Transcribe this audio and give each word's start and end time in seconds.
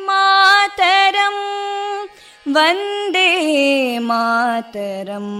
मातरं 0.07 1.37
वन्दे 2.55 3.31
मातरम् 4.09 5.31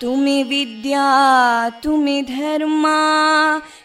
तुमि 0.00 0.42
विद्या 0.50 1.08
तुमि 1.84 2.18
धर्मा 2.28 2.98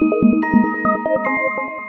Thank 0.00 0.12
you. 0.12 1.83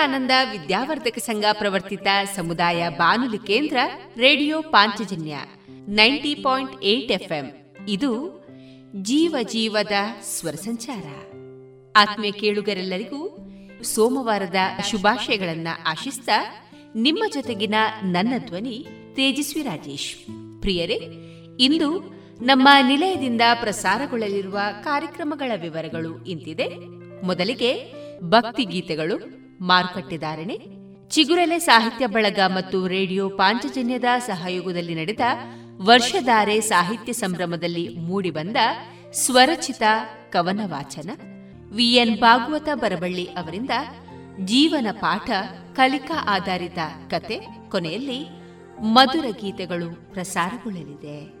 ವಿವೇಕಾನಂದ 0.00 0.30
ವಿದ್ಯಾವರ್ಧಕ 0.50 1.18
ಸಂಘ 1.18 1.44
ಪ್ರವರ್ತಿತ 1.52 2.06
ಸಮುದಾಯ 2.36 2.88
ಬಾನುಲಿ 2.88 3.38
ಕೇಂದ್ರ 3.38 3.76
radio 4.16 4.62
Panchajanya 4.62 5.36
ninety 5.70 6.34
point 6.34 6.82
eight 6.82 7.12
ಇದು 7.88 8.44
ಜೀವ 8.94 9.36
ಜೀವದ 9.42 9.92
ಸ್ವರ 10.22 10.52
ಸಂಚಾರ. 10.52 11.02
ಆತ್ಮೀಯ 11.96 12.30
ಕೇಳುಗರೆಲ್ಲರಿಗೂ 12.30 13.48
ಸೋಮವಾರದ 13.82 14.56
ಶುಭಾಶಯಗಳನ್ನ 14.90 15.68
ಆಶಿಸ್ತಾ 15.86 16.68
ನಿಮ್ಮ 16.96 17.24
ಜೊತೆಗಿನ 17.34 17.74
ನನ್ನ 18.02 18.34
ಧ್ವನಿ 18.46 18.86
ತೇಜಸ್ವಿ 19.14 19.62
ರಾಜೇಶ್. 19.62 20.16
ಪ್ರಿಯರೇ, 20.60 20.98
ಇಂದು 21.60 21.98
ನಮ್ಮ 22.44 22.68
ನಿಲಯದಿಂದ 22.82 23.40
ಪ್ರಸಾರಗೊಳ್ಳಲಿರುವ 23.54 24.58
ಕಾರ್ಯಕ್ರಮಗಳ 24.84 25.52
ವಿವರಗಳು 25.60 26.24
ಇಂತಿದೆ. 26.24 26.68
ಮೊದಲಿಗೆ 27.26 27.92
ಭಕ್ತಿ 28.24 28.64
ಗೀತೆಗಳು 28.64 29.40
ಮಾರುಕಟ್ಟೆದಾರಣೆ 29.60 30.58
ಚಿಗುರೆಲೆ 31.08 31.58
ಸಾಹಿತ್ಯ 31.58 32.06
ಬಳಗ 32.06 32.40
ಮತ್ತು 32.46 32.86
ರೇಡಿಯೋ 32.86 33.28
ಪಾಂಚಜನ್ಯದ 33.28 34.04
ಸಹಯೋಗದಲ್ಲಿ 34.18 34.94
ನಡೆದ 34.94 35.20
ವರ್ಷಧಾರೆ 35.86 36.60
ಸಾಹಿತ್ಯ 36.60 37.12
ಸಂಭ್ರಮದಲ್ಲಿ 37.12 37.88
ಮೂಡಿಬಂದ 37.88 38.56
ಸ್ವರಚಿತ 39.12 39.82
ಕವನ 40.30 40.60
ವಾಚನ 40.64 41.10
ವಿಎನ್ 41.72 42.20
ಭಾಗವತ 42.20 42.68
ಬರಬಳ್ಳಿ 42.74 43.24
ಅವರಿಂದ 43.24 43.70
ಜೀವನ 44.44 44.86
ಪಾಠ 44.92 45.30
ಕಲಿಕಾ 45.76 46.26
ಆಧಾರಿತ 46.28 46.78
ಕತೆ 47.10 47.40
ಕೊನೆಯಲ್ಲಿ 47.70 48.40
ಮಧುರ 48.80 49.24
ಗೀತೆಗಳು 49.40 50.12
ಪ್ರಸಾರಗೊಳ್ಳಲಿದೆ. 50.12 51.40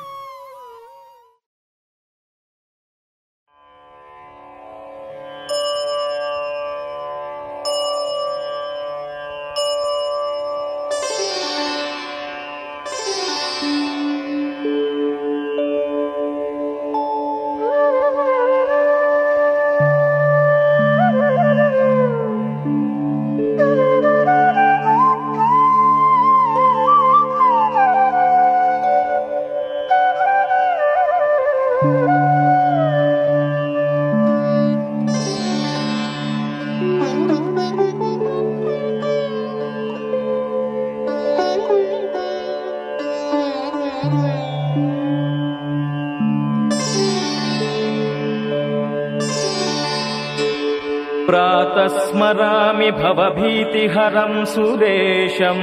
भवभीतिहरं 53.13 54.45
सुदेशम् 54.45 55.61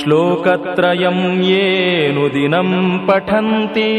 श्लोकत्रयम् 0.00 1.42
येनुदिनम् 1.44 2.98
पठन्ति। 3.08 3.92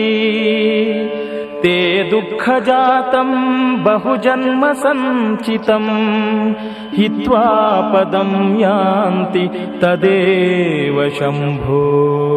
ते 1.62 2.04
दुःखजातम् 2.10 3.36
बहुजन्म 3.86 4.74
सञ्चितम् 4.74 5.90
हित्वा 6.98 7.46
पदम् 7.94 8.62
यान्ति 8.62 9.48
तदेव 9.82 11.10
शम्भो 11.10 12.37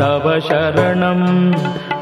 तव 0.00 0.40
शरणं। 0.40 1.52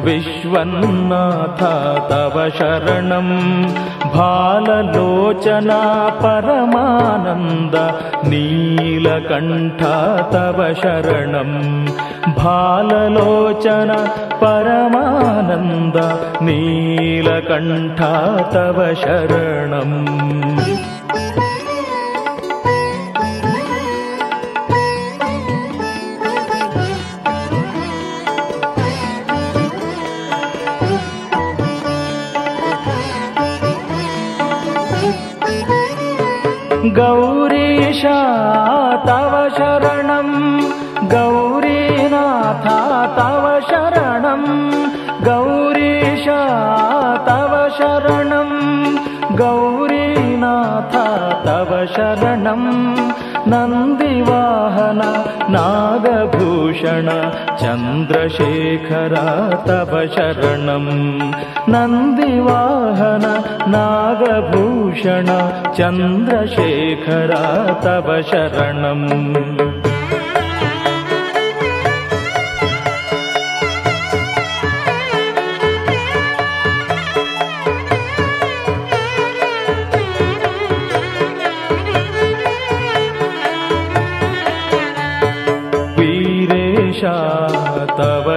विश्वन्नाथा 0.03 2.07
तव 2.11 2.49
शरणं 2.49 3.27
भाललोचना 4.15 5.81
परमानन्द 6.23 7.75
नीलकण्ठा 8.29 9.97
तव 10.33 10.63
शरणं। 10.77 11.53
भाललोचन 12.39 13.93
परमानन्द 14.43 15.97
नीलकण्ठा 16.43 18.15
तव 18.55 18.83
शरणम् 19.01 20.96
गौरीशा 36.97 38.19
तव 39.09 39.49
शरणं। 39.57 40.59
गौरीनाथा 41.05 42.79
तव 43.19 43.59
शरणं। 43.69 44.45
गौरीशा 45.25 46.41
तव 47.29 47.69
शरणं। 47.79 48.47
गौरीनाथा 49.37 51.07
तव 51.47 51.85
शरणं 51.87 52.95
नन्दिवाहन 53.51 55.01
नागभूषण 55.55 57.09
चन्द्रशेखरा 57.61 59.27
तव 59.69 59.93
शरणं। 60.15 60.87
नन्दिवाहन 61.73 63.25
नागभूषण 63.75 65.29
चन्द्रशेखरा 65.79 67.45
तव 67.85 68.09
शरणम् 68.23 69.96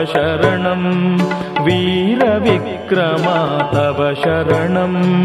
शरणं। 0.06 1.18
वीरविक्रमा 1.64 3.70
तव 3.74 4.14
शरणं। 4.14 5.24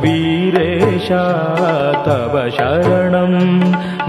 वीरेशा 0.00 1.24
तव 2.06 2.50
शरणं। 2.50 3.60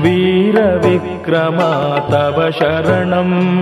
वीरविक्रमा 0.01 1.99
तव 2.11 2.51
शरणं। 2.51 3.61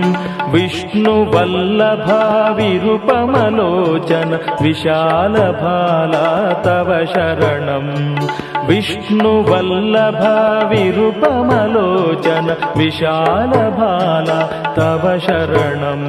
विष्णुवल्लभा 0.50 2.52
विरूपमलोचन 2.56 4.36
विशालभाला 4.60 6.62
तव 6.64 7.04
शरणम् 7.04 8.26
विष्णुवल्लभा 8.68 10.66
विरूपमलोचन 10.70 12.54
विशालभाला 12.76 14.65
तव 14.76 15.04
शरणम्। 15.18 16.04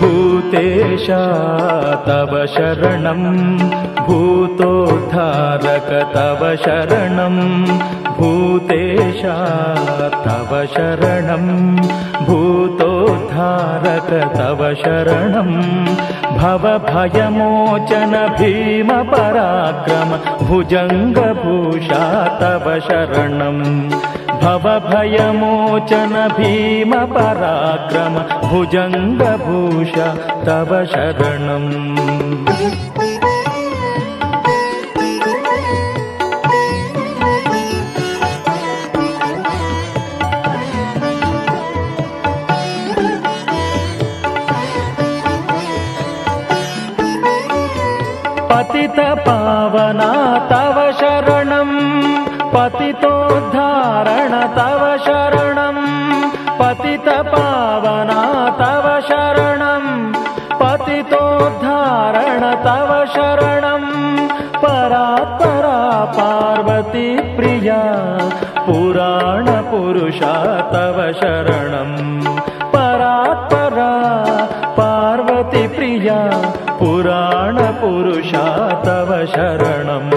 भूतेशा 0.00 1.22
तव 2.06 2.32
शरणं 2.46 3.93
भूतोद्धारक 4.06 5.90
तव 6.14 6.42
शरणं 6.64 7.36
भूतेशा 8.18 9.36
तव 10.26 10.52
शरणं 10.74 11.46
भूतोद्धारक 12.26 14.10
तव 14.36 14.62
शरणं। 14.82 15.50
भवभयमोचन 16.38 18.14
भीमपराक्रम 18.38 20.10
भुजङ्गभूषा 20.46 22.02
तव 22.40 22.66
शरणम् 22.88 23.62
भवभयमोचन 24.42 26.14
भीमपराक्रम 26.38 28.18
भुजङ्गभूषा 28.48 30.08
तव 30.46 30.74
शरणम् 30.94 31.70
पतितपावना 48.94 50.12
तव 50.50 50.90
शरणं। 51.00 52.00
पतितोद्धारण 52.54 54.30
तव 54.56 54.96
शरणं। 55.04 55.78
पतितपावना 56.58 58.20
तव 58.58 59.00
शरणं। 59.08 60.12
पतितोद्धारण 60.58 62.40
तव 62.40 63.04
शरणं। 63.14 64.26
परात्परा 64.58 66.04
पार्वती 66.18 67.16
प्रिया 67.16 67.82
पुराणपुरुषा 68.58 70.34
तव 70.72 71.12
शरणं 71.12 72.13
शरणम्। 79.26 80.10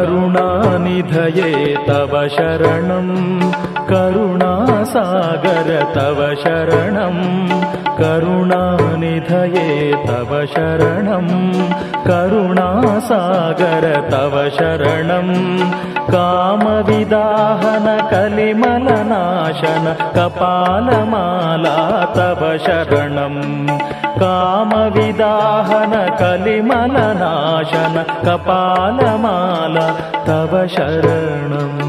करुणानिधये 0.00 1.74
तव 1.88 2.26
शरणं 2.30 3.08
करुणासागरा 3.88 4.39
करुणासागर 4.94 5.84
तव 5.96 6.24
शरणं। 6.40 7.14
करुणानिधये 7.94 9.92
तव 10.08 10.40
शरणं। 10.46 11.26
करुणासागर 12.04 14.00
तव 14.12 14.40
शरणं। 14.54 15.56
कामविदाहन 16.06 18.10
कलिमलनाशन 18.10 19.92
कपालमाला 20.14 22.06
तव 22.16 22.46
शरणं। 22.66 23.66
कामविदाहन 24.16 26.16
कलिमलनाशन 26.16 28.02
कपालमाला 28.30 29.94
तव 30.28 30.64
शरणम् 30.68 31.79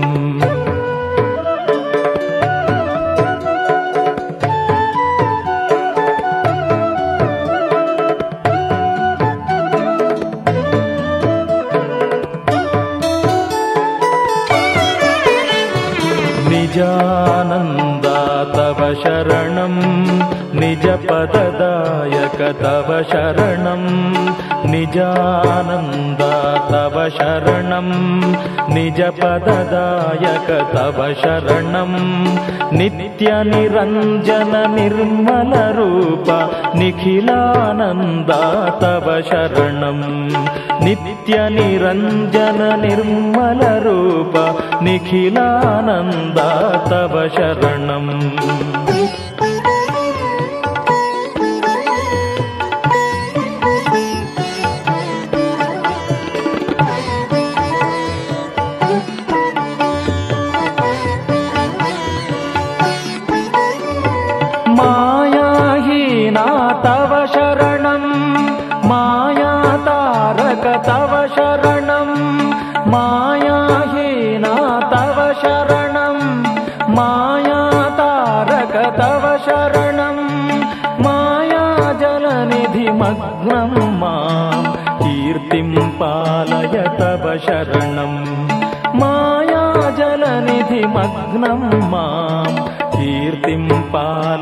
शरणं 27.21 27.87
निजपददायक 28.73 30.47
तव 30.73 30.99
शरणं 31.21 31.91
नित्यनिरञ्जन 32.77 34.53
निर्मलरूप 34.75 36.29
निखिलानन्दा 36.79 38.39
तव 38.81 39.07
शरणं 39.29 39.99
नित्यनिरञ्जन 40.85 42.61
निर्मलरूप 42.85 44.37
निखिलानन्दा 44.87 46.49
तव 46.91 47.15
शरणम् 47.37 48.11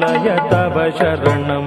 पालय 0.09 0.29
तव 0.51 0.77
शरणं 0.99 1.67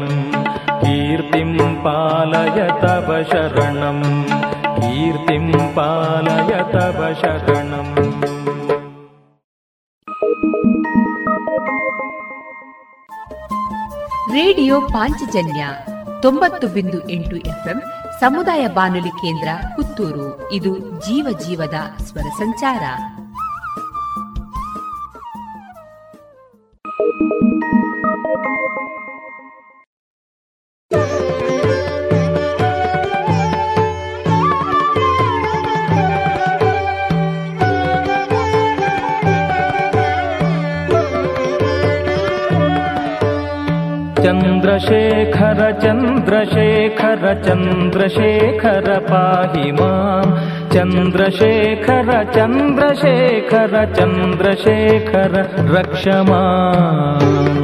कीर्तिं 0.80 1.74
पालय 1.84 2.60
तव 2.84 3.10
शरणं 3.32 4.00
कीर्तिं 4.78 5.52
पालय 5.76 6.54
तव 6.74 7.02
शरणम् 7.22 7.94
ರೇಡಿಯೋ 14.34 14.76
ಪಾಂಚಜನ್ಯ 14.94 15.62
ತೊಂಬತ್ತು 16.22 16.66
ಬಿಂದು 16.68 17.00
ಎಂಟು 17.10 17.36
ಎಫ್ಎಂ 17.52 17.80
ಸಮುದಾಯ 18.20 18.64
ಬಾನುಲಿ 18.70 19.14
ಕೇಂದ್ರ 19.22 19.50
ಪುತ್ತೂರು 19.76 20.28
ಇದು 20.52 20.74
ಜೀವ 21.00 21.28
ಜೀವದ 21.46 21.80
ಸ್ವರ 22.08 22.28
ಸಂಚಾರ 22.34 22.84
चन्द्रशेखर 44.83 45.61
चन्द्रशेखर 45.83 47.23
चन्द्रशेखर 47.45 48.87
पाहि 49.11 49.71
माम् 49.79 50.33
चन्द्रशेखर 50.73 52.11
चन्द्रशेखर 52.37 53.75
चन्द्रशेखर 53.99 55.37
रक्ष 55.77 56.05
माम् 56.31 57.63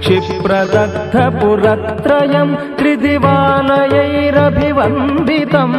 क्षिप्रदग्धपुरत्रयम् 0.02 2.52
त्रिदिवालयैरभिवन्दितम् 2.78 5.78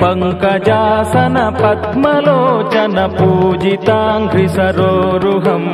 पङ्कजासन 0.00 1.36
पद्मलोचन 1.60 2.96
पूजिताङ्क्रिसरोरुहम् 3.16 5.70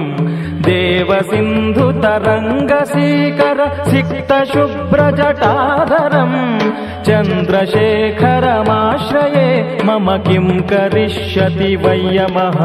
देव 0.67 1.11
सिन्धुतरङ्गसीकर 1.31 3.59
चन्द्रशेखरमाश्रये 7.07 9.49
मम 9.87 10.07
किं 10.29 10.47
करिष्यति 10.73 11.73
वै 11.85 12.01
यमः 12.17 12.61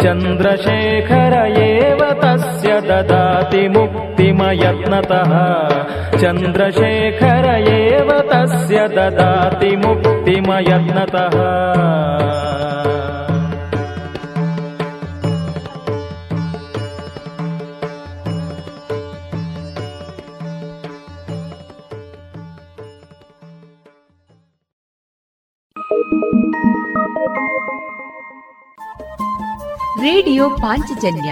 चन्द्रशेखर 0.02 1.34
एव 1.58 2.00
तस्य 2.24 2.55
ददाति 2.85 3.67
मुक्तिमयत्नतः 3.69 5.31
चन्द्रशेखर 6.21 7.47
एव 7.69 8.11
तस्य 8.31 8.87
ददाति 8.87 9.75
मुक्तिमयत्नतः 9.75 11.37
ರೇಡಿಯೋ 30.03 30.49
ಪಾಂಚಜನ್ಯ 30.49 31.31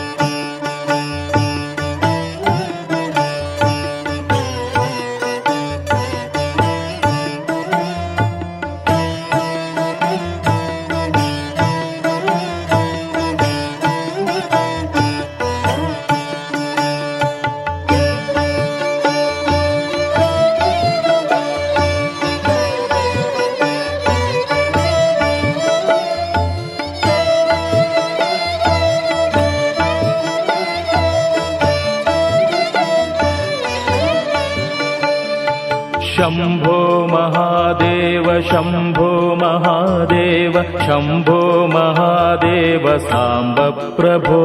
शम्भो 38.61 39.11
महादेव 39.35 40.53
शम्भो 40.81 41.37
महादेव 41.67 42.83
साम्ब 43.05 43.57
प्रभो 43.97 44.41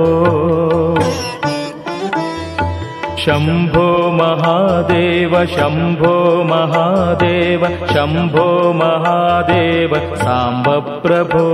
शम्भो 3.25 3.85
महादेव 4.21 5.35
शम्भो 5.55 6.15
महादेव 6.51 7.67
शम्भो 7.93 8.47
महादेव 8.81 9.95
साम्ब 10.23 10.69
प्रभो 11.07 11.47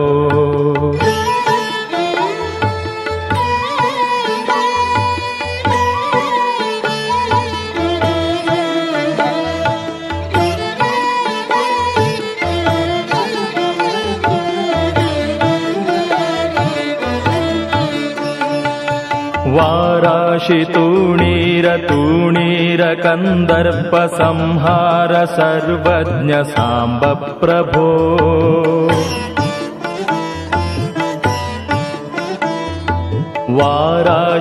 संहार 24.06 25.14
सर्वज्ञ 25.26 26.34
साम्ब 26.34 27.00
प्रभो 27.44 27.88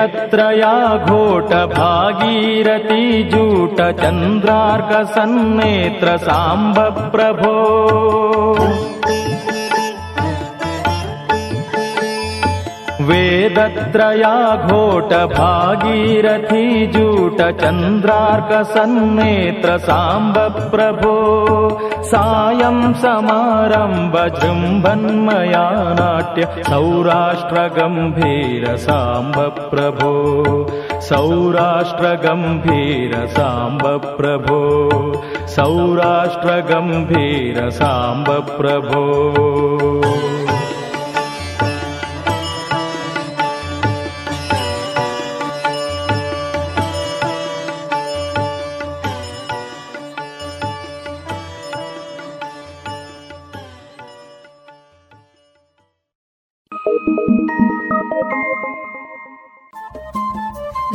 यत्र 0.03 0.45
याघोट 0.51 1.51
भागीरथीजूट 1.73 3.77
चन्द्रार्क 3.99 4.89
सन्नेत्र 5.09 6.15
साम्ब 6.17 6.79
प्रभो। 7.13 7.53
वेदत्रया 13.53 14.55
घोटभागीरथी 14.55 16.87
जूटचन्द्रार्कसन्नेत्र 16.87 19.77
साम्ब 19.77 20.67
प्रभो। 20.71 21.13
सायं 22.03 22.93
समारम्भ 22.93 24.39
जृम्भन्मया 24.39 25.95
नाट्य 25.99 26.63
सौराष्ट्र 26.69 27.55
गम्भीर 27.55 28.77
साम्ब 28.77 29.69
प्रभो। 29.73 30.13
सौराष्ट्रगम्भीर 31.01 33.25
साम्ब 33.25 34.15
प्रभो। 34.17 34.61
सौराष्ट्र 35.47 36.49
गम्भीर 36.49 37.69
साम्ब 37.69 38.29
प्रभो। 38.29 39.72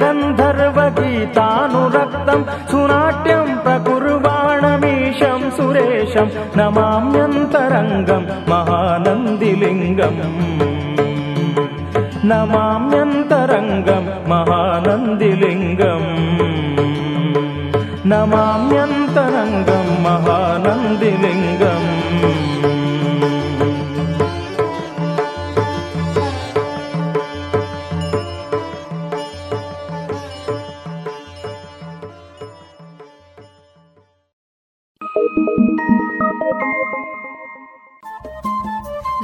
गन्धर्वगीतानुरक्तम्। 0.00 2.44
सुनाट्यम् 2.70 3.58
प्रकुर्वाणमीशम् 3.58 5.50
सुरेशम् 5.50 6.58
नमाम्यन्तरङ्गम् 6.58 8.26
महानन्दिलिङ्गम्। 8.48 10.85
നമാമ്യന്തരംഗം 12.28 14.04
മഹാനന്ദിലിംഗം 14.30 16.04
നമാമ്യന്തരംഗം 18.06 19.86
മഹാനന്ദിലിംഗം 20.04 21.84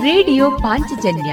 ರೇಡಿಯೋ 0.04 0.46
ಪಾಂಚಜನ್ಯ 0.50 1.32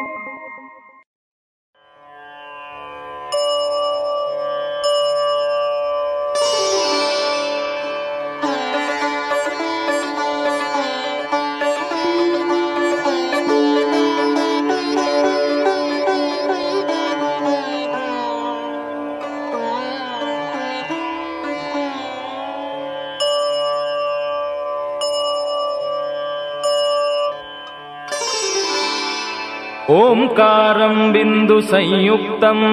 ओङ्कारम् 29.91 31.13
बिन्दुसंयुक्तम् 31.13 32.65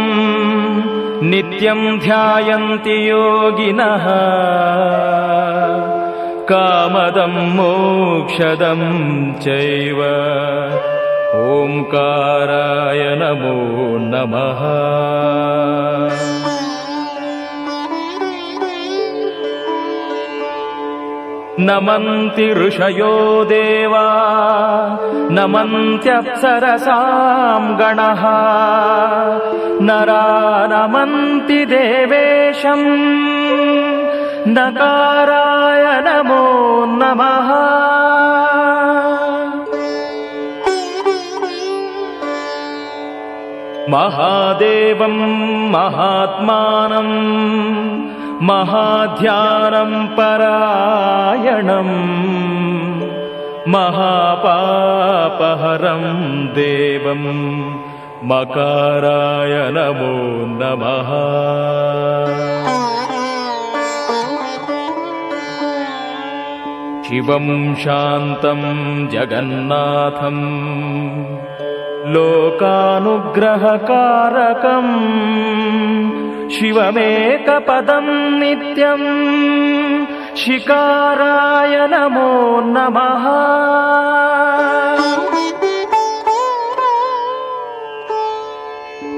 नित्यम् 1.23 2.01
ध्यायन्ति 2.01 3.11
योगिनः। 3.11 4.07
कामदम् 6.53 7.57
मोक्षदम् 7.57 8.87
चैव। 9.35 10.01
ओङ्काराय 11.39 13.16
नमो 13.23 13.59
नमः 14.01 14.62
नमन्ति 21.61 22.55
ऋषयो 22.55 23.45
देवा 23.45 24.07
नमन्त्यप्सरसाम् 25.31 27.77
गणः। 27.77 28.23
नरा 29.87 30.27
नमन्ति 30.73 31.67
देवेशम् 31.67 32.87
नकाराय 34.49 35.85
नमो 36.07 36.45
नमः। 36.87 37.49
महादेवम् 43.91 45.71
महात्मानम् 45.71 47.13
महाध्यानम् 48.43 50.09
परायणम् 50.09 51.95
महापापहरम् 53.68 54.49
देवम् 56.49 57.28
मकाराय 58.24 59.55
नमो। 59.74 60.18
शिवम् 67.09 67.76
शान्तम् 67.76 69.09
जगन्नाथम् 69.09 70.43
लोकानुग्रहकारकम् 72.14 73.09
शिवमेकपदम् 76.55 78.13
नित्यम् 78.41 79.09
शिकाराय 80.41 81.75
नमो 81.93 82.33
नमः। 82.75 83.25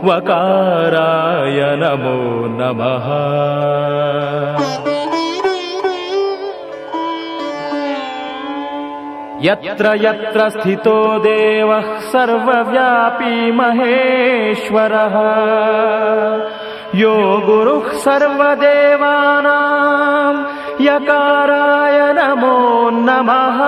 वकाराय 0.04 1.76
नमो 1.80 2.18
नमः। 2.58 3.06
यत्र 9.42 10.04
यत्र 10.04 10.48
स्थितो 10.48 11.18
देवः 11.18 11.98
सर्वव्यापी 11.98 13.52
महेश्वरः। 13.52 15.16
यो 16.94 17.42
गुरुः 17.46 17.98
सर्वदेवानाम् 17.98 20.46
यकाराय 20.80 22.14
नमो 22.18 22.90
नमः 22.90 23.58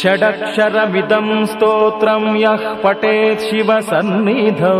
षडक्षरमिदम् 0.00 1.30
स्तोत्रम् 1.52 2.28
यः 2.42 2.62
पठेत् 2.82 3.44
शिवसन्निधौ 3.48 4.76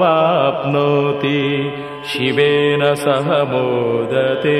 शिवेन 2.12 2.84
सह 3.04 3.28
मोदते 3.52 4.60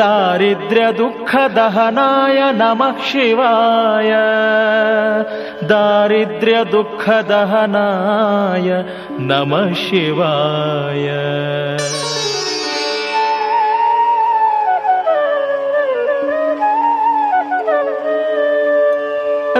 दारिद्र्यदुःखदहनाय 0.00 2.38
नमः 2.60 2.96
शिवाय 3.10 4.10
दारिद्र्यदुःखदहनाय 5.72 8.68
नमः 9.30 9.72
शिवाय 9.84 11.08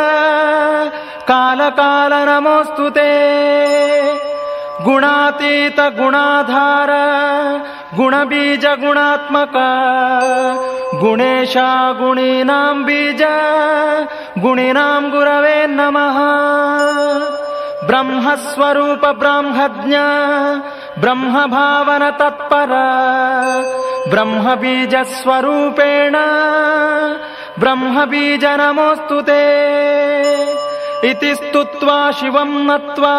कालकाल 1.29 2.13
नमोऽस्तु 2.29 2.89
ते। 2.89 3.13
गुणातीत 4.85 5.81
गुणाधार 5.99 6.91
गुणबीज 7.97 8.65
गुणात्मक 8.85 9.57
गुणेशा 11.01 11.71
गुणीनाम् 12.01 12.85
बीज 12.85 13.23
गुणिनाम् 14.43 15.11
गुरवे 15.11 15.59
नमः। 15.69 16.19
ब्रह्मस्वरूप 17.89 19.05
ब्रह्मज्ञ 19.21 19.97
ब्रह्मभावन 21.01 22.03
तत्पर 22.21 22.71
ब्रह्मबीजस्वरूपेण 24.11 26.15
ब्रह्मबीज 27.61 28.45
नमोऽस्तु 28.61 29.21
ते। 29.29 29.43
इति 31.11 31.31
स्तुत्वा 31.35 31.99
शिवम् 32.19 32.67
नत्वा 32.69 33.17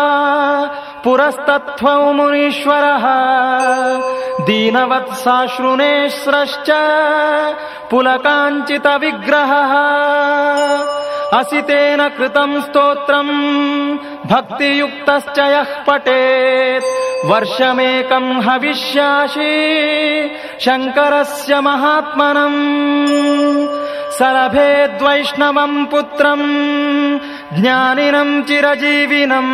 पुरस्तत्त्वौ 1.04 2.14
मुनीश्वरः। 2.14 3.06
दीनवत्साश्रुनेश्रश्च 4.46 6.70
पुलकाञ्चितविग्रहः 7.92 9.74
असितेन 11.40 12.08
कृतम् 12.08 12.62
स्तोत्रम् 12.62 13.34
भक्तियुक्तश्च 14.32 15.40
यः 15.40 15.84
पठेत्। 15.88 17.08
वर्षमेकम् 17.26 18.42
हविष्यासि 18.42 19.52
शङ्करस्य 20.62 21.62
महात्मनम् 21.62 23.87
स 24.18 24.28
लभेद्वैष्णवम् 24.36 25.86
पुत्रम् 25.92 26.48
ज्ञानिनम् 27.60 28.44
चिरजीविनम् 28.48 29.52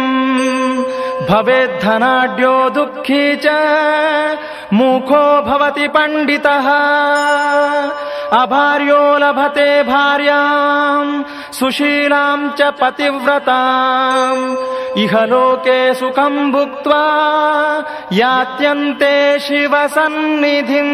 भवेद्धनाढ्यो 1.29 2.53
दुःखी 2.75 3.25
च 3.45 3.55
मूखो 4.79 5.23
भवति 5.47 5.87
पण्डितः 5.95 6.67
अभार्यो 8.41 9.01
लभते 9.23 9.67
भार्याम् 9.91 11.11
सुशीलाम् 11.59 12.49
च 12.59 12.71
पतिव्रताम् 12.81 14.45
इह 15.03 15.13
लोके 15.31 15.79
सुखम् 15.99 16.51
भुक्त्वा 16.51 17.03
यात्यन्ते 18.21 19.15
शिवसन्निधिम् 19.47 20.93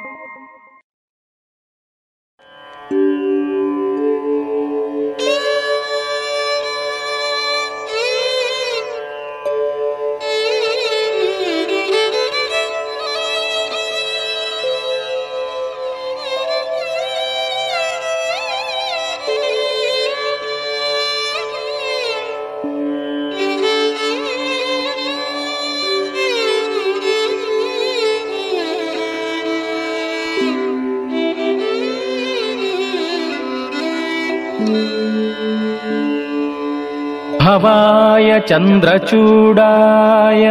भवाय 37.50 38.28
चन्द्रचूडाय 38.48 40.44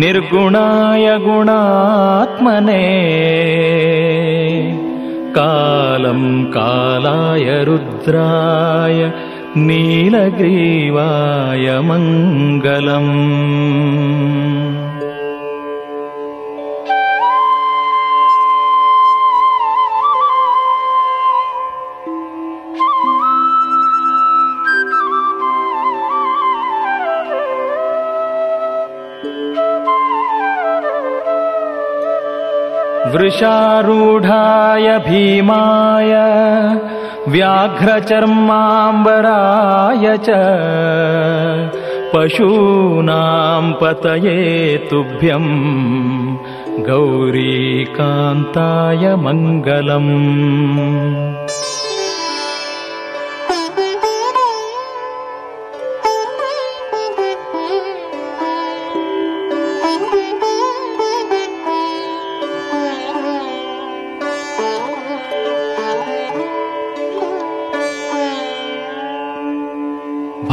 निर्गुणाय 0.00 1.06
गुणात्मने 1.26 2.82
कालम् 5.36 6.26
कालाय 6.56 7.48
रुद्राय 7.68 9.00
नीलग्रीवाय 9.68 11.66
मङ्गलम् 11.88 13.12
वृषारूढाय 33.13 34.87
भीमाय 35.07 36.13
व्याघ्रचर्माम्बराय 37.33 40.05
च 40.27 40.37
पशूनाम् 42.13 43.73
पतये 43.81 44.37
तुभ्यम् 44.91 45.51
गौरीकान्ताय 46.87 49.03
मङ्गलम् 49.25 50.13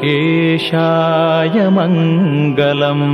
मङ्गलम् 1.78 3.08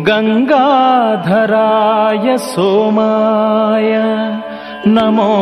गङ्गाधराय 0.08 2.26
सोमाय 2.50 3.92
नमो 4.96 5.32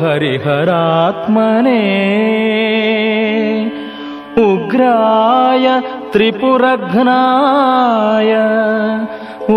हरिहरात्मने 0.00 1.80
उग्राय 4.46 5.66
त्रिपुरघ्नाय 6.12 6.62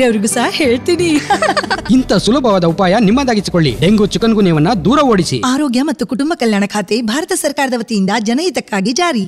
ಬೇರೆಯವ್ರಿಗೂ 0.01 0.33
ಸಹ 0.33 0.49
ಹೇಳ್ತೀನಿ. 0.49 1.09
ಇಂಥ 1.91 2.13
ಸುಲಭವಾದ 2.13 2.63
ಉಪಾಯ 2.63 2.95
ನಿಮ್ಮದಾಗಿಸಿಕೊಳ್ಳಿ. 2.99 3.77
ಡೆಂಗು 3.79 4.05
ಚಿಕನ್ 4.05 4.33
ಗುನ್ಯವನ್ನ 4.33 4.73
ದೂರ 4.85 4.99
ಓಡಿಸಿ. 5.01 5.41
ಆರೋಗ್ಯ 5.45 5.81
ಮತ್ತು 5.81 6.07
ಕುಟುಂಬ 6.07 6.33
ಕಲ್ಯಾಣ 6.35 6.63
ಖಾತೆ 6.67 7.01
ಭಾರತ 7.01 7.31
ಸರ್ಕಾರದ 7.35 7.73
ವತಿಯಿಂದ 7.77 8.09
ಜನಹಿತಕ್ಕಾಗಿ 8.19 8.91
ಜಾರಿ. 8.91 9.27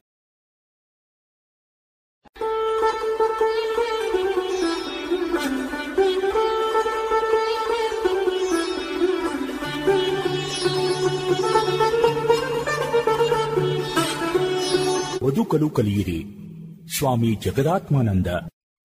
ಬದುಕಲು 15.24 15.70
ಕಲಿಯಿರಿ. 15.70 16.20
ಸ್ವಾಮಿ 16.98 17.36
ಜಗದಾತ್ಮಾನಂದ. 17.46 18.28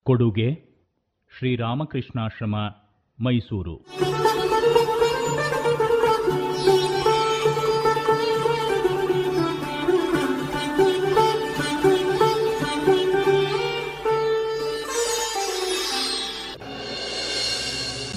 ಕೊಡುಗೆ. 0.03 0.68
ಶ್ರೀರಾಮಕೃಷ್ಣಾಶ್ರಮ 1.39 2.55
ಮೈಸೂರು. 3.23 3.85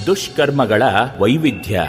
ದುಷ್ಕರ್ಮಗಳ 0.06 0.82
ವೈವಿಧ್ಯ. 1.18 1.80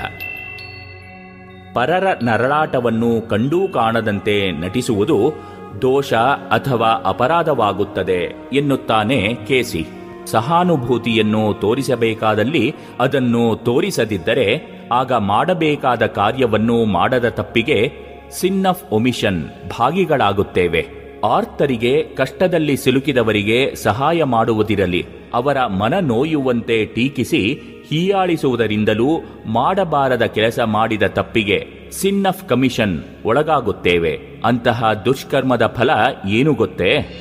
ಪರರ 1.74 2.08
ನರಳಾಟವನ್ನು 2.24 3.30
ಕಂಡೂ 3.30 3.68
ಕಾಣದಂತೆ 3.68 4.52
ನಟಿಸುವುದು 4.52 5.34
ದೋಷ 5.82 6.14
ಅಥವಾ 6.50 6.90
ಅಪರಾಧವಾಗುತ್ತದೆ 7.06 8.36
ಎನ್ನುತ್ತಾನೆ 8.54 9.36
ಕೇಸಿ. 9.48 10.03
ಸಹಾನುಭೂತಿಯನ್ನು 10.26 11.54
ತೋರಿಸಬೇಕಾದಲ್ಲಿ 11.54 12.76
ಅದನ್ನು 13.00 13.56
ತೋರಿಸದಿದ್ದರೆ 13.56 14.62
ಆಗ 14.92 15.14
ಮಾಡಬೇಕಾದ 15.14 16.06
ಕಾರ್ಯವನ್ನು 16.06 16.86
ಮಾಡದ 16.86 17.30
ತಪ್ಪಿಗೆ 17.30 17.92
ಸಿನ್ 18.32 18.66
ಆಫ್ 18.66 18.84
ಒಮಿಷನ್ 18.92 19.50
ಭಾಗಿಗಳಾಗುತ್ತೇವೆ. 19.80 20.88
ಆರ್ತರಿಗೆ 21.24 22.04
ಕಷ್ಟದಲ್ಲಿ 22.04 22.78
ಸಿಲುಕಿದವರಿಗೆ 22.78 23.76
ಸಹಾಯ 23.76 24.24
ಮಾಡುವುದಿರಲಿ. 24.24 25.06
ಅವರ 25.34 25.66
ಮನ 25.66 25.94
ನೋಯುವಂತೆ 26.00 26.86
ಟೀಕಿಸಿ 26.86 27.62
ಹೀಯಾಳಿಸುವುದರಿಂದಲೂ 27.90 29.10
ಮಾಡಬಾರದ 29.46 30.24
ಕೆಲಸ 30.24 30.60
ಮಾಡಿದ 30.60 31.04
ತಪ್ಪಿಗೆ 31.04 31.68
ಸಿನ್ 31.92 32.26
ಆಫ್ 32.26 32.50
ಕಮಿಷನ್ 32.50 33.04
ಒಳಗಾಗುತ್ತೇವೆ. 33.26 34.20
ಅಂತಹ 34.46 34.94
ದುಷ್ಕರ್ಮದ 34.94 35.66
ಫಲ 35.66 35.90
ಏನು 36.28 36.54
ಗೊತ್ತೇ? 36.54 37.20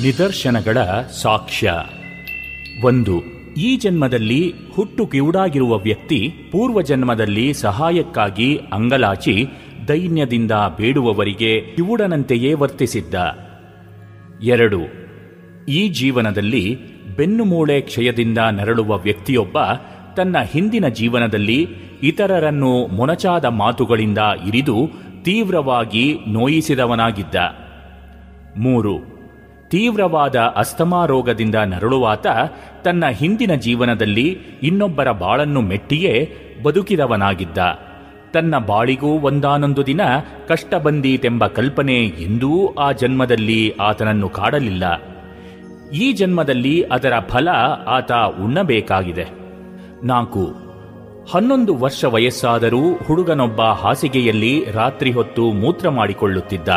ನಿದರ್ಶನಗಳ 0.00 0.78
ಸಾಕ್ಷ್ಯ. 1.22 1.72
ಒಂದು, 2.84 3.22
ಈ 3.54 3.76
ಜನ್ಮದಲ್ಲಿ 3.76 4.54
ಹುಟ್ಟು 4.74 5.06
ಕಿವುಡಾಗಿರುವ 5.06 5.78
ವ್ಯಕ್ತಿ 5.78 6.32
ಪೂರ್ವ 6.52 6.82
ಜನ್ಮದಲ್ಲಿ 6.82 7.54
ಸಹಾಯಕ್ಕಾಗಿ 7.54 8.56
ಅಂಗಲಾಚಿ 8.56 9.46
ದೈನ್ಯದಿಂದ 9.88 10.52
ಬೇಡುವವರಿಗೆ 10.78 11.60
ಕಿವುಡನಂತೆಯೇ 11.60 12.54
ವರ್ತಿಸಿದ್ದ. 12.54 13.14
ಎರಡು, 14.42 14.80
ಈ 15.68 15.88
ಜೀವನದಲ್ಲಿ 15.88 16.78
ಬೆನ್ನುಮೂಳೆ 17.16 17.80
ಕ್ಷಯದಿಂದ 17.80 18.38
ನರಳುವ 18.38 18.98
ವ್ಯಕ್ತಿಯೊಬ್ಬ 18.98 19.58
ತನ್ನ 20.16 20.36
ಹಿಂದಿನ 20.52 20.88
ಜೀವನದಲ್ಲಿ 20.88 21.68
ಇತರರನ್ನು 22.02 22.86
ಮೊನಚಾದ 22.86 23.44
ಮಾತುಗಳಿಂದ 23.44 24.18
ಇರಿದು 24.46 24.90
ತೀವ್ರವಾಗಿ 25.22 26.18
ನೋಯಿಸಿದವನಾಗಿದ್ದ. 26.26 27.34
ಮೂರು 28.56 29.11
ತೀವ್ರವಾದ 29.72 30.36
ಅಸ್ತಮಾ 30.56 31.06
ರೋಗದಿಂದ 31.06 31.54
ನರಳುವಾತ 31.54 32.26
ತನ್ನ 32.84 33.04
ಹಿಂದಿನ 33.06 33.54
ಜೀವನದಲ್ಲಿ 33.54 34.38
ಇನ್ನೊಬ್ಬರ 34.62 35.12
ಬಾಳನ್ನು 35.12 35.60
ಮೆಟ್ಟಿಯೇ 35.60 36.32
ಬದುಕಿದವನಾಗಿದ್ದ. 36.62 37.58
ತನ್ನ 38.32 38.58
ಬಾಳಿಗೂ 38.58 39.06
ಒಂದಾನೊಂದು 39.06 39.86
ದಿನ 39.86 40.00
ಕಷ್ಟ 40.48 40.74
ಬಂದೀತೆಂಬ 40.74 41.46
ಕಲ್ಪನೆ 41.46 42.04
ಎಂದೂ 42.04 42.74
ಆ 42.78 42.92
ಜನ್ಮದಲ್ಲಿ 42.92 43.74
ಆತನನ್ನು 43.80 44.28
ಕಾಡಲಿಲ್ಲ. 44.28 45.02
ಈ 45.90 46.12
ಜನ್ಮದಲ್ಲಿ 46.12 46.82
ಅದರ 46.82 47.12
ಫಲ 47.28 47.48
ಆತ 47.86 48.12
ಉಣ್ಣಬೇಕಾಗಿದೆ. 48.12 49.26
ನಾಲ್ಕು. 50.04 50.54
ಹನ್ನೊಂದು 51.34 51.76
ವರ್ಷ 51.76 52.04
ವಯಸ್ಸಾದರೂ 52.04 52.92
ಹುಡುಗನೊಬ್ಬ 53.06 53.62
ಹಾಸಿಗೆಯಲ್ಲಿ 53.62 54.64
ರಾತ್ರಿ 54.70 55.10
ಹೊತ್ತು 55.10 55.42
ಮೂತ್ರ 55.42 55.88
ಮಾಡಿಕೊಳ್ಳುತ್ತಿದ್ದ. 55.88 56.68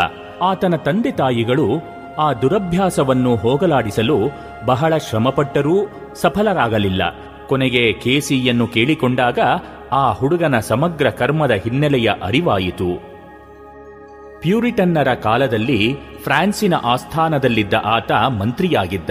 ಆತನ 0.42 0.76
ತಂದೆ 0.76 1.12
ತಾಯಿಗಳು 1.12 1.95
ಆ 2.18 2.34
ದುರಭ್ಯಾಸವನ್ನು 2.34 3.36
ಹೋಗಲಾಡಿಸಲು 3.36 4.18
ಬಹಳ 4.66 4.98
ಶ್ರಮಪಟ್ಟರೂ 4.98 5.88
ಸಫಲರಾಗಲಿಲ್ಲ. 6.16 7.02
ಕೊನೆಗೆ 7.48 7.94
ಕೆಸಿಯನ್ನು 7.94 8.68
ಕೇಳಿಕೊಂಡಾಗ 8.68 9.40
ಆ 9.92 10.12
ಹುಡುಗನ 10.12 10.60
ಸಮಗ್ರ 10.60 11.10
ಕರ್ಮದ 11.10 11.52
ಹಿನ್ನೆಲೆಯ 11.52 12.12
ಅರಿವಾಯಿತು. 12.24 13.16
ಪ್ಯೂರಿಟನ್ನರ 14.42 15.14
ಕಾಲದಲ್ಲಿ 15.14 15.98
ಫ್ರಾನ್ಸಿನ 16.24 16.74
ಆಸ್ಥಾನದಲ್ಲಿದ್ದ 16.74 17.74
ಆತ 17.74 18.12
ಮಂತ್ರಿಯಾಗಿದ್ದ. 18.12 19.10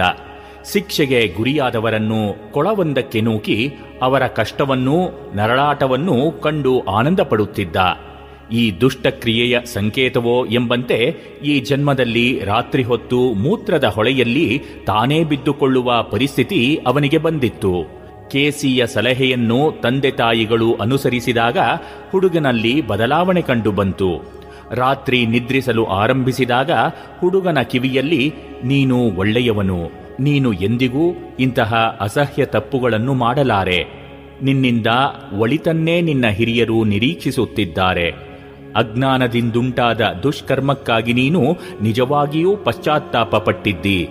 ಶಿಕ್ಷೆಗೆ 0.72 1.34
ಗುರಿಯಾದವರನ್ನು 1.36 2.52
ಕೊಳವೊಂದಕ್ಕೆ 2.52 3.20
ನೂಕಿ 3.20 3.74
ಅವರ 4.02 4.26
ಕಷ್ಟವನ್ನೂ 4.26 5.08
ನರಳಾಟವನ್ನೂ 5.34 6.32
ಕಂಡು 6.32 6.80
ಆನಂದಪಡುತ್ತಿದ್ದ. 6.80 7.76
ಈ 8.52 8.72
ದುಷ್ಟಕ್ರಿಯೆಯ 8.80 9.58
ಸಂಕೇತವೋ 9.64 10.46
ಎಂಬಂತೆ 10.46 11.16
ಈ 11.44 11.60
ಜನ್ಮದಲ್ಲಿ 11.60 12.40
ರಾತ್ರಿ 12.44 12.82
ಹೊತ್ತು 12.82 13.18
ಮೂತ್ರದ 13.18 13.84
ಹೊಳೆಯಲ್ಲಿ 13.84 14.62
ತಾನೇ 14.86 15.24
ಬಿದ್ದುಕೊಳ್ಳುವ 15.24 16.02
ಪರಿಸ್ಥಿತಿ 16.02 16.80
ಅವನಿಗೆ 16.86 17.18
ಬಂದಿತ್ತು. 17.18 18.04
ಕೆಸಿಯ 18.30 18.86
ಸಲಹೆಯನ್ನು 18.86 19.80
ತಂದೆ 19.82 20.10
ತಾಯಿಗಳು 20.10 20.74
ಅನುಸರಿಸಿದಾಗ 20.74 21.58
ಹುಡುಗನಲ್ಲಿ 22.10 22.86
ಬದಲಾವಣೆ 22.86 23.42
ಕಂಡುಬಂತು 23.42 24.34
ರಾತ್ರಿ 24.72 25.26
ನಿದ್ರಿಸಲು 25.26 25.84
ಆರಂಭಿಸಿದಾಗ 25.84 26.70
ಹುಡುಗನ 27.20 27.62
ಕಿವಿಯಲ್ಲಿ, 27.62 28.34
ನೀನು 28.64 28.98
ಒಳ್ಳೆಯವನು, 28.98 29.90
ನೀನು 30.20 30.52
ಎಂದಿಗೂ 30.52 31.36
ಇಂತಹ 31.40 31.98
ಅಸಹ್ಯ 32.00 32.46
ತಪ್ಪುಗಳನ್ನು 32.46 33.14
ಮಾಡಲಾರೆ. 33.14 34.04
ನಿನ್ನಿಂದ 34.42 34.86
ಒಳಿತನ್ನೇ 35.38 36.00
ನಿನ್ನ 36.00 36.26
ಹಿರಿಯರು 36.26 36.84
ನಿರೀಕ್ಷಿಸುತ್ತಿದ್ದಾರೆ. 36.84 38.33
ಅಜ್ಞಾನದಿಂದುಂಟಾದ 38.76 40.00
ದುಷ್ಕರ್ಮಕ್ಕಾಗಿ 40.22 41.12
ನೀನು 41.12 41.56
ನಿಜವಾಗಿಯೂ 41.80 42.56
ಪಶ್ಚಾತ್ತಾಪ 42.56 43.36
ಪಟ್ಟಿದ್ದಿ 43.36 44.08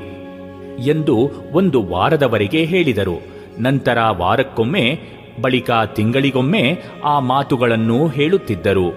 ಎಂದು 0.86 1.32
ಒಂದು 1.52 1.84
ವಾರದವರೆಗೆ 1.84 2.64
ಹೇಳಿದರು. 2.64 3.16
ನಂತರ 3.60 3.98
ವಾರಕ್ಕೊಮ್ಮೆ, 4.02 5.00
ಬಳಿಕ 5.42 5.72
ತಿಂಗಳಿಗೊಮ್ಮೆ 5.86 6.84
ಆ 7.04 7.20
ಮಾತುಗಳನ್ನು 7.20 8.08
ಹೇಳುತ್ತಿದ್ದರು. 8.08 8.90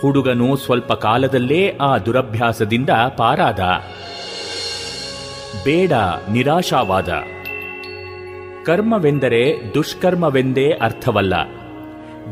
ಹುಡುಗನು 0.00 0.56
ಸ್ವಲ್ಪ 0.56 0.92
ಕಾಲದಲ್ಲೇ 0.92 1.76
ಆ 1.80 1.98
ದುರಭ್ಯಾಸದಿಂದ 1.98 2.90
ಪಾರಾದ. 3.16 3.60
ಬೇಡ, 5.64 5.92
ನಿರಾಶಾವಾದ. 6.32 7.08
ಕರ್ಮವೆಂದರೆ 8.64 9.74
ದುಷ್ಕರ್ಮವೆಂದೇ 9.74 10.70
ಅರ್ಥವಲ್ಲ. 10.70 11.34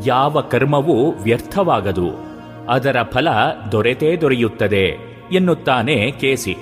ಯಾವ 0.05 0.41
ಕರ್ಮವೂ 0.41 1.11
ವ್ಯರ್ಥವಾಗದು. 1.11 2.34
ಅದರ 2.69 2.95
ಫಲ 3.03 3.27
ದೊರೆತೇ 3.71 4.17
ದೊರೆಯುತ್ತದೆ 4.17 4.97
ಎನ್ನುತ್ತಾನೆ 5.31 6.11
ಕೇಸಿ. 6.11 6.55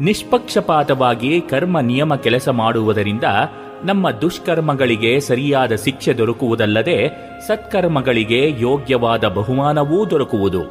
ನಿಷ್ಪಕ್ಷಪಾತವಾಗಿ 0.00 1.40
ಕರ್ಮ 1.40 1.80
ನಿಯಮ 1.80 2.14
ಕೆಲಸ 2.14 2.48
ಮಾಡುವುದರಿಂದ 2.48 3.24
ನಮ್ಮ 3.84 4.10
ದುಷ್ಕರ್ಮಗಳಿಗೆ 4.10 5.20
ಸರಿಯಾದ 5.20 5.74
ಶಿಕ್ಷೆ 5.74 6.12
ದೊರಕುವುದಲ್ಲದೆ 6.12 7.08
ಸತ್ಕರ್ಮಗಳಿಗೆ 7.46 8.54
ಯೋಗ್ಯವಾದ 8.58 9.24
ಬಹುಮಾನವೂ 9.24 10.06
ದೊರಕುವುದು. 10.10 10.62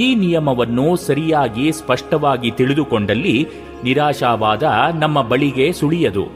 ಈ 0.00 0.14
ನಿಯಮವನ್ನು 0.14 0.96
ಸರಿಯಾಗಿ 0.96 1.72
ಸ್ಪಷ್ಟವಾಗಿ 1.72 2.50
ತಿಳಿದುಕೊಂಡಲ್ಲಿ 2.50 3.48
ನಿರಾಶಾವಾದ 3.84 4.62
ನಮ್ಮ 4.94 5.22
ಬಳಿಗೆ 5.22 5.72
ಸುಳಿಯದು. 5.72 6.26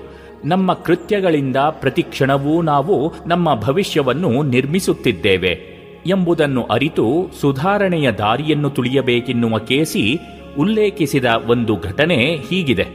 ನಮ್ಮ 0.45 0.72
ಕೃತ್ಯಗಳಿಂದ 0.72 1.57
ಪ್ರತಿಕ್ಷಣವೂ 1.57 2.62
ನಾವು 2.62 3.14
ನಮ್ಮ 3.26 3.55
ಭವಿಷ್ಯವನ್ನು 3.55 4.43
ನಿರ್ಮಿಸುತ್ತಿದ್ದೇವೆ. 4.43 5.76
ಎಂಬುದನ್ನು 6.07 6.63
ಅರಿತು 6.65 7.31
ಸುಧಾರಣೆಯ 7.41 8.13
ದಾರಿಯನ್ನು 8.13 8.71
ತುಳಿಯಬೇಕೆನ್ನುವ 8.71 9.59
ಕೇಸಿ 9.59 10.19
ಉಲ್ಲೇಖಿಸಿದ 10.59 11.25
ಒಂದು 11.47 11.77
ಘಟನೆ 11.77 12.37
ಹೀಗಿದೆ. 12.51 12.87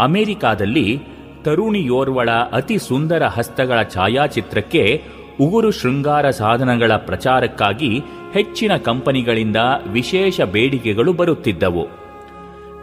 ಅಮೆರಿಕಾದಲ್ಲಿ 0.00 1.00
ತರುಣಿಯೋರ್ವಳ 1.44 2.30
ಅತಿ 2.30 2.78
ಸುಂದರ 2.78 3.22
ಹಸ್ತಗಳ 3.26 3.82
ಛಾಯಾಚಿತ್ರಕ್ಕೆ 3.82 5.02
ಉಗುರು 5.40 5.70
ಶೃಂಗಾರ 5.70 6.30
ಸಾಧನಗಳ 6.30 6.92
ಪ್ರಚಾರಕ್ಕಾಗಿ 6.96 8.02
ಹೆಚ್ಚಿನ 8.32 8.76
ಕಂಪನಿಗಳಿಂದ 8.76 9.56
ವಿಶೇಷ 9.86 10.40
ಬೇಡಿಕೆಗಳು 10.40 11.12
ಬರುತ್ತಿದ್ದವು. 11.12 11.86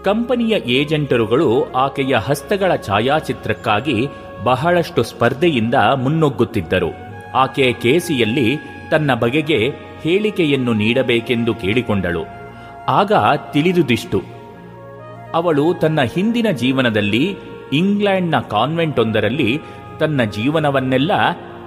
ಕಂಪನಿಯ 0.04 0.58
ಏಜೆಂಟರುಗಳು 0.66 1.72
ಆಕೆಯ 1.72 2.16
ಹಸ್ತಗಳ 2.16 2.76
ಛಾಯಾಚಿತ್ರಕ್ಕಾಗಿ 2.76 4.08
ಬಹಳಷ್ಟು 4.44 5.04
ಸ್ಪರ್ಧೆಯಿಂದ 5.04 5.74
ಮುನ್ನುಗ್ಗುತ್ತಿದ್ದರು. 5.74 7.10
ಆಕೆ 7.36 7.74
ಕೇಸಿಯಲ್ಲಿ 7.74 8.79
ತನ್ನ 8.92 9.14
ಬಗೆಗೆ 9.14 9.72
ಹೇಳಿಕೆಯನ್ನು 10.02 10.74
ನೀಡಬೇಕೆಂದು 10.74 11.56
ಕೇಳಿಕೊಂಡಳು. 11.56 12.26
ಆಗ 12.88 13.12
ತಿಳಿದುದಿಷ್ಟು. 13.52 14.24
ಅವಳು 15.34 15.74
ತನ್ನ 15.82 16.02
ಹಿಂದಿನ 16.02 16.48
ಜೀವನದಲ್ಲಿ 16.52 17.38
ಇಂಗ್ಲೆಂಡ್ನ 17.74 18.40
ಕಾನ್ವೆಂಟ್ 18.40 19.00
ಒಂದರಲ್ಲಿ 19.00 19.60
ತನ್ನ 20.00 20.24
ಜೀವನವನ್ನೆಲ್ಲ 20.24 21.12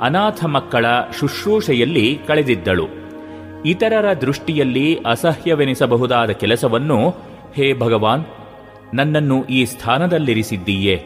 ಅನಾಥ 0.01 0.45
ಮಕ್ಕಳ 0.45 0.87
ಶುಶ್ರೂಷೆಯಲ್ಲಿ 1.21 2.19
ಕಳೆದಿದ್ದಳು. 2.27 2.89
ಇತರರ 3.67 4.13
ದೃಷ್ಟಿಯಲ್ಲಿ 4.13 4.99
ಅಸಹ್ಯವೆನಿಸಬಹುದಾದ 5.07 6.31
ಕೆಲಸವನ್ನು, 6.31 7.15
ಹೇ 7.55 7.73
ಭಗವಾನ್, 7.73 8.25
ನನ್ನನ್ನು 8.95 9.45
ಈ 9.45 9.65
ಸ್ಥಾನದಲ್ಲಿರಿಸಿದ್ದೀಯೇ. 9.65 11.05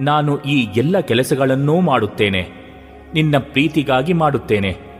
ನಾನು 0.00 0.40
ಈ 0.40 0.66
ಎಲ್ಲ 0.76 1.00
ಕೆಲಸಗಳನ್ನೂ 1.00 1.80
ಮಾಡುತ್ತೇನೆ. 1.80 2.48
ನಿನ್ನ 3.14 3.38
ಪ್ರೀತಿಗಾಗಿ 3.38 4.12
ಮಾಡುತ್ತೇನೆ. 4.12 4.93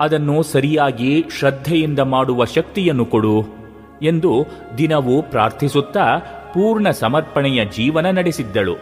ಅದನ್ನು 0.00 0.42
ಸರಿಯಾಗಿ 0.42 1.24
ಶ್ರದ್ಧೆಯಿಂದ 1.38 1.98
ಮಾಡುವ 1.98 2.44
ಶಕ್ತಿಯನ್ನು 2.44 3.04
ಕೊಡು 3.04 3.44
ಎಂದು 4.02 4.46
ದಿನವೂ 4.78 5.22
ಪ್ರಾರ್ಥಿಸುತ್ತಾ 5.22 6.16
ಪೂರ್ಣ 6.54 6.90
ಸಮರ್ಪಣೆಯ 6.90 7.64
ಜೀವನ 7.64 8.10
ನಡೆಸಿದ್ದಳು. 8.10 8.74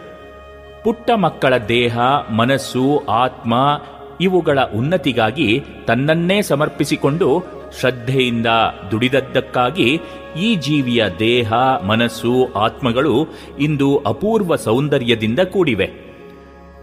ಪುಟ್ಟ 0.83 1.11
ಮಕ್ಕಳ 1.11 1.57
ದೇಹ, 1.57 1.99
ಮನಸ್ಸು, 2.31 3.03
ಆತ್ಮ 3.09 3.81
ಇವುಗಳ 4.21 4.59
ಉನ್ನತಿಗಾಗಿ 4.61 5.63
ತನ್ನನ್ನೇ 5.85 6.41
ಸಮರ್ಪಿಸಿಕೊಂಡು 6.41 7.43
ಶ್ರದ್ಧೆಯಿಂದ 7.79 8.45
ದುಡಿದದ್ದಕ್ಕಾಗಿ 8.91 10.01
ಈ 10.37 10.55
ಜೀವಿಯ 10.55 11.05
ದೇಹ, 11.19 11.53
ಮನಸ್ಸು, 11.87 12.53
ಆತ್ಮಗಳು 12.53 13.27
ಇಂದು 13.59 13.97
ಅಪೂರ್ವ 13.97 14.55
ಸೌಂದರ್ಯದಿಂದ 14.55 15.39
ಕೂಡಿವೆ. 15.39 15.87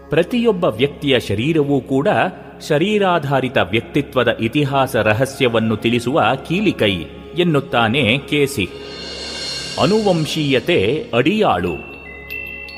ಪ್ರತಿಯೊಬ್ಬ 0.09 0.65
ವ್ಯಕ್ತಿಯ 0.65 1.19
ಶರೀರವೂ 1.19 1.81
ಕೂಡ 1.81 2.07
ಶರೀರಾಧಾರಿತ 2.69 3.57
ವ್ಯಕ್ತಿತ್ವದ 3.57 4.37
ಇತಿಹಾಸ 4.39 4.95
ರಹಸ್ಯವನ್ನು 4.95 5.75
ತಿಳಿಸುವ 5.75 6.23
ಕೀಲಿಕೈ 6.47 6.91
ಎನ್ನುತ್ತಾನೆ 7.37 8.17
ಕೆಸಿ. 8.17 8.69
ಅನುವಂಶೀಯತೆ 9.81 11.05
ಅಡಿಯಾಳು. 11.13 11.93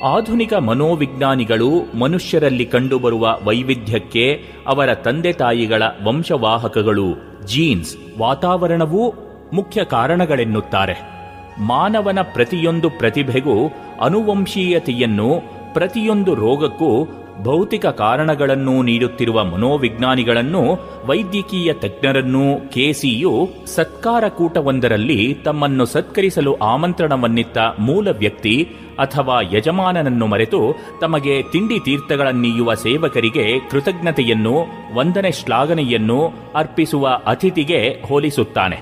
ಆಧುನಿಕ 0.03 0.53
ಮನೋವಿಜ್ಞಾನಿಗಳು 0.53 1.97
ಮನುಷ್ಯರಲ್ಲಿ 1.99 2.65
ಕಂಡುಬರುವ 2.65 3.37
ವೈವಿಧ್ಯಕ್ಕೆ 3.43 4.43
ಅವರ 4.67 4.93
ತಂದೆ 4.93 5.33
ತಾಯಿಗಳ 5.33 5.83
ವಂಶವಾಹಕಗಳು 6.03 7.05
ಜೀನ್ಸ್ 7.45 7.97
ವಾತಾವರಣವೂ 8.19 9.13
ಮುಖ್ಯ 9.53 9.83
ಕಾರಣಗಳೆನ್ನುತ್ತಾರೆ. 9.83 11.15
ಮಾನವನ 11.59 12.19
ಪ್ರತಿಯೊಂದು 12.21 12.89
ಪ್ರತಿಭೆಗೂ 12.89 13.71
ಅನುವಂಶೀಯತೆಯನ್ನು 14.01 15.41
ಪ್ರತಿಯೊಂದು 15.73 16.35
ರೋಗಕ್ಕೂ 16.35 17.07
ಭೌತಿಕ 17.43 17.85
ಕಾರಣಗಳನ್ನು 17.85 18.81
ನೀಡುತ್ತಿರುವ 18.81 19.43
ಮನೋವಿಜ್ಞಾನಿಗಳನ್ನು 19.43 20.61
ವೈದ್ಯಕೀಯ 21.05 21.73
ತಜ್ಞರನ್ನು 21.73 22.69
ಕೆಸಿಯು 22.69 23.49
ಸತ್ಕಾರ 23.65 24.27
ಕೂಟವೊಂದರಲ್ಲಿ 24.27 25.37
ತಮ್ಮನ್ನು 25.45 25.85
ಸತ್ಕರಿಸಲು 25.85 26.53
ಆಮಂತ್ರಣವನ್ನಿತ್ತ 26.55 27.57
ಮೂಲ 27.79 28.09
ವ್ಯಕ್ತಿ 28.09 28.69
ಅಥವಾ 28.99 29.41
ಯಜಮಾನನನ್ನು 29.53 30.27
ಮರೆತು 30.27 30.61
ತಮಗೆ 31.01 31.43
ತಿಂಡಿ 31.43 31.79
ತೀರ್ಥಗಳನ್ನೀಯುವ 31.79 32.73
ಸೇವಕರಿಗೆ 32.73 33.59
ಕೃತಜ್ಞತೆಯನ್ನು, 33.71 34.65
ವಂದನೆ 34.95 35.31
ಶ್ಲಾಘನೆಯನ್ನು 35.31 36.33
ಅರ್ಪಿಸುವ 36.55 37.09
ಅತಿಥಿಗೆ 37.25 38.01
ಹೋಲಿಸುತ್ತಾನೆ. 38.07 38.79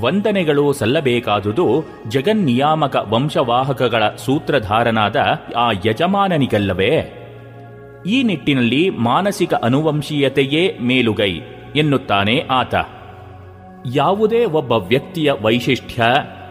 ವಂದನೆಗಳು 0.00 0.72
ಸಲ್ಲಬೇಕಾದುದು 0.72 1.84
ಜಗನ್ನಿಯಾಮಕ 2.08 2.96
ವಂಶವಾಹಕಗಳ 3.08 4.02
ಸೂತ್ರಧಾರನಾದ 4.08 5.16
ಆ 5.56 5.70
ಯಜಮಾನನಿಗಲ್ಲವೇ? 5.86 7.23
ಈ 8.06 8.22
ನಿಟ್ಟಿನಲ್ಲಿ 8.22 8.90
ಮಾನಸಿಕ 8.90 9.54
ಅನುವಂಶೀಯತೆಯೇ 9.54 10.78
ಮೇಲುಗೈ 10.78 11.40
ಎನ್ನುತ್ತಾನೆ 11.76 12.40
ಆತ. 12.50 12.74
ಯಾವುದೇ 13.94 14.44
ಒಬ್ಬ 14.44 14.72
ವ್ಯಕ್ತಿಯ 14.72 15.32
ವೈಶಿಷ್ಟ್ಯ 15.42 16.02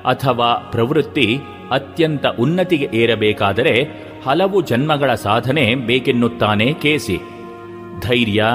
ಅಥವಾ 0.06 0.54
ಪ್ರವೃತ್ತಿ 0.54 1.40
ಅತ್ಯಂತ 1.72 2.26
ಉನ್ನತಿಗೆ 2.40 2.90
ಏರಬೇಕಾದರೆ 2.94 3.84
ಹಲವು 4.26 4.62
ಜನ್ಮಗಳ 4.62 5.14
ಸಾಧನೆ 5.14 5.76
ಬೇಕೆನ್ನುತ್ತಾನೆ 5.76 6.74
ಕೇಸಿ. 6.74 7.18
ಧೈರ್ಯ, 8.00 8.46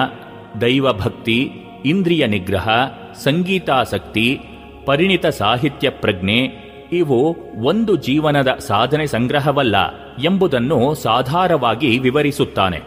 ದೈವಭಕ್ತಿ, 0.60 1.50
ಇಂದ್ರಿಯ 1.84 2.26
ನಿಗ್ರಹ, 2.26 2.68
ಸಂಗೀತಾಸಕ್ತಿ, 3.14 4.40
ಪರಿಣಿತ 4.84 5.26
ಸಾಹಿತ್ಯ 5.26 5.90
ಪ್ರಜ್ಞೆ 5.90 6.68
ಇವು 6.92 7.36
ಒಂದು 7.64 7.96
ಜೀವನದ 7.96 8.48
ಸಾಧನೆ 8.48 9.06
ಸಂಗ್ರಹವಲ್ಲ. 9.06 9.76
ಎಂಬುದನ್ನು 10.22 10.94
ಸಾಧಾರವಾಗಿ 10.94 11.98
ವಿವರಿಸುತ್ತಾನೆ. 11.98 12.80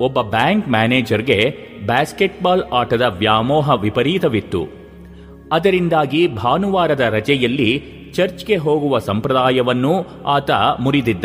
ಒಬ್ಬ 0.00 0.20
ಬ್ಯಾಂಕ್ 0.20 0.68
ಮ್ಯಾನೇಜರ್ಗೆ 0.68 1.56
ಬ್ಯಾಸ್ಕೆಟ್ಬಾಲ್ 1.86 2.62
ಆಟದ 2.72 3.02
ವ್ಯಾಮೋಹ 3.18 3.74
ವಿಪರೀತವಿತ್ತು. 3.74 4.66
ಅದರಿಂದಾಗಿ 5.52 6.26
ಭಾನುವಾರದ 6.26 7.00
ರಜೆಯಲ್ಲಿ 7.00 7.82
ಚರ್ಚ್ಗೆ 8.14 8.56
ಹೋಗುವ 8.56 8.98
ಸಂಪ್ರದಾಯವನ್ನು 8.98 10.06
ಆತ 10.26 10.50
ಮುರಿದಿದ್ದ. 10.80 11.24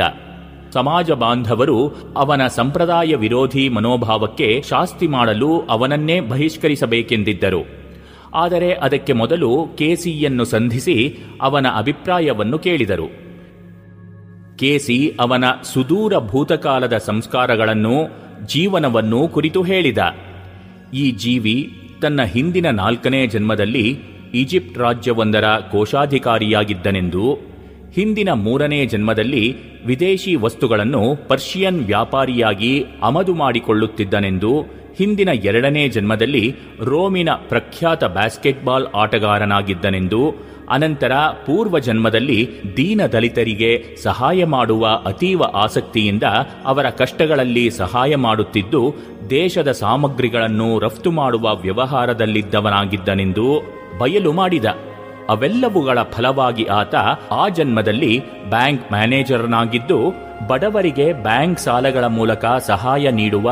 ಸಮಾಜ 0.73 1.11
ಬಾಂಧವರು 1.11 1.87
ಅವನ 2.17 2.47
ಸಂಪ್ರದಾಯ 2.47 3.15
ವಿರೋಧಿ 3.15 3.69
ಮನೋಭಾವಕ್ಕೆ 3.69 4.61
ಶಾಸ್ತಿ 4.69 5.07
ಮಾಡಲು 5.07 5.59
ಅವನನ್ನೇ 5.69 6.19
ಬಹಿಷ್ಕರಿಸಬೇಕೆಂದಿದ್ದರು. 6.19 7.65
ಆದರೆ 8.33 8.73
ಅದಕ್ಕೆ 8.73 9.13
ಮೊದಲು 9.13 9.67
ಕೆಸಿಯನ್ನು 9.75 10.45
ಸಂಧಿಸಿ 10.45 11.17
ಅವನ 11.41 11.67
ಅಭಿಪ್ರಾಯವನ್ನು 11.67 12.59
ಕೇಳಿದರು. 12.59 13.26
ಕೆಸಿ 14.59 14.97
ಅವನ 15.19 15.45
ಸುದೂರ 15.63 16.13
ಭೂತಕಾಲದ 16.19 16.97
ಸಂಸ್ಕಾರಗಳನ್ನು, 16.97 17.97
ಜೀವನವನ್ನು 18.45 19.27
ಕುರಿತು 19.27 19.61
ಹೇಳಿದ. 19.61 19.97
ಈ 20.93 21.11
ಜೀವಿ 21.11 21.57
ತನ್ನ 22.01 22.23
ಹಿಂದಿನ 22.23 22.67
ನಾಲ್ಕನೇ 22.69 23.27
ಜನ್ಮದಲ್ಲಿ 23.27 23.85
ಈಜಿಪ್ಟ್ 24.33 24.77
ರಾಜ್ಯವೊಂದರ 24.77 25.45
ಕೋಶಾಧಿಕಾರಿಯಾಗಿದ್ದನೆಂದು, 25.71 27.25
ಹಿಂದಿನ 27.95 28.29
ಮೂರನೇ 28.33 28.85
ಜನ್ಮದಲ್ಲಿ 28.85 29.45
ವಿದೇಶಿ 29.85 30.35
ವಸ್ತುಗಳನ್ನು 30.35 31.03
ಪರ್ಷಿಯನ್ 31.27 31.79
ವ್ಯಾಪಾರಿಯಾಗಿ 31.85 32.73
ಆಮದು 33.03 33.33
ಮಾಡಿಕೊಳ್ಳುತ್ತಿದ್ದನೆಂದು, 33.33 34.51
ಹಿಂದಿನ 34.97 35.29
ಎರಡನೇ 35.43 35.87
ಜನ್ಮದಲ್ಲಿ 35.87 36.55
ರೋಮಿನ 36.81 37.29
ಪ್ರಖ್ಯಾತ 37.49 38.03
ಬ್ಯಾಸ್ಕೆಟ್ಬಾಲ್ 38.03 38.87
ಆಟಗಾರನಾಗಿದ್ದನೆಂದು 38.95 40.21
ಅನಂತರ 40.69 41.11
ಪೂರ್ವ 41.45 41.79
ಜನ್ಮದಲ್ಲಿ 41.79 42.49
ದೀನ 42.77 43.05
ದಲಿತರಿಗೆ 43.05 43.85
ಸಹಾಯ 44.03 44.45
ಮಾಡುವ 44.45 45.01
ಅತೀವ 45.05 45.43
ಆಸಕ್ತಿಯಿಂದ 45.53 46.23
ಅವರ 46.65 46.89
ಕಷ್ಟಗಳಲ್ಲಿ 46.89 47.69
ಸಹಾಯ 47.69 48.15
ಮಾಡುತ್ತಿದ್ದು, 48.15 48.95
ದೇಶದ 49.29 49.71
ಸಾಮಗ್ರಿಗಳನ್ನು 49.71 50.79
ರಫ್ತು 50.79 51.11
ಮಾಡುವ 51.11 51.55
ವ್ಯವಹಾರದಲ್ಲಿದ್ದವನಾಗಿದ್ದನೆಂದು 51.55 53.61
ಬಯಲು 53.99 54.33
ಮಾಡಿದ. 54.33 54.65
ಅವೆಲ್ಲವುಗಳ 55.29 56.01
ಫಲವಾಗಿ 56.01 56.63
ಆತ 56.63 56.95
ಆ 57.31 57.49
ಜನ್ಮದಲ್ಲಿ 57.49 58.23
ಬ್ಯಾಂಕ್ 58.49 58.91
ಮ್ಯಾನೇಜರ್ನಾಗಿದ್ದು, 58.91 60.13
ಬಡವರಿಗೆ 60.47 61.13
ಬ್ಯಾಂಕ್ 61.13 61.59
ಸಾಲಗಳ 61.59 62.05
ಮೂಲಕ 62.05 62.45
ಸಹಾಯ 62.45 63.11
ನೀಡುವ 63.11 63.51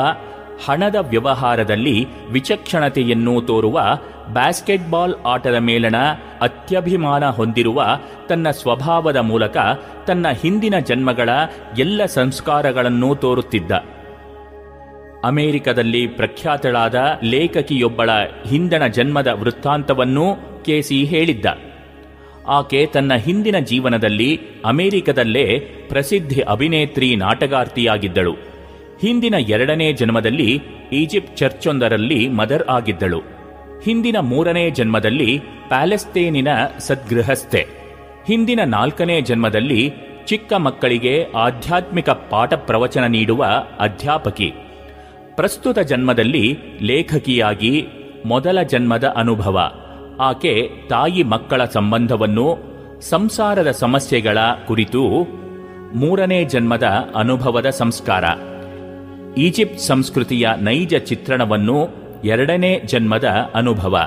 ಹಣದ 0.66 0.96
ವ್ಯವಹಾರದಲ್ಲಿ 0.96 2.08
ವಿಚಕ್ಷಣತೆಯನ್ನು 2.30 3.42
ತೋರುವ 3.42 3.82
ಬ್ಯಾಸ್ಕೆಟ್ಬಾಲ್ 4.34 5.16
ಆಟದ 5.26 5.56
ಮೇಲಣ 5.56 5.96
ಅತ್ಯಭಿಮಾನ 6.42 7.30
ಹೊಂದಿರುವ 7.30 7.86
ತನ್ನ 8.30 8.50
ಸ್ವಭಾವದ 8.50 9.18
ಮೂಲಕ 9.18 9.58
ತನ್ನ 10.08 10.28
ಹಿಂದಿನ 10.42 10.80
ಜನ್ಮಗಳ 10.80 11.30
ಎಲ್ಲ 11.80 12.06
ಸಂಸ್ಕಾರಗಳನ್ನು 12.06 13.16
ತೋರುತ್ತಿದ್ದ. 13.16 13.72
ಅಮೆರಿಕದಲ್ಲಿ 15.26 16.08
ಪ್ರಖ್ಯಾತಳಾದ 16.08 17.20
ಲೇಖಕಿಯೊಬ್ಬಳ 17.24 18.10
ಹಿಂದಣ 18.50 18.88
ಜನ್ಮದ 18.88 19.28
ವೃತ್ತಾಂತವನ್ನೂ 19.28 20.36
ಕೆಸಿ 20.66 21.04
ಹೇಳಿದ್ದ. 21.04 21.46
ಆಕೆ 22.48 22.86
ತನ್ನ 22.86 23.14
ಹಿಂದಿನ 23.16 23.60
ಜೀವನದಲ್ಲಿ 23.60 24.40
ಅಮೆರಿಕದಲ್ಲೇ 24.66 25.60
ಪ್ರಸಿದ್ಧಿ 25.90 26.42
ಅಭಿನೇತ್ರಿ 26.42 27.16
ನಾಟಗಾರ್ತಿಯಾಗಿದ್ದಳು 27.16 28.55
ಹಿಂದಿನ 29.06 29.34
ಎರಡನೇ 29.34 29.94
ಜನ್ಮದಲ್ಲಿ 29.94 30.62
ಈಜಿಪ್ಟ್ 30.94 31.38
ಚರ್ಚೊಂದರಲ್ಲಿ 31.38 32.30
ಮದರ್ 32.30 32.68
ಆಗಿದ್ದಳು. 32.68 33.22
ಹಿಂದಿನ 33.84 34.18
ಮೂರನೇ 34.20 34.70
ಜನ್ಮದಲ್ಲಿ 34.70 35.42
ಪ್ಯಾಲೆಸ್ತೇನಿನ 35.68 36.48
ಸದ್ಗೃಹಸ್ಥೆ. 36.80 37.68
ಹಿಂದಿನ 38.28 38.60
ನಾಲ್ಕನೇ 38.66 39.22
ಜನ್ಮದಲ್ಲಿ 39.22 39.94
ಚಿಕ್ಕ 40.26 40.54
ಮಕ್ಕಳಿಗೆ 40.54 41.24
ಆಧ್ಯಾತ್ಮಿಕ 41.24 42.10
ಪಾಠ 42.10 42.54
ಪ್ರವಚನ 42.54 43.04
ನೀಡುವ 43.04 43.46
ಅಧ್ಯಾಪಕಿ. 43.80 44.54
ಪ್ರಸ್ತುತ 45.36 45.80
ಜನ್ಮದಲ್ಲಿ 45.80 46.58
ಲೇಖಕಿಯಾಗಿ 46.82 47.88
ಮೊದಲ 48.26 48.62
ಜನ್ಮದ 48.62 49.14
ಅನುಭವ. 49.18 49.72
ಆಕೆ 50.20 50.70
ತಾಯಿ 50.90 51.24
ಮಕ್ಕಳ 51.24 51.66
ಸಂಬಂಧವನ್ನು, 51.66 52.58
ಸಂಸಾರದ 53.02 53.72
ಸಮಸ್ಯೆಗಳ 53.72 54.38
ಕುರಿತು 54.68 55.28
ಮೂರನೇ 55.94 56.44
ಜನ್ಮದ 56.44 56.84
ಅನುಭವದ 57.16 57.70
ಸಂಸ್ಕಾರ. 57.70 58.24
ಈಜಿಪ್ಟ್ 59.38 59.80
ಸಂಸ್ಕೃತಿಯ 59.80 60.50
ನೈಜ 60.58 60.96
ಚಿತ್ರಣವನ್ನು 60.96 61.88
ಎರಡನೇ 62.24 62.82
ಜನ್ಮದ 62.86 63.52
ಅನುಭವ. 63.56 63.98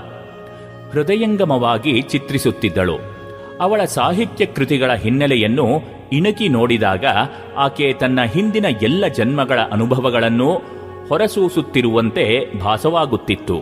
ಹೃದಯಂಗಮವಾಗಿ 0.93 2.03
ಚಿತ್ರಿಸುತ್ತಿದ್ದಳು. 2.03 2.99
ಅವಳ 3.61 3.85
ಸಾಹಿತ್ಯ 3.85 4.47
ಕೃತಿಗಳ 4.47 4.95
ಹಿನ್ನೆಲೆಯನ್ನು 4.95 5.67
ಇಣುಕಿ 6.13 6.49
ನೋಡಿದಾಗ 6.49 7.05
ಆಕೆ 7.57 7.93
ತನ್ನ 7.93 8.23
ಹಿಂದಿನ 8.23 8.67
ಎಲ್ಲ 8.83 9.07
ಜನ್ಮಗಳ 9.07 9.61
ಅನುಭವಗಳನ್ನು 9.73 10.63
ಹೊರಸೂಸುತ್ತಿರುವಂತೆ 11.09 12.59
ಭಾಸವಾಗುತ್ತಿತ್ತು. 12.61 13.61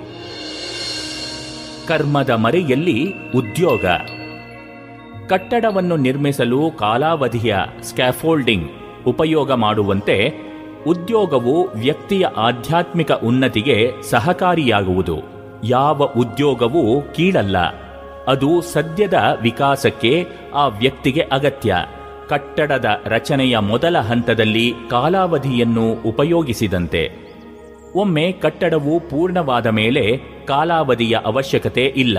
ಕರ್ಮದ 1.88 2.30
ಮರೆಯಲ್ಲಿ 2.30 3.12
ಉದ್ಯೋಗ. 3.34 3.84
ಕಟ್ಟಡವನ್ನು 5.28 5.96
ನಿರ್ಮಿಸಲು 5.96 6.70
ಕಾಲಾವಧಿಯ 6.70 7.56
ಸ್ಕ್ಯಾಫೋಲ್ಡಿಂಗ್ 7.82 8.70
ಉಪಯೋಗ 9.06 9.52
ಮಾಡುವಂತೆ 9.52 10.45
ಉದ್ಯೋಗವು 10.86 11.68
ವ್ಯಕ್ತಿಯ 11.68 12.26
ಆಧ್ಯಾತ್ಮಿಕ 12.36 13.12
ಉನ್ನತಿಗೆ 13.12 13.90
ಸಹಕಾರಿಯಾಗುವುದು. 14.02 15.18
ಯಾವ 15.64 16.02
ಉದ್ಯೋಗವೂ 16.02 17.00
ಕೀಳಲ್ಲ. 17.00 17.58
ಅದು 18.28 18.60
ಸದ್ಯದ 18.60 19.38
ವಿಕಾಸಕ್ಕೆ 19.42 20.26
ಆ 20.54 20.66
ವ್ಯಕ್ತಿಗೆ 20.66 21.20
ಅಗತ್ಯ. 21.20 21.76
ಕಟ್ಟಡದ 22.28 22.84
ರಚನೆಯ 23.04 23.58
ಮೊದಲ 23.58 23.98
ಹಂತದಲ್ಲಿ 23.98 24.74
ಕಾಲಾವಧಿಯನ್ನು 24.90 26.08
ಉಪಯೋಗಿಸಿದಂತೆ. 26.08 27.10
ಒಮ್ಮೆ 27.94 28.32
ಕಟ್ಟಡವು 28.32 29.00
ಪೂರ್ಣವಾದ 29.00 29.66
ಮೇಲೆ 29.66 30.20
ಕಾಲಾವಧಿಯ 30.46 31.18
ಅವಶ್ಯಕತೆ 31.24 31.84
ಇಲ್ಲ. 31.96 32.18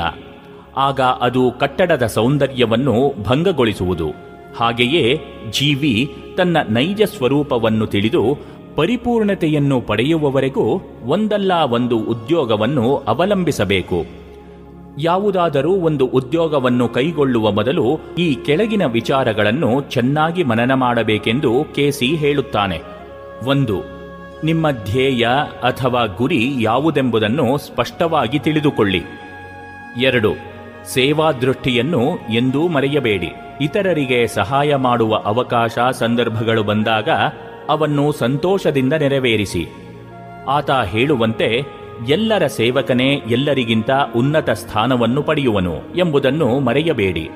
ಆಗ 0.78 1.01
ಅದು 1.01 1.51
ಕಟ್ಟಡದ 1.59 2.05
ಸೌಂದರ್ಯವನ್ನು 2.05 3.24
ಭಂಗಗೊಳಿಸುವುದು. 3.24 4.28
ಹಾಗೆಯೇ 4.57 5.22
ಜೀವಿ 5.49 6.15
ತನ್ನ 6.38 6.57
ನೈಜ 6.70 7.01
ಸ್ವರೂಪವನ್ನು 7.03 7.88
ತಿಳಿದು 7.88 8.38
ಪರಿಪೂರ್ಣತೆಯನ್ನು 8.78 9.82
ಪಡೆಯುವವರೆಗೂ 9.82 10.82
ಒಂದಲ್ಲ 11.06 11.52
ಒಂದು 11.54 11.98
ಉದ್ಯೋಗವನ್ನು 11.98 12.98
ಅವಲಂಬಿಸಬೇಕು. 12.98 14.06
ಯಾವುದಾದರೂ 15.00 15.74
ಒಂದು 15.74 16.06
ಉದ್ಯೋಗವನ್ನು 16.06 16.88
ಕೈಗೊಳ್ಳುವ 16.88 17.52
ಮೊದಲು 17.52 18.00
ಈ 18.18 18.36
ಕೆಳಗಿನ 18.36 18.86
ವಿಚಾರಗಳನ್ನು 18.86 19.82
ಚೆನ್ನಾಗಿ 19.82 20.44
ಮನನ 20.44 20.74
ಮಾಡಬೇಕೆಂದು 20.74 21.66
ಕೆಸಿ 21.76 22.16
ಹೇಳುತ್ತಾನೆ. 22.16 22.82
ಒಂದು, 23.46 23.82
ನಿಮ್ಮ 24.44 24.72
ಧ್ಯೇಯ 24.72 25.28
ಅಥವಾ 25.64 26.06
ಗುರಿ 26.06 26.56
ಯಾವುದೆಂಬುದನ್ನು 26.60 27.58
ಸ್ಪಷ್ಟವಾಗಿ 27.58 28.40
ತಿಳಿದುಕೊಳ್ಳಿ. 28.40 29.04
ಎರಡು 30.02 30.34
ಸೇವಾ 30.86 31.32
ದೃಷ್ಟಿಯನ್ನು 31.32 32.18
ಎಂದೂ 32.34 32.68
ಮರೆಯಬೇಡಿ. 32.68 33.32
ಇತರರಿಗೆ 33.62 34.28
ಸಹಾಯ 34.28 34.76
ಮಾಡುವ 34.76 35.16
ಅವಕಾಶ 35.16 35.80
ಸಂದರ್ಭಗಳು 35.92 36.64
ಬಂದಾಗ 36.64 37.10
ಅವನ್ನು 37.70 38.11
ಸಂತೋಷದಿಂದ 38.11 38.93
ನೆರವೇರಿಸಿ. 38.93 39.68
ಆತ 40.47 40.72
ಹೇಳುವಂತೆ, 40.72 41.61
ಎಲ್ಲರ 42.09 42.47
ಸೇವಕನೇ 42.47 43.13
ಎಲ್ಲರಿಗಿಂತ 43.13 43.89
ಉನ್ನತ 44.15 44.49
ಸ್ಥಾನವನ್ನು 44.49 45.24
ಪಡೆಯುವನು 45.24 45.76
ಎಂಬುದನ್ನು 45.95 46.59
ಮರೆಯಬೇಡಿ. 46.59 47.30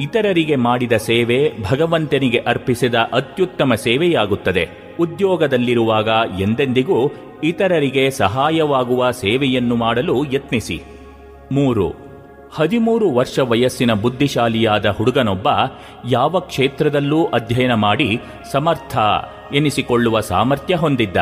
ಇತರರಿಗೆ 0.00 0.56
ಮಾಡಿದ 0.56 0.92
ಸೇವೆ 0.92 1.52
ಭಗವಂತನಿಗೆ 1.70 2.38
ಅರ್ಪಿಸಿದ 2.38 2.94
ಅತ್ಯುತ್ತಮ 2.94 3.74
ಸೇವೆಯಾಗುತ್ತದೆ. 3.74 4.68
ಉದ್ಯೋಗದಲ್ಲಿರುವಾಗ 5.00 6.08
ಎಂದೆಂದಿಗೂ 6.40 7.12
ಇತರರಿಗೆ 7.44 8.10
ಸಹಾಯವಾಗುವ 8.10 9.10
ಸೇವೆಯನ್ನು 9.10 9.76
ಮಾಡಲು 9.76 10.24
ಯತ್ನಿಸಿ. 10.32 10.82
ಮೂರು 11.52 12.03
ಹದಿಮೂರು 12.56 13.10
ವರ್ಷ 13.10 13.38
ವಯಸ್ಸಿನ 13.38 13.92
ಬುದ್ಧಿಶಾಲಿಯಾದ 13.92 14.86
ಹುಡುಗನೊಬ್ಬ 14.86 15.48
ಯಾವ 16.08 16.40
ಕ್ಷೇತ್ರದಲ್ಲೂ 16.40 17.24
ಅಧ್ಯಯನ 17.24 17.74
ಮಾಡಿ 17.74 18.20
ಸಮರ್ಥ 18.52 18.96
ಎನಿಸಿಕೊಳ್ಳುವ 19.54 20.20
ಸಾಮರ್ಥ್ಯ 20.20 20.74
ಹೊಂದಿದ್ದ. 20.74 21.16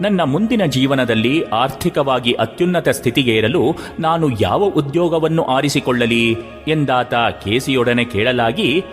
ನನ್ನ 0.00 0.22
ಮುಂದಿನ 0.22 0.64
ಜೀವನದಲ್ಲಿ 0.64 1.42
ಆರ್ಥಿಕವಾಗಿ 1.42 2.32
ಅತ್ಯುನ್ನತ 2.32 2.88
ಸ್ಥಿತಿಗೇರಲು 2.88 3.76
ನಾನು 3.98 4.40
ಯಾವ 4.40 4.64
ಉದ್ಯೋಗವನ್ನು 4.64 5.42
ಆರಿಸಿಕೊಳ್ಳಲಿ 5.42 6.36
ಎಂದಾತ 6.68 7.14
ಕೇಸಿಯೊಡನೆ 7.14 8.04
ಕೇಳಲಾಗಿ 8.04 8.84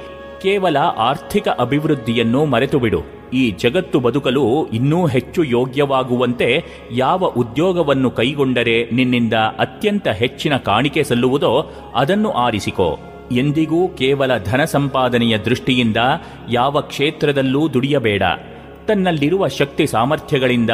ಕೇವಲ 0.42 0.78
ಆರ್ಥಿಕ 0.78 1.48
ಅಭಿವೃದ್ಧಿಯನ್ನು 1.48 2.46
ಮರೆತುಬಿಡು. 2.46 3.21
ಈ 3.34 3.52
ಜಗತ್ತು 3.52 4.00
ಬದುಕಲು 4.00 4.68
ಇನ್ನೂ 4.68 5.08
ಹೆಚ್ಚು 5.08 5.44
ಯೋಗ್ಯವಾಗುವಂತೆ 5.44 6.64
ಯಾವ 6.92 7.26
ಉದ್ಯೋಗವನ್ನು 7.26 8.12
ಕೈಗೊಂಡರೆ 8.12 8.92
ನಿನ್ನಿಂದ 8.92 9.34
ಅತ್ಯಂತ 9.34 10.08
ಹೆಚ್ಚಿನ 10.08 10.58
ಕಾಣಿಕೆ 10.58 11.04
ಸಲ್ಲುವುದೋ 11.04 11.72
ಅದನ್ನು 11.96 12.32
ಆರಿಸಿಕೋ. 12.32 13.00
ಎಂದಿಗೂ 13.32 13.88
ಕೇವಲ 13.88 14.38
ಧನ 14.38 14.64
ಸಂಪಾದನೆಯ 14.64 15.38
ದೃಷ್ಟಿಯಿಂದ 15.38 15.98
ಯಾವ 16.50 16.82
ಕ್ಷೇತ್ರದಲ್ಲೂ 16.82 17.70
ದುಡಿಯಬೇಡ. 17.74 18.24
ತನ್ನಲ್ಲಿರುವ 18.88 19.48
ಶಕ್ತಿ 19.48 19.88
ಸಾಮರ್ಥ್ಯಗಳಿಂದ 19.88 20.70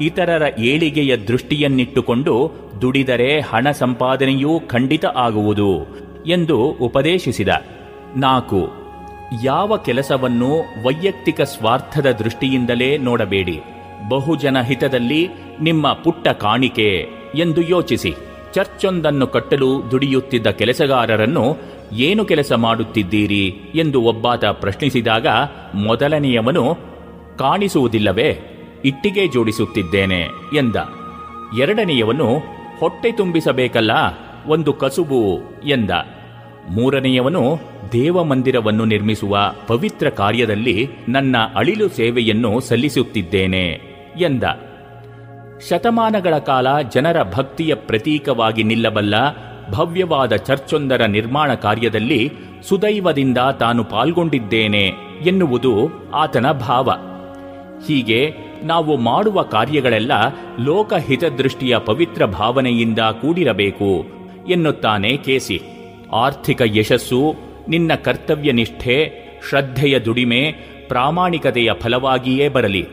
ಇತರರ 0.00 0.42
ಏಳಿಗೆಯ 0.58 1.16
ದೃಷ್ಟಿಯನ್ನಿಟ್ಟುಕೊಂಡು 1.16 2.50
ದುಡಿದರೆ 2.82 3.40
ಹಣ 3.40 3.70
ಸಂಪಾದನೆಯೂ 3.70 4.60
ಖಂಡಿತ 4.66 5.04
ಆಗುವುದು 5.06 5.86
ಎಂದು 6.26 6.58
ಉಪದೇಶಿಸಿದ. 6.58 7.48
ನಾಲ್ಕು. 8.16 8.87
ಯಾವ 9.42 9.76
ಕೆಲಸವನ್ನು 9.76 10.58
ವೈಯಕ್ತಿಕ 10.84 11.40
ಸ್ವಾರ್ಥದ 11.40 12.10
ದೃಷ್ಟಿಯಿಂದಲೇ 12.10 12.98
ನೋಡಬೇಡಿ. 12.98 13.60
ಬಹುಜನ 14.08 14.60
ಹಿತದಲ್ಲಿ 14.60 15.28
ನಿಮ್ಮ 15.60 15.92
ಪುಟ್ಟ 15.92 16.28
ಕಾಣಿಕೆ 16.28 17.08
ಎಂದು 17.34 17.62
ಯೋಚಿಸಿ. 17.62 18.14
ಚರ್ಚೊಂದನ್ನು 18.54 19.26
ಕಟ್ಟಲು 19.26 19.90
ದುಡಿಯುತ್ತಿದ್ದ 19.90 20.46
ಕೆಲಸಗಾರರನ್ನು 20.46 21.56
ಏನು 21.92 22.24
ಕೆಲಸ 22.24 22.52
ಮಾಡುತ್ತಿದ್ದೀರಿ 22.52 23.46
ಎಂದು 23.74 24.02
ಒಬ್ಬಾತ 24.02 24.44
ಪ್ರಶ್ನಿಸಿದಾಗ 24.44 25.26
ಮೊದಲನೆಯವನು, 25.74 26.76
ಕಾಣಿಸುವುದಿಲ್ಲವೇ? 27.38 28.40
ಇಟ್ಟಿಗೆ 28.84 29.28
ಜೋಡಿಸುತ್ತಿದ್ದೇನೆ 29.28 30.20
ಎಂದ. 30.56 30.76
ಎರಡನೆಯವನು, 31.60 32.38
ಹೊಟ್ಟೆ 32.80 33.12
ತುಂಬಿಸಬೇಕಲ್ಲ, 33.12 33.90
ಒಂದು 34.46 34.72
ಕಸುಬು 34.72 35.40
ಎಂದ. 35.66 35.90
ಮೂರನೆಯವನು 36.70 37.60
ದೇವಮಂದಿರವನ್ನು 37.92 38.84
ನಿರ್ಮಿಸುವ 38.84 39.38
ಪವಿತ್ರ 39.66 40.10
ಕಾರ್ಯದಲ್ಲಿ 40.10 40.88
ನನ್ನ 41.08 41.36
ಅಳಿಲು 41.54 41.88
ಸೇವೆಯನ್ನು 41.88 42.60
ಸಲ್ಲಿಸುತ್ತಿದ್ದೇನೆ 42.60 43.80
ಎಂದ. 44.20 44.42
ಶತಮಾನಗಳ 45.68 46.38
ಕಾಲ 46.38 46.80
ಜನರ 46.80 47.22
ಭಕ್ತಿಯ 47.22 47.74
ಪ್ರತೀಕವಾಗಿ 47.74 48.62
ನಿಲ್ಲಬಲ್ಲ 48.62 49.14
ಭವ್ಯವಾದ 49.70 50.36
ಚರ್ಚೊಂದರ 50.36 51.04
ನಿರ್ಮಾಣ 51.04 51.54
ಕಾರ್ಯದಲ್ಲಿ 51.54 52.32
ಸುದೈವದಿಂದ 52.68 53.38
ತಾನು 53.38 53.84
ಪಾಲ್ಗೊಂಡಿದ್ದೇನೆ 53.84 54.92
ಎನ್ನುವುದು 55.26 55.90
ಆತನ 56.14 56.52
ಭಾವ. 56.52 56.90
ಹೀಗೆ 57.86 58.34
ನಾವು 58.62 58.96
ಮಾಡುವ 58.96 59.42
ಕಾರ್ಯಗಳೆಲ್ಲ 59.42 60.12
ಲೋಕಹಿತದೃಷ್ಟಿಯ 60.60 61.78
ಪವಿತ್ರ 61.78 62.24
ಭಾವನೆಯಿಂದ 62.24 62.98
ಕೂಡಿರಬೇಕು 62.98 64.06
ಎನ್ನುತ್ತಾನೆ 64.48 65.16
ಕೇಸಿ. 65.16 65.60
ಆರ್ಥಿಕ 66.12 66.62
ಯಶಸ್ಸು 66.64 67.47
ನಿನ್ನ 67.68 67.94
ಕರ್ತವ್ಯ 67.94 68.52
ನಿಷ್ಠೆ 68.52 69.12
ಶ್ರದ್ಧೆಯ 69.48 69.98
ದುಡಿಮೆ, 69.98 70.54
ಪ್ರಾಮಾಣಿಕತೆಯ 70.88 71.70
ಫಲವಾಗಿಯೇ 71.80 72.48
ಬರಲಿ. 72.48 72.86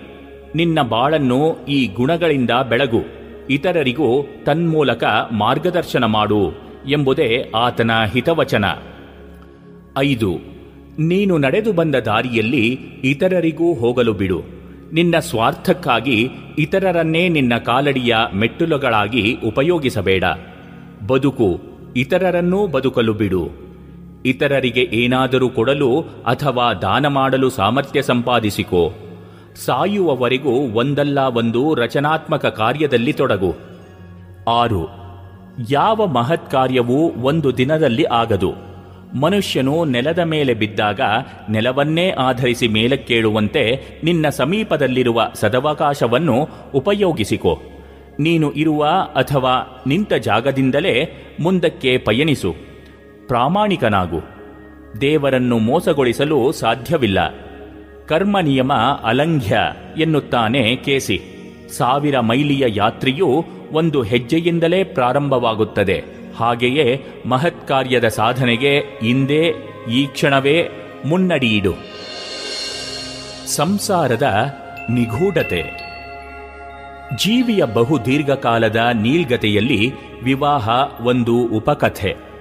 ನಿನ್ನ 0.55 0.81
ಬಾಳನ್ನು 0.81 1.65
ಈ 1.65 1.87
ಗುಣಗಳಿಂದ 1.87 2.49
ಬೆಳಗು. 2.69 3.01
ಇತರರಿಗೂ 3.49 4.27
ತನ್ಮೂಲಕ 4.45 5.03
ಮಾರ್ಗದರ್ಶನ 5.31 6.03
ಮಾಡು 6.03 6.51
ಎಂಬುದೇ 6.87 7.51
ಆತನ 7.55 7.91
ಹಿತವಚನ. 8.13 8.65
ಐದು, 9.97 10.39
ನೀನು 10.99 11.37
ನಡೆದು 11.37 11.73
ಬಂದ 11.73 11.95
ದಾರಿಯಲ್ಲಿ 11.95 12.79
ಇತರರಿಗೂ 13.03 13.73
ಹೋಗಲು 13.73 14.13
ಬಿಡು. 14.13 14.41
ನಿನ್ನ 14.93 15.19
ಸ್ವಾರ್ಥಕ್ಕಾಗಿ 15.19 16.29
ಇತರರನ್ನೇ 16.57 17.29
ನಿನ್ನ 17.29 17.57
ಕಾಲಡಿಯ 17.57 18.15
ಮೆಟ್ಟುಲುಗಳಾಗಿ 18.35 19.37
ಉಪಯೋಗಿಸಬೇಡ. 19.45 20.23
ಬದುಕು, 21.07 21.61
ಇತರರನ್ನೂ 21.95 22.67
ಬದುಕಲು 22.67 23.13
ಬಿಡು. 23.13 23.64
ಇತರರಿಗೆ 24.25 24.81
ಏನಾದರೂ 24.81 25.49
ಕೊಡಲು 25.49 26.01
ಅಥವಾ 26.25 26.73
ದಾನ 26.73 27.07
ಮಾಡಲು 27.07 27.49
ಸಾಮರ್ಥ್ಯ 27.49 28.01
ಸಂಪಾದಿಸಿಕೋ. 28.01 28.93
ಸಾಯುವವರೆಗೂ 29.65 30.51
ಒಂದಲ್ಲ 30.51 31.19
ಒಂದು 31.19 31.73
ರಚನಾತ್ಮಕ 31.73 32.45
ಕಾರ್ಯದಲ್ಲಿ 32.45 33.13
ತೊಡಗು. 33.13 33.55
ಆರು, 34.47 34.89
ಯಾವ 35.71 36.05
ಮಹತ್ 36.05 36.51
ಕಾರ್ಯವೂ 36.51 37.11
ಒಂದು 37.21 37.57
ದಿನದಲ್ಲಿ 37.57 38.03
ಆಗದು. 38.03 38.53
ಮನುಷ್ಯನು 39.19 39.85
ನೆಲದ 39.85 40.19
ಮೇಲೆ 40.19 40.53
ಬಿದ್ದಾಗ 40.53 41.01
ನೆಲವನ್ನೇ 41.49 42.09
ಆಧರಿಸಿ 42.09 42.67
ಮೇಲಕ್ಕೇಳುವಂತೆ 42.67 43.81
ನಿನ್ನ 44.03 44.29
ಸಮೀಪದಲ್ಲಿರುವ 44.29 45.21
ಸದವಕಾಶವನ್ನು 45.33 46.49
ಉಪಯೋಗಿಸಿಕೋ. 46.73 47.61
ನೀನು 48.19 48.51
ಇರುವ 48.51 48.85
ಅಥವಾ 49.15 49.83
ನಿಂತ 49.87 50.13
ಜಾಗದಿಂದಲೇ 50.13 51.09
ಮುಂದಕ್ಕೆ 51.39 51.97
ಪಯಣಿಸು. 51.97 52.74
ಪ್ರಾಮಾಣಿಕನಾಗು. 53.27 54.21
ದೇವರನ್ನು 55.01 55.57
ಮೋಸಗೊಳಿಸಲು 55.57 56.51
ಸಾಧ್ಯವಿಲ್ಲ. 56.51 57.35
ಕರ್ಮ 58.05 58.39
ನಿಯಮ 58.39 58.73
ಅಲಂಘ್ಯ 59.03 59.57
ಎನ್ನುತ್ತಾನೆ 59.97 60.75
ಕೇಸಿ. 60.75 61.21
ಸಾವಿರ 61.77 62.19
ಮೈಲಿಯ 62.19 62.65
ಯಾತ್ರೆಯು 62.67 63.45
ಒಂದು 63.71 64.01
ಹೆಜ್ಜೆಯಿಂದಲೇ 64.01 64.83
ಪ್ರಾರಂಭವಾಗುತ್ತದೆ. 64.83 66.03
ಹಾಗೆಯೇ 66.37 67.05
ಮಹತ್ಕಾರ್ಯದ 67.25 68.07
ಸಾಧನೆಗೆ 68.07 68.81
ಇಂದೇ 69.01 69.53
ಈ 69.91 70.05
ಕ್ಷಣವೇ 70.05 70.69
ಮುನ್ನಡಿಯಿಡು. 71.05 71.73
ಸಂಸಾರದ 73.55 74.55
ನಿಗೂಢತೆ. 74.89 75.85
ಜೀವಿಯ 77.15 77.65
ಬಹು 77.65 78.05
ದೀರ್ಘಕಾಲದ 78.05 78.89
ನೀಳ್ಗತೆಯಲ್ಲಿ 78.93 79.93
ವಿವಾಹ 80.23 80.69
ಒಂದು 81.01 81.35
ಉಪಕಥೆ. 81.37 82.34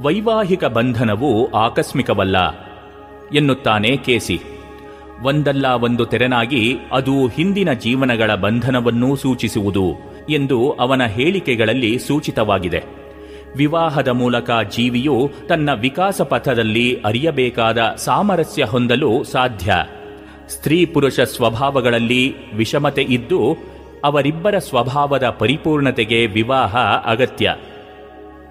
ವೈವಾಹಿಕ 0.00 0.64
ಬಂಧನವು 0.64 1.50
ಆಕಸ್ಮಿಕವಲ್ಲ, 1.52 2.36
ಎನ್ನುತ್ತಾನೆ 3.34 3.96
ಕೇಸಿ. 3.96 4.40
ಒಂದಲ್ಲ 5.22 5.66
ಒಂದು 5.66 6.04
ತೆರನಾಗಿ 6.06 6.76
ಅದು 6.92 7.26
ಹಿಂದಿನ 7.26 7.72
ಜೀವನಗಳ 7.72 8.34
ಬಂಧನವನ್ನೂ 8.34 9.16
ಸೂಚಿಸುವುದು 9.16 9.86
ಎಂದು 10.30 10.70
ಅವನ 10.70 11.06
ಹೇಳಿಕೆಗಳಲ್ಲಿ 11.06 11.98
ಸೂಚಿತವಾಗಿದೆ. 11.98 12.82
ವಿವಾಹದ 13.56 14.08
ಮೂಲಕ 14.08 14.50
ಜೀವಿಯು 14.76 15.30
ತನ್ನ 15.48 15.70
ವಿಕಾಸ 15.74 16.20
ಪಥದಲ್ಲಿ 16.22 16.86
ಅರಿಯಬೇಕಾದ 17.04 17.78
ಸಾಮರಸ್ಯ 17.96 18.64
ಹೊಂದಲು 18.64 19.24
ಸಾಧ್ಯ. 19.24 19.74
ಸ್ತ್ರೀ 20.48 20.86
ಪುರುಷ 20.86 21.20
ಸ್ವಭಾವಗಳಲ್ಲಿ 21.20 22.22
ವಿಷಮತೆ 22.54 23.02
ಇದ್ದು 23.02 23.40
ಅವರಿಬ್ಬರ 24.04 24.58
ಸ್ವಭಾವದ 24.58 25.28
ಪರಿಪೂರ್ಣತೆಗೆ 25.28 26.26
ವಿವಾಹ 26.26 26.76
ಅಗತ್ಯ. 27.06 27.56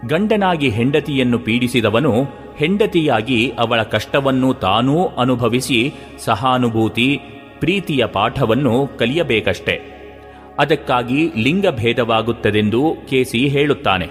ಗಂಡನಾಗಿ 0.06 0.70
ಹೆಂಡತಿಯನ್ನು 0.70 1.40
ಪೀಡಿಸಿದವನು 1.40 2.24
ಹೆಂಡತಿಯಾಗಿ 2.58 3.50
ಅವಳ 3.50 3.84
ಕಷ್ಟವನ್ನು 3.84 4.54
ತಾನೂ 4.54 5.06
ಅನುಭವಿಸಿ 5.06 5.94
ಸಹಾನುಭೂತಿ, 6.20 7.20
ಪ್ರೀತಿಯ 7.60 8.06
ಪಾಠವನ್ನು 8.06 8.98
ಕಲಿಯಬೇಕಷ್ಟೆ. 8.98 9.82
ಅದಕ್ಕಾಗಿ 10.60 11.32
ಲಿಂಗಭೇದವಾಗುತ್ತದೆಂದು 11.38 12.96
ಕೇಸಿ 13.10 13.48
ಹೇಳುತ್ತಾನೆ. 13.48 14.10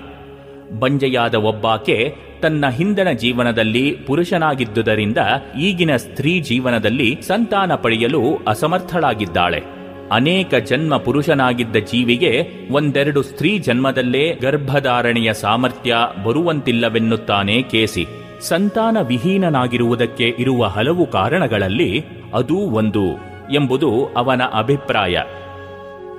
ಬಂಜೆಯಾದ 0.78 1.34
ಒಬ್ಬಾಕೆ 1.34 2.14
ತನ್ನ 2.42 2.68
ಹಿಂದನ 2.68 3.10
ಜೀವನದಲ್ಲಿ 3.10 3.96
ಪುರುಷನಾಗಿದ್ದುದರಿಂದ 4.06 5.18
ಈಗಿನ 5.60 5.96
ಸ್ತ್ರೀ 5.96 6.40
ಜೀವನದಲ್ಲಿ 6.40 7.18
ಸಂತಾನ 7.26 7.74
ಪಡೆಯಲು 7.74 8.38
ಅಸಮರ್ಥಳಾಗಿದ್ದಾಳೆ. 8.48 9.75
ಅನೇಕ 10.12 10.54
ಜನ್ಮ 10.54 10.96
ಪುರುಷನಾಗಿದ್ದ 10.96 11.76
ಜೀವಿಗೆ 11.76 12.48
ಒಂದೆರಡು 12.70 13.22
ಸ್ತ್ರೀ 13.22 13.58
ಜನ್ಮದಲ್ಲೇ 13.58 14.34
ಗರ್ಭಧಾರಣೆಯ 14.42 15.32
ಸಾಮರ್ಥ್ಯ 15.32 15.96
ಬರುವಂತಿಲ್ಲವೆನ್ನುತ್ತಾನೆ 16.24 17.62
ಕೇಸಿ. 17.62 18.06
ಸಂತಾನ 18.40 18.96
ವಿಹೀನನಾಗಿರುವುದಕ್ಕೆ 19.00 20.34
ಇರುವ 20.38 20.64
ಹಲವು 20.64 21.06
ಕಾರಣಗಳಲ್ಲಿ 21.06 22.04
ಅದೂ 22.34 22.56
ಒಂದು 22.56 23.04
ಎಂಬುದು 23.52 24.06
ಅವನ 24.06 24.42
ಅಭಿಪ್ರಾಯ. 24.42 25.22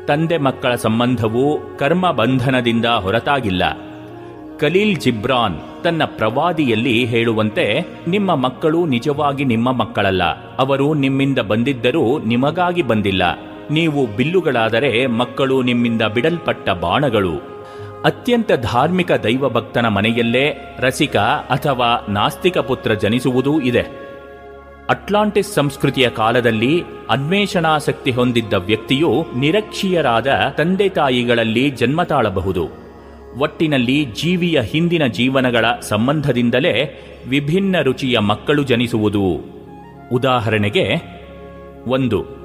ತಂದೆ 0.05 0.37
ಮಕ್ಕಳ 0.37 0.75
ಸಂಬಂಧವು 0.75 1.77
ಕರ್ಮ 1.77 2.11
ಬಂಧನದಿಂದ 2.11 2.85
ಹೊರತಾಗಿಲ್ಲ. 2.85 3.77
ಖಲೀಲ್ 4.57 4.97
ಜಿಬ್ರಾನ್ 4.97 5.83
ತನ್ನ 5.83 6.03
ಪ್ರವಾದಿಯಲ್ಲಿ 6.05 7.05
ಹೇಳುವಂತೆ, 7.05 7.85
ನಿಮ್ಮ 8.07 8.35
ಮಕ್ಕಳು 8.35 8.85
ನಿಜವಾಗಿ 8.85 9.43
ನಿಮ್ಮ 9.45 9.71
ಮಕ್ಕಳಲ್ಲ, 9.71 10.23
ಅವರು 10.55 10.93
ನಿಮ್ಮಿಂದ 10.93 11.39
ಬಂದಿದ್ದರೂ 11.39 12.19
ನಿಮಗಾಗಿ 12.19 12.81
ಬಂದಿಲ್ಲ. 12.81 13.39
ನೀವು 13.71 14.07
ಬಿಲ್ಲುಗಳಾದರೆ 14.07 15.07
ಮಕ್ಕಳು 15.07 15.61
ನಿಮ್ಮಿಂದ 15.61 16.01
ಬಿಡಲ್ಪಟ್ಟ 16.01 16.69
ಬಾಣಗಳು. 16.69 17.57
ಅತ್ಯಂತ 18.05 18.51
ಧಾರ್ಮಿಕ 18.51 19.11
ದೈವಭಕ್ತನ 19.11 19.87
ಮನೆಯಲ್ಲೇ 19.87 20.75
ರಸಿಕ 20.79 21.17
ಅಥವಾ 21.49 22.05
ನಾಸ್ತಿಕ 22.09 22.57
ಪುತ್ರ 22.57 22.93
ಜನಿಸುವುದೂ 22.93 23.61
ಇದೆ. 23.61 24.07
ಅಟ್ಲಾಂಟಿಸ್ 24.89 25.53
ಸಂಸ್ಕೃತಿಯ 25.53 26.09
ಕಾಲದಲ್ಲಿ 26.09 26.83
ಅನ್ವೇಷಣಾಸಕ್ತಿ 27.09 28.11
ಹೊಂದಿದ್ದ 28.11 28.53
ವ್ಯಕ್ತಿಯು 28.53 29.25
ನಿರಕ್ಷೀಯರಾದ 29.37 30.27
ತಂದೆ 30.57 30.89
ತಾಯಿಗಳಲ್ಲಿ 30.89 31.69
ಜನ್ಮ 31.69 32.03
ತಾಳಬಹುದು. 32.03 32.87
ಒಟ್ಟಿನಲ್ಲಿ 33.39 34.05
ಜೀವಿಯ 34.05 34.61
ಹಿಂದಿನ 34.61 35.07
ಜೀವನಗಳ 35.07 35.65
ಸಂಬಂಧದಿಂದಲೇ 35.81 37.01
ವಿಭಿನ್ನ 37.29 37.75
ರುಚಿಯ 37.81 38.19
ಮಕ್ಕಳು 38.19 38.63
ಜನಿಸುವುದು. 38.63 39.57
ಉದಾಹರಣೆಗೆ, 40.11 41.17
ಒಂದು 41.87 42.36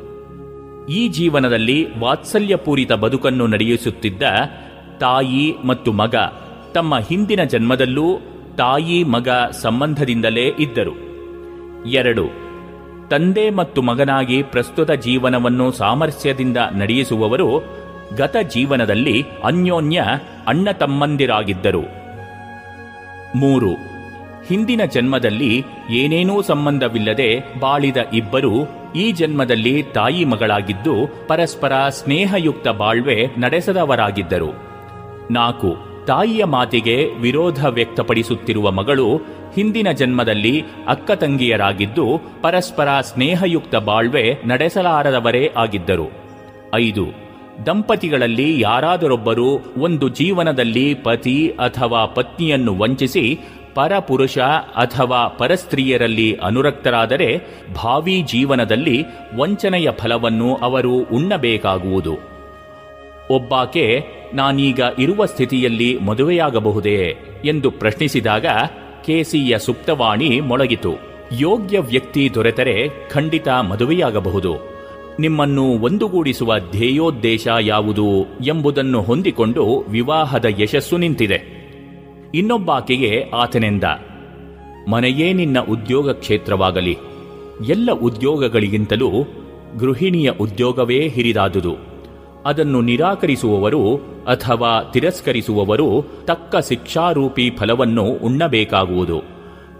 ಈ 0.88 1.08
ಜೀವನದಲ್ಲಿ 1.08 1.98
ವಾತ್ಸಲ್ಯಪೂರಿತ 1.98 2.92
ಬದುಕನ್ನು 2.92 3.46
ನಡೆಯಿಸುತ್ತಿದ್ದ 3.46 4.22
ತಾಯಿ 5.00 5.54
ಮತ್ತು 5.64 5.92
ಮಗ 5.92 6.14
ತಮ್ಮ 6.74 6.98
ಹಿಂದಿನ 6.98 7.44
ಜನ್ಮದಲ್ಲೂ 7.44 8.18
ತಾಯಿ 8.58 9.04
ಮಗ 9.04 9.28
ಸಂಬಂಧದಿಂದಲೇ 9.50 10.52
ಇದ್ದರು. 10.58 10.94
ಎರಡು, 11.88 12.26
ತಂದೆ 13.08 13.50
ಮತ್ತು 13.50 13.82
ಮಗನಾಗಿ 13.82 14.42
ಪ್ರಸ್ತುತ 14.42 14.90
ಜೀವನವನ್ನು 14.90 15.72
ಸಾಮರಸ್ಯದಿಂದ 15.72 16.56
ನಡೆಯಿಸುವವರು 16.56 17.62
ಗತ 18.16 18.36
ಜೀವನದಲ್ಲಿ 18.42 19.24
ಅನ್ಯೋನ್ಯ 19.44 20.04
ಅಣ್ಣ 20.46 20.70
ತಮ್ಮಂದಿರಾಗಿದ್ದರು. 20.70 21.82
ಮೂರು, 23.38 23.72
ಹಿಂದಿನ 24.46 24.80
ಜನ್ಮದಲ್ಲಿ 24.84 25.64
ಏನೇನೂ 25.90 26.42
ಸಂಬಂಧವಿಲ್ಲದೆ 26.42 27.60
ಬಾಳಿದ 27.60 27.96
ಇಬ್ಬರು 28.12 28.81
ಈ 28.96 29.12
ಜನ್ಮದಲ್ಲಿ 29.12 29.82
ತಾಯಿ 29.82 30.24
ಮಗಳಾಗಿದ್ದು 30.24 30.94
ಪರಸ್ಪರ 31.26 31.88
ಸ್ನೇಹಯುಕ್ತ 31.88 32.68
ಬಾಳ್ವೆ 32.68 33.26
ನಡೆಸದವರಾಗಿದ್ದರು. 33.38 34.52
ನಾಲ್ಕು, 35.30 35.76
ತಾಯಿಯ 36.06 36.44
ಮಾತಿಗೆ 36.44 37.04
ವಿರೋಧ 37.20 37.64
ವ್ಯಕ್ತಪಡಿಸುತ್ತಿರುವ 37.64 38.70
ಮಗಳು 38.70 39.16
ಹಿಂದಿನ 39.54 39.90
ಜನ್ಮದಲ್ಲಿ 39.90 40.64
ಅಕ್ಕ 40.88 41.10
ತಂಗಿಯರಾಗಿದ್ದು 41.10 42.20
ಪರಸ್ಪರ 42.42 43.00
ಸ್ನೇಹಯುಕ್ತ 43.00 43.76
ಬಾಳ್ವೆ 43.76 44.36
ನಡೆಸಲಾರದವರೇ 44.44 45.52
ಆಗಿದ್ದರು. 45.56 46.10
ಐದು, 46.74 47.22
ದಂಪತಿಗಳಲ್ಲಿ 47.66 48.60
ಯಾರಾದರೊಬ್ಬರು 48.60 49.58
ಒಂದು 49.78 50.08
ಜೀವನದಲ್ಲಿ 50.08 50.94
ಪತಿ 50.94 51.48
ಅಥವಾ 51.48 52.06
ಪತ್ನಿಯನ್ನು 52.06 52.78
ವಂಚಿಸಿ 52.78 53.40
ಪರಪುರುಷ 53.74 54.38
ಅಥವಾ 54.76 55.28
ಪರಸ್ತ್ರೀಯರಲ್ಲಿ 55.28 56.36
ಅನುರಕ್ತರಾದರೆ 56.36 57.38
ಭಾವಿ 57.74 58.22
ಜೀವನದಲ್ಲಿ 58.22 59.04
ವಂಚನೆಯ 59.36 59.90
ಫಲವನ್ನು 59.98 60.54
ಅವರು 60.54 60.92
ಉಣ್ಣಬೇಕಾಗುವುದು. 60.92 62.18
ಒಬ್ಬಾಕೆ, 63.30 64.04
ನಾನೀಗ 64.34 64.80
ಇರುವ 64.98 65.26
ಸ್ಥಿತಿಯಲ್ಲಿ 65.26 65.98
ಮದುವೆಯಾಗಬಹುದೇ 65.98 67.16
ಎಂದು 67.44 67.70
ಪ್ರಶ್ನಿಸಿದಾಗ 67.70 68.46
ಕೆಸಿಯ 69.06 69.58
ಸುಪ್ತವಾಣಿ 69.58 70.40
ಮೊಳಗಿತು. 70.40 70.94
ಯೋಗ್ಯ 71.38 71.78
ವ್ಯಕ್ತಿ 71.78 72.34
ದೊರೆತರೆ 72.34 72.88
ಖಂಡಿತ 73.10 73.48
ಮದುವೆಯಾಗಬಹುದು. 73.48 74.72
ನಿಮ್ಮನ್ನು 75.20 75.64
ಒಂದುಗೂಡಿಸುವ 75.64 76.58
ಧ್ಯೇಯೋದ್ದೇಶ 76.58 77.48
ಯಾವುದು 77.60 78.26
ಎಂಬುದನ್ನು 78.46 79.02
ಹೊಂದಿಕೊಂಡು 79.02 79.84
ವಿವಾಹದ 79.88 80.44
ಯಶಸ್ಸು 80.58 80.96
ನಿಂತಿದೆ. 80.96 81.61
ಇನ್ನೊಬ್ಬಾಕೆಗೆ 82.34 83.30
ಆತನೆಂದ, 83.34 83.84
ಮನೆಯೇ 84.90 85.32
ನಿನ್ನ 85.32 85.58
ಉದ್ಯೋಗ 85.60 86.12
ಕ್ಷೇತ್ರವಾಗಲಿ, 86.12 86.98
ಎಲ್ಲ 87.66 87.90
ಉದ್ಯೋಗಗಳಿಗಿಂತಲೂ 87.92 89.10
ಗೃಹಿಣಿಯ 89.78 90.30
ಉದ್ಯೋಗವೇ 90.30 91.08
ಹಿರಿದಾದುದು. 91.08 91.76
ಅದನ್ನು 92.46 92.80
ನಿರಾಕರಿಸುವವರು 92.80 93.96
ಅಥವಾ 94.26 94.82
ತಿರಸ್ಕರಿಸುವವರು 94.82 96.04
ತಕ್ಕ 96.24 96.56
ಶಿಕ್ಷಾರೂಪಿ 96.68 97.50
ಫಲವನ್ನು 97.50 98.02
ಉಣ್ಣಬೇಕಾಗುವುದು. 98.02 99.20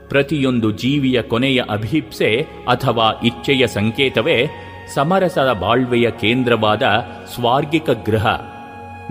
ಪ್ರತಿಯೊಂದು 0.08 0.70
ಜೀವಿಯ 0.70 1.22
ಕೊನೆಯ 1.22 1.62
ಅಭಿಪ್ಸೆ 1.70 2.46
ಅಥವಾ 2.68 3.20
ಇಚ್ಛೆಯ 3.24 3.66
ಸಂಕೇತವೇ 3.66 4.46
ಸಮರಸದ 4.94 5.52
ಬಾಳ್ವೆಯ 5.52 6.10
ಕೇಂದ್ರವಾದ 6.10 6.82
ಸ್ವಾರ್ಗಿಕ 7.34 7.90
ಗೃಹ 8.06 8.51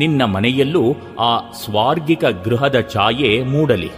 ನಿನ್ನ 0.02 0.23
ಮನೆಯಲ್ಲೂ 0.23 0.84
ಆ 1.19 1.52
ಸ್ವಾರ್ಗಿಕ 1.52 2.26
ಗೃಹದ 2.26 2.90
ಛಾಯೆ 2.94 3.44
ಮೂಡಲಿ. 3.44 3.91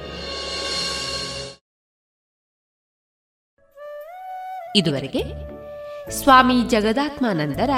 ಇದುವರೆಗೆ 4.76 5.24
ಸ್ವಾಮಿ 6.12 6.64
ಜಗದಾತ್ಮಾನಂದರ 6.64 7.70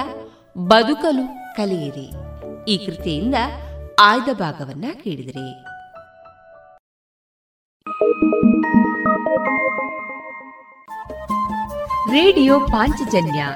ಬದುಕಲು 0.58 1.56
ಕಲಿಯಿರಿ. 1.56 2.10
ಈ 2.72 2.86
ಕೃತಿಯಿಂದ 2.86 3.36
ಆಯ್ದ 4.00 4.34
ಭಾಗವನ್ನ 4.34 4.86
ಕೇಳಿದಿರಿ. 5.04 5.52
ರೇಡಿಯೋ 12.12 12.60
ಪಾಂಚಜನ್ಯ 12.60 13.48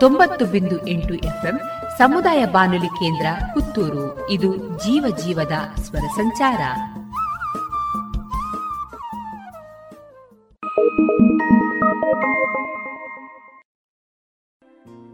ತೊಂಬತ್ತು 0.00 0.44
ಬಿಂದು 0.44 0.86
ಎಂಟು 0.86 1.14
ಎಫ್ಎಂ 1.14 1.60
ಸಮುದಾಯ 1.98 2.46
ಬಾನುಲಿ 2.46 2.86
ಕೇಂದ್ರ 2.86 3.26
ಪುತ್ತೂರು. 3.54 4.30
ಇದು 4.30 4.56
ಜೀವ 4.56 5.16
ಜೀವದ 5.16 5.52
ಸ್ವರ 5.80 5.98
ಸಂಚಾರ. 5.98 6.60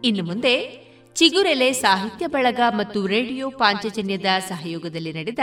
ಇನ್ನು 0.04 0.24
ಮುಂದೆ 0.24 0.80
ಚಿಗುರೆಲೆ 1.14 1.72
ಸಾಹಿತ್ಯ 1.72 2.26
ಬಳಗ 2.26 2.60
ಮತ್ತು 2.68 3.06
ರೇಡಿಯೋ 3.06 3.50
ಪಾಂಚಜನ್ಯದ 3.50 4.26
ಸಹಯೋಗದಲ್ಲಿ 4.48 5.12
ನಡೆದ 5.12 5.38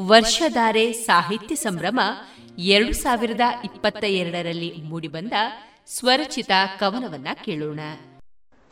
ವರ್ಷಧಾರೆ 0.00 0.92
ಸಾಹಿತ್ಯ 0.92 1.54
ಸಂಭ್ರಮ 1.54 2.00
ಎರಡು 2.58 2.92
ಸಾವಿರದ 2.92 3.40
ಇಪ್ಪತ್ತ 3.64 4.04
ಎರಡರಲ್ಲಿ 4.04 4.74
ಮೂಡಿಬಂದ 4.82 5.32
ಸ್ವರಚಿತ 5.86 6.50
ಕವನವನ್ನ 6.80 7.28
ಕೇಳೋಣ. 7.44 7.80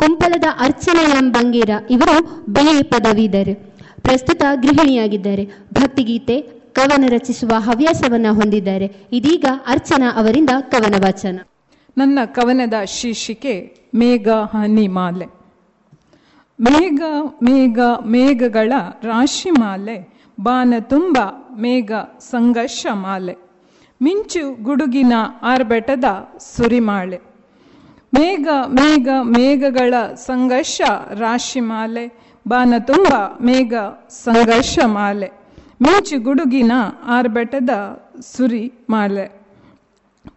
ಕುಂಪಲದ 0.03 0.45
ಅರ್ಚನಾ 0.61 1.15
ಎಂಬಂಗೀರ 1.15 1.71
ಇವರು 1.91 2.47
ಬಿಎ 2.53 2.83
ಪದವೀಧರ್ 2.83 3.55
ಪ್ರಸ್ತುತ 4.01 4.43
ಗೃಹಿಣಿಯಾಗಿದ್ದಾರೆ. 4.61 5.45
ಭಕ್ತಿಗೀತೆ, 5.75 6.43
ಕವನ 6.73 7.05
ರಚಿಸುವ 7.09 7.51
ಹವ್ಯಾಸವನ್ನ 7.59 8.27
ಹೊಂದಿದ್ದಾರೆ. 8.31 8.87
ಇದೀಗ 9.13 9.45
ಅರ್ಚನಾ 9.67 10.13
ಅವರಿಂದ 10.17 10.51
ಕವನ 10.61 10.95
ವಾಚನ. 11.03 11.41
ನನ್ನ 11.99 12.19
ಕವನದ 12.25 12.75
ಶೀರ್ಷಿಕೆ 12.85 13.77
ಮೇಘ 13.95 14.29
ಹನಿ 14.29 14.89
ಮಾಲೆ. 14.89 15.27
ಮೇಘ 16.61 17.03
ಮೇಘ, 17.43 17.79
ಮೇಘಗಳ 18.07 18.73
ರಾಶಿ 19.03 19.51
ಮಾಲೆ. 19.51 20.21
ಬಾನ 20.41 20.75
ತುಂಬ, 20.81 21.19
ಮೇಘ 21.61 21.93
ಸಂಘರ್ಷ 22.19 22.87
ಮಾಲೆ. 22.93 23.37
ಮಿಂಚು 24.03 24.63
ಗುಡುಗಿನ 24.63 25.13
ಆರ್ಭಟದ 25.43 26.05
ಸುರಿಮಾಳೆ. 26.39 27.32
ಮೇಘ 28.13 28.49
ಮೇಘ, 28.69 29.09
ಮೇಘಗಳ 29.23 29.95
ಸಂಘರ್ಷ, 30.15 30.81
ರಾಶಿ 31.19 31.61
ಮಾಲೆ, 31.61 32.05
ಬಾನ 32.47 32.75
ತುಂಬ, 32.87 33.13
ಮೇಘ, 33.41 33.75
ಸಂಘರ್ಷ 34.25 34.79
ಮಾಲೆ, 34.85 35.29
ಮಿಂಚು 35.83 36.21
ಗುಡುಗಿನ 36.21 36.73
ಆರ್ಭಟದ 37.07 37.71
ಸುರಿ 38.21 38.73
ಮಾಲೆ, 38.91 39.25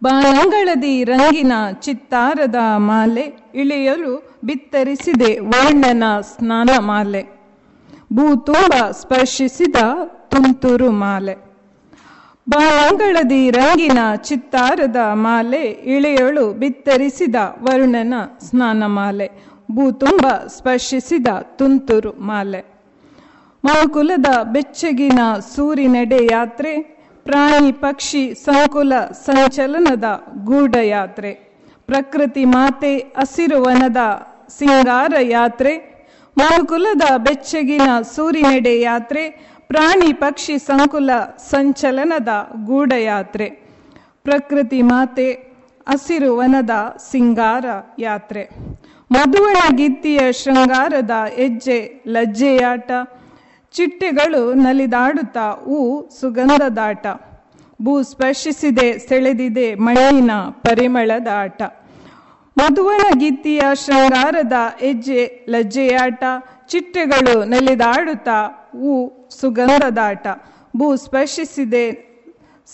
ಬಾನಂಗಳದಿ 0.02 1.04
ರಂಗಿನ 1.04 1.52
ಚಿತ್ತಾರದ 1.80 2.54
ಮಾಲೆ, 2.76 3.52
ಇಳಿಯಲು 3.54 4.38
ಬಿತ್ತರಿಸಿದೆ 4.44 5.38
ವರ್ಣನ 5.40 6.04
ಸ್ನಾನ 6.20 6.70
ಮಾಲೆ, 6.80 7.22
ಭೂ 8.12 8.36
ತುಂಬ 8.36 8.90
ಸ್ಪರ್ಶಿಸಿದ 8.90 9.76
ತುಂತುರು 10.28 10.90
ಮಾಲೆ. 10.90 11.45
ಬಾಳಂಗಳದಿ 12.46 13.50
ರಂಗಿನ 13.50 14.00
ಚಿತ್ತಾರದ 14.28 14.96
ಮಾಲೆ 15.14 15.62
ಇಳೆಯಳು 15.94 16.44
ಬಿತ್ತರಿಸಿದ 16.52 17.36
ವರುಣನ 17.64 18.14
ಸ್ನಾನಮಾಲೆ, 18.48 19.26
ಭೂತುಂಬ 19.70 20.26
ಸ್ಪರ್ಶಿಸಿದ 20.46 21.28
ತುಂತುರು 21.58 22.12
ಮಾಲೆ. 22.20 22.60
ಮನುಕುಲದ 23.64 24.28
ಬೆಚ್ಚಗಿನ 24.54 25.20
ಸೂರಿನೆಡೆ 25.54 26.20
ಯಾತ್ರೆ, 26.30 26.72
ಪ್ರಾಣಿ 27.26 27.72
ಪಕ್ಷಿ 27.72 28.22
ಸಂಕುಲ 28.44 28.92
ಸಂಚಲನದ 29.24 30.04
ಗೂಢ 30.44 30.74
ಯಾತ್ರೆ 30.88 31.32
ಪ್ರಕೃತಿ 31.86 32.44
ಮಾತೆ 32.44 32.92
ಹಸಿರುವನದ 33.18 34.00
ಸಿಂಗಾರ 34.58 35.14
ಯಾತ್ರೆ 35.20 35.72
ಮನುಕುಲದ 36.36 37.04
ಬೆಚ್ಚಗಿನ 37.16 37.88
ಸೂರಿನೆಡೆ 38.14 38.80
ಯಾತ್ರೆ 38.80 39.22
ಪ್ರಾಣಿ 39.68 40.12
ಪಕ್ಷಿ 40.12 40.58
ಸಂಕುಲ 40.58 41.10
ಸಂಚಲನದ 41.50 42.28
ಗೂಢಯಾತ್ರೆ 42.66 43.46
ಪ್ರಕೃತಿ 44.22 44.82
ಮಾತೆ 44.82 45.32
ಹಸಿರು 45.88 46.36
ವನದ 46.36 46.70
ಸಿಂಗಾರ 47.10 47.64
ಯಾತ್ರೆ. 47.98 48.48
ಮಧುವಣ 49.10 49.56
ಗಿತ್ತಿಯ 49.76 50.32
ಶೃಂಗಾರದ 50.32 51.10
ಹೆಜ್ಜೆ 51.36 52.02
ಲಜ್ಜೆಯಾಟ. 52.06 52.90
ಚಿಟ್ಟೆಗಳು 53.72 54.54
ನಲಿದಾಡುತ್ತಾ 54.54 55.46
ಹೂ 55.64 56.08
ಸುಗಂಧದಾಟ 56.20 57.06
ಭೂ 57.82 58.02
ಸ್ಪರ್ಶಿಸಿದೆ 58.02 58.98
ಸೆಳೆದಿದೆ 58.98 59.74
ಮಣ್ಣಿನ 59.74 60.30
ಪರಿಮಳದಾಟ 60.50 61.62
ಆಟ 61.62 61.62
ಮಧುವನ 62.56 63.06
ಗಿತ್ತಿಯ 63.18 63.60
ಶೃಂಗಾರದ 63.74 64.52
ಹೆಜ್ಜೆ 64.80 65.46
ಲಜ್ಜೆಯಾಟ. 65.48 66.24
ಚಿಟ್ಟೆಗಳು 66.68 67.44
ನೆಲೆದಾಡುತ್ತಾ 67.44 68.38
ಹೂ 68.72 69.15
ಸುಗಂಧದಾಟ. 69.30 70.26
ಭೂ 70.76 70.96
ಸ್ಪರ್ಶಿಸಿದೆ, 70.96 72.06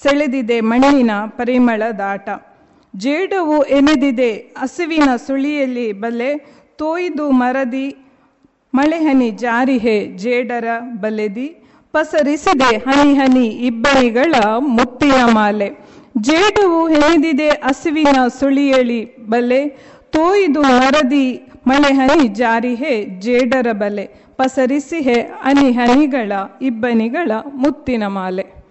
ಸೆಳೆದಿದೆ 0.02 0.60
ಮಣ್ಣಿನ 0.60 1.10
ಪರಿಮಳದಾಟ. 1.26 2.28
ಜೇಡವು 2.96 3.62
ಎನೆದಿದೆ, 3.62 4.32
ಹಸುವಿನ 4.32 5.16
ಸುಳಿಯಲ್ಲಿ 5.16 5.92
ಬಲೆ 5.92 6.62
ತೋಯ್ದು 6.76 7.30
ಮರದಿ, 7.30 7.96
ಮಳೆಹನಿ 8.74 9.30
ಜಾರಿಹೆ 9.30 10.06
ಜೇಡರ 10.06 10.64
ಬಲೆದಿ. 11.00 11.46
ಪಸರಿಸಿದೆ 11.92 12.76
ಹನಿ 12.76 13.14
ಹನಿ 13.14 13.46
ಇಬ್ಬನಿಗಳ 13.46 14.34
ಮುತ್ತಿನ 14.58 15.24
ಮಾಲೆ. 15.30 15.70
ಜೇಡವು 16.20 16.88
ಹೆಣೆದಿದೆ 16.88 17.48
ಹಸುವಿನ 17.48 18.28
ಸುಳಿಯಳಿ 18.28 19.16
ಬಲೆ 19.26 19.68
ತೋಯ್ದು 20.10 20.62
ಮರದಿ, 20.62 21.52
ಮಳೆಹನಿ 21.66 22.28
ಜಾರಿಹೆ 22.28 23.04
ಜೇಡರ 23.04 23.72
ಬಲೆ. 23.72 24.21
ಪಸರಿಸಿಹೆ 24.36 25.20
ಅನಿಹನಿಗಳ 25.20 26.32
ಇಬ್ಬನಿಗಳ 26.62 27.32
ಮುತ್ತಿನ 27.54 28.06
ಮಾಲೆ. 28.06 28.61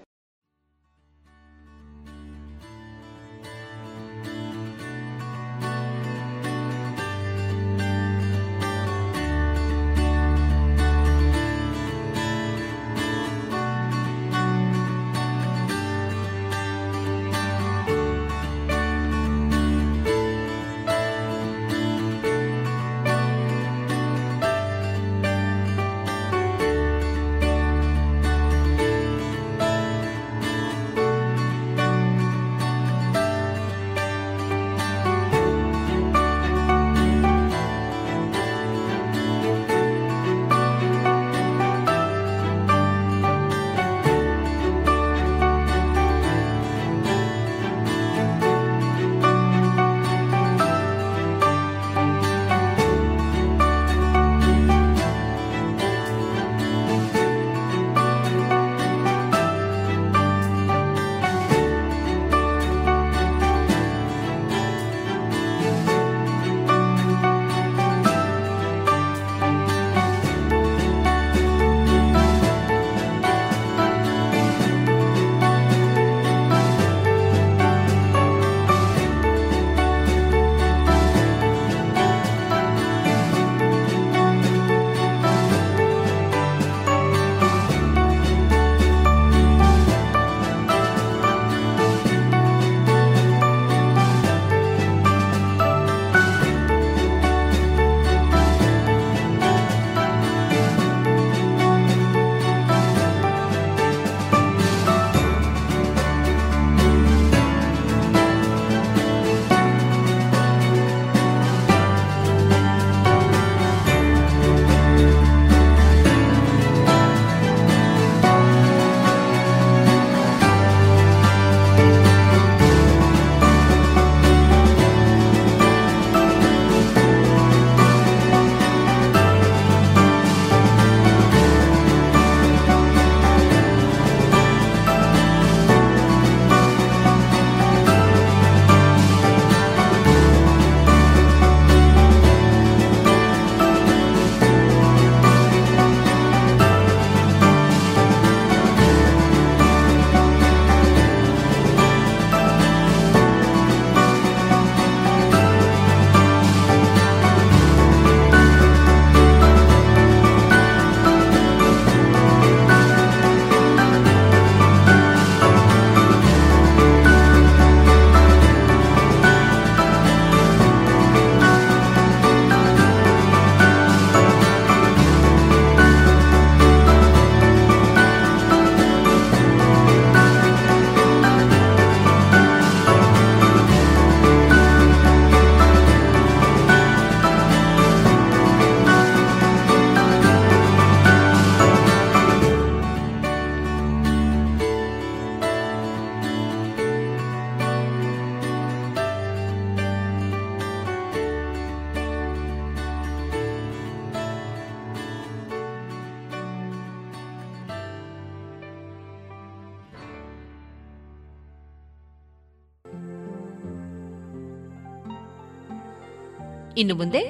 ಇನ್ನು 216.81 216.95
ಮುಂದೆ 216.95 217.21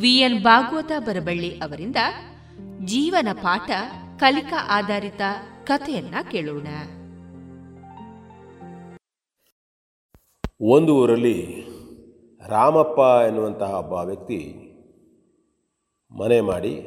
ವಿಎನ್ 0.00 0.42
ಭಾಗವತ 0.42 0.92
ಬರಬಳ್ಳಿ 0.98 1.58
ಅವರಿಂದ 1.58 1.96
ಜೀವನ 2.84 3.28
ಪಾಠ 3.32 3.70
ಕಲಿಕಾ 4.18 4.66
ಆಧಾರಿತ 4.70 5.20
ಕಥೆಯನ್ನ 5.64 6.14
ಕೇಳೋಣ. 6.30 6.66
ಒಂದು 10.60 10.96
ಊರಲ್ಲಿ 10.96 11.66
ರಾಮಪ್ಪ 12.48 12.98
ಎನ್ನುವಂತಹ 13.26 13.74
ಒಬ್ಬ 13.74 13.92
ವ್ಯಕ್ತಿ 13.92 14.54
ಮನೆ 16.10 16.40
ಮಾಡಿ 16.40 16.80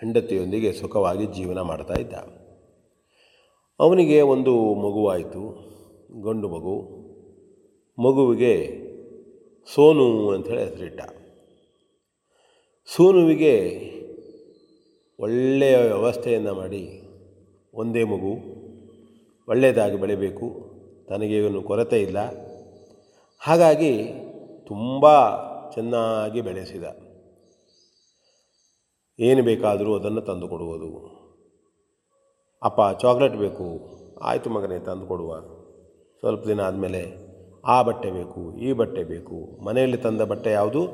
ಹೆಂಡತಿಯೊಂದಿಗೆ 0.00 0.72
ಸುಖವಾಗಿ 0.72 1.26
ಜೀವನ 1.26 1.60
ಮಾಡ್ತಾ 1.60 1.94
ಇದ್ದ. 1.94 2.14
ಅವನಿಗೆ 3.80 4.20
ಒಂದು 4.20 4.74
ಮಗುವಾಯಿತು, 4.74 5.70
ಗಂಡು 6.22 6.48
ಮಗು. 6.48 7.00
ಮಗುವಿಗೆ 7.98 8.89
ಸೋನು 9.66 10.30
ಅಂಥೇಳಿ 10.30 10.64
ಹೆಸರಿಟ್ಟ. 10.64 11.00
ಸೋನುವಿಗೆ 12.86 13.54
ಒಳ್ಳೆಯ 15.20 15.76
ವ್ಯವಸ್ಥೆಯನ್ನು 15.76 16.54
ಮಾಡಿ, 16.54 17.02
ಒಂದೇ 17.74 18.04
ಮಗು 18.04 18.60
ಒಳ್ಳೆಯದಾಗಿ 19.48 19.96
ಬೆಳೆಯಬೇಕು 19.96 20.70
ತನಗೆ 21.08 21.38
ಇವನು 21.38 21.62
ಕೊರತೆ 21.62 22.02
ಇಲ್ಲ. 22.02 22.18
ಹಾಗಾಗಿ 23.38 24.08
ತುಂಬ 24.66 25.06
ಚೆನ್ನಾಗಿ 25.70 26.40
ಬೆಳೆಸಿದ. 26.40 26.84
ಏನು 29.20 29.42
ಬೇಕಾದರೂ 29.42 29.98
ಅದನ್ನು 29.98 30.20
ತಂದು 30.20 30.48
ಕೊಡುವುದು. 30.48 31.20
ಅಪ್ಪ, 32.62 33.00
ಚಾಕ್ಲೇಟ್ 33.00 33.34
ಬೇಕು. 33.34 33.90
ಆಯಿತು 34.22 34.50
ಮಗನೇ, 34.50 34.78
ತಂದು 34.78 35.06
ಕೊಡುವ. 35.06 35.40
ಸ್ವಲ್ಪ 36.18 36.46
ದಿನ 36.46 36.60
ಆದಮೇಲೆ 36.60 37.29
ಆ 37.66 37.82
ಬಟ್ಟೆ 37.82 38.10
ಬೇಕು, 38.10 38.58
ಈ 38.58 38.72
ಬಟ್ಟೆ 38.72 39.04
ಬೇಕು. 39.04 39.64
ಮನೆಯಲ್ಲಿ 39.64 39.96
ತಂದ 39.96 40.20
ಬಟ್ಟೆ 40.20 40.50
ಯಾವುದು? 40.50 40.88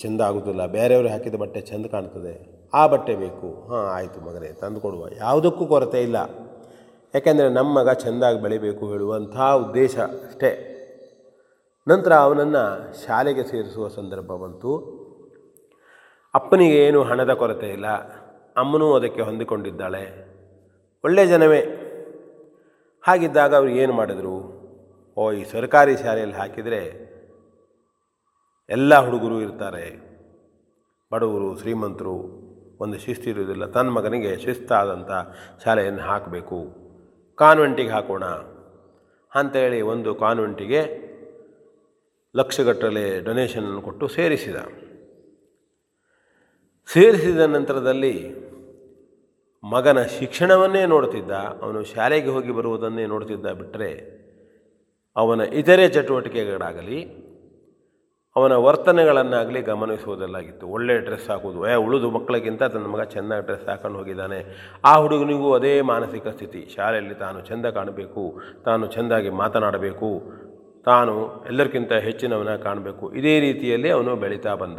ಚೆಂದ 0.00 0.20
ಆಗೋದಿಲ್ಲ. 0.20 0.66
ಬೇರೆಯವರು 0.66 1.08
ಹಾಕಿದ 1.08 1.34
ಬಟ್ಟೆ 1.34 1.60
ಚೆಂದ 1.60 1.86
ಕಾಣ್ತದೆ. 1.86 2.66
ಆ 2.74 2.86
ಬಟ್ಟೆ 2.86 3.16
ಬೇಕು. 3.16 3.68
ಹಾಂ, 3.68 3.86
ಆಯಿತು 3.86 4.20
ಮಗನೇ, 4.20 4.48
ತಂದು 4.48 4.80
ಕೊಡುವ. 4.80 5.06
ಯಾವುದಕ್ಕೂ 5.16 5.66
ಕೊರತೆ 5.66 6.02
ಇಲ್ಲ. 6.02 6.16
ಯಾಕೆಂದರೆ 7.14 7.48
ನಮ್ಮ 7.48 7.78
ಮಗ 7.78 7.90
ಚೆಂದಾಗಿ 7.90 8.42
ಬೆಳಿಬೇಕು 8.42 8.88
ಹೇಳುವಂಥ 8.88 9.36
ಉದ್ದೇಶ 9.36 9.98
ಅಷ್ಟೇ. 9.98 10.74
ನಂತರ 11.88 12.12
ಅವನನ್ನು 12.12 12.92
ಶಾಲೆಗೆ 13.06 13.42
ಸೇರಿಸುವ 13.42 13.88
ಸಂದರ್ಭ 13.88 14.24
ಬಂತು. 14.24 14.98
ಅಪ್ಪನಿಗೆ 16.34 16.76
ಏನು 16.76 17.02
ಹಣದ 17.02 17.32
ಕೊರತೆ 17.32 17.68
ಇಲ್ಲ. 17.68 17.86
ಅಮ್ಮನೂ 18.56 18.94
ಅದಕ್ಕೆ 18.94 19.20
ಹೊಂದಿಕೊಂಡಿದ್ದಾಳೆ. 19.20 20.28
ಒಳ್ಳೆಯ 21.04 21.26
ಜನವೇ. 21.26 21.60
ಹಾಗಿದ್ದಾಗ 23.02 23.54
ಅವರು 23.54 23.68
ಏನು 23.68 23.92
ಮಾಡಿದರು? 23.92 24.57
ಓ, 25.18 25.32
ಈ 25.32 25.44
ಸರ್ಕಾರಿ 25.44 25.96
ಶಾಲೆಯಲ್ಲಿ 25.96 26.36
ಹಾಕಿದರೆ 26.36 27.08
ಎಲ್ಲ 28.68 28.94
ಹುಡುಗರು 28.94 29.40
ಇರ್ತಾರೆ. 29.40 30.00
ಬಡವರು, 31.12 31.58
ಶ್ರೀಮಂತರು, 31.58 32.14
ಒಂದು 32.80 32.98
ಶಿಸ್ತಿರುವುದಿಲ್ಲ 32.98 33.66
ತನ್ನ 33.66 33.88
ಮಗನಿಗೆ 33.88 34.38
ಶಿಸ್ತಾದಂಥ 34.38 35.10
ಶಾಲೆಯನ್ನು 35.64 36.02
ಹಾಕಬೇಕು. 36.02 36.66
ಕಾನ್ವೆಂಟಿಗೆ 37.36 37.88
ಹಾಕೋಣ. 37.88 38.24
ಅಂಥೇಳಿ 39.34 39.80
ಒಂದು 39.80 40.14
ಕಾನ್ವೆಂಟಿಗೆ 40.14 41.08
ಲಕ್ಷಗಟ್ಟಲೆ 42.36 43.20
ಡೊನೇಷನನ್ನು 43.20 43.82
ಕೊಟ್ಟು 43.82 44.08
ಸೇರಿಸಿದ. 44.08 44.56
ಸೇರಿಸಿದ 46.92 47.40
ನಂತರದಲ್ಲಿ 47.40 48.34
ಮಗನ 49.64 50.02
ಶಿಕ್ಷಣವನ್ನೇ 50.02 50.86
ನೋಡ್ತಿದ್ದ. 50.86 51.30
ಅವನು 51.30 51.84
ಶಾಲೆಗೆ 51.84 52.28
ಹೋಗಿ 52.28 52.50
ಬರುವುದನ್ನೇ 52.50 53.06
ನೋಡ್ತಿದ್ದ. 53.06 53.46
ಬಿಟ್ಟರೆ 53.46 54.18
ಅವನ 55.18 55.40
ಇತರೆ 55.40 55.88
ಚಟುವಟಿಕೆಗಳಾಗಲಿ, 55.88 57.28
ಅವನ 58.36 58.52
ವರ್ತನೆಗಳನ್ನಾಗಲಿ 58.52 59.62
ಗಮನಿಸುವುದಲ್ಲಾಗಿತ್ತು. 59.62 60.66
ಒಳ್ಳೆ 60.68 60.98
ಡ್ರೆಸ್ 60.98 61.30
ಹಾಕೋದು 61.30 61.68
ಏ, 61.68 61.74
ಉಳಿದು 61.74 62.10
ಮಕ್ಕಳಿಗಿಂತ 62.10 62.62
ತನ್ನ 62.62 62.86
ಮಗ 62.86 63.02
ಚೆನ್ನಾಗಿ 63.02 63.46
ಡ್ರೆಸ್ 63.46 63.68
ಹಾಕೊಂಡು 63.68 63.98
ಹೋಗಿದ್ದಾನೆ. 63.98 64.44
ಆ 64.84 64.96
ಹುಡುಗನಿಗೂ 64.96 65.54
ಅದೇ 65.54 65.80
ಮಾನಸಿಕ 65.80 66.28
ಸ್ಥಿತಿ. 66.28 66.72
ಶಾಲೆಯಲ್ಲಿ 66.76 67.14
ತಾನು 67.14 67.40
ಚೆಂದ 67.40 67.66
ಕಾಣಬೇಕು, 67.66 68.40
ತಾನು 68.64 68.86
ಚೆಂದಾಗಿ 68.86 69.30
ಮಾತನಾಡಬೇಕು, 69.30 70.22
ತಾನು 70.84 71.44
ಎಲ್ಲರಿಗಿಂತ 71.46 71.92
ಹೆಚ್ಚಿನವನ 71.92 72.56
ಕಾಣಬೇಕು. 72.56 73.12
ಇದೇ 73.12 73.40
ರೀತಿಯಲ್ಲಿ 73.40 73.90
ಅವನು 73.90 74.16
ಬೆಳೀತಾ 74.16 74.54
ಬಂದ. 74.54 74.78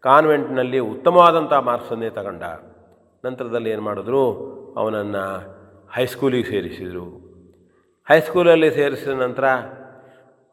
ಕಾನ್ವೆಂಟ್ನಲ್ಲಿ 0.00 0.78
ಉತ್ತಮವಾದಂಥ 0.78 1.52
ಮಾರ್ಕ್ಸನ್ನೇ 1.52 2.10
ತಗೊಂಡ. 2.10 2.42
ನಂತರದಲ್ಲಿ 3.26 3.70
ಏನು 3.70 3.82
ಮಾಡಿದ್ರು 3.82 4.24
ಅವನನ್ನು 4.76 5.24
ಹೈಸ್ಕೂಲಿಗೆ 5.94 6.50
ಸೇರಿಸಿದರು. 6.50 7.27
ಹೈಸ್ಕೂಲಲ್ಲಿ 8.10 8.70
ಸೇರಿಸಿದ 8.70 9.08
ನಂತರ 9.08 9.44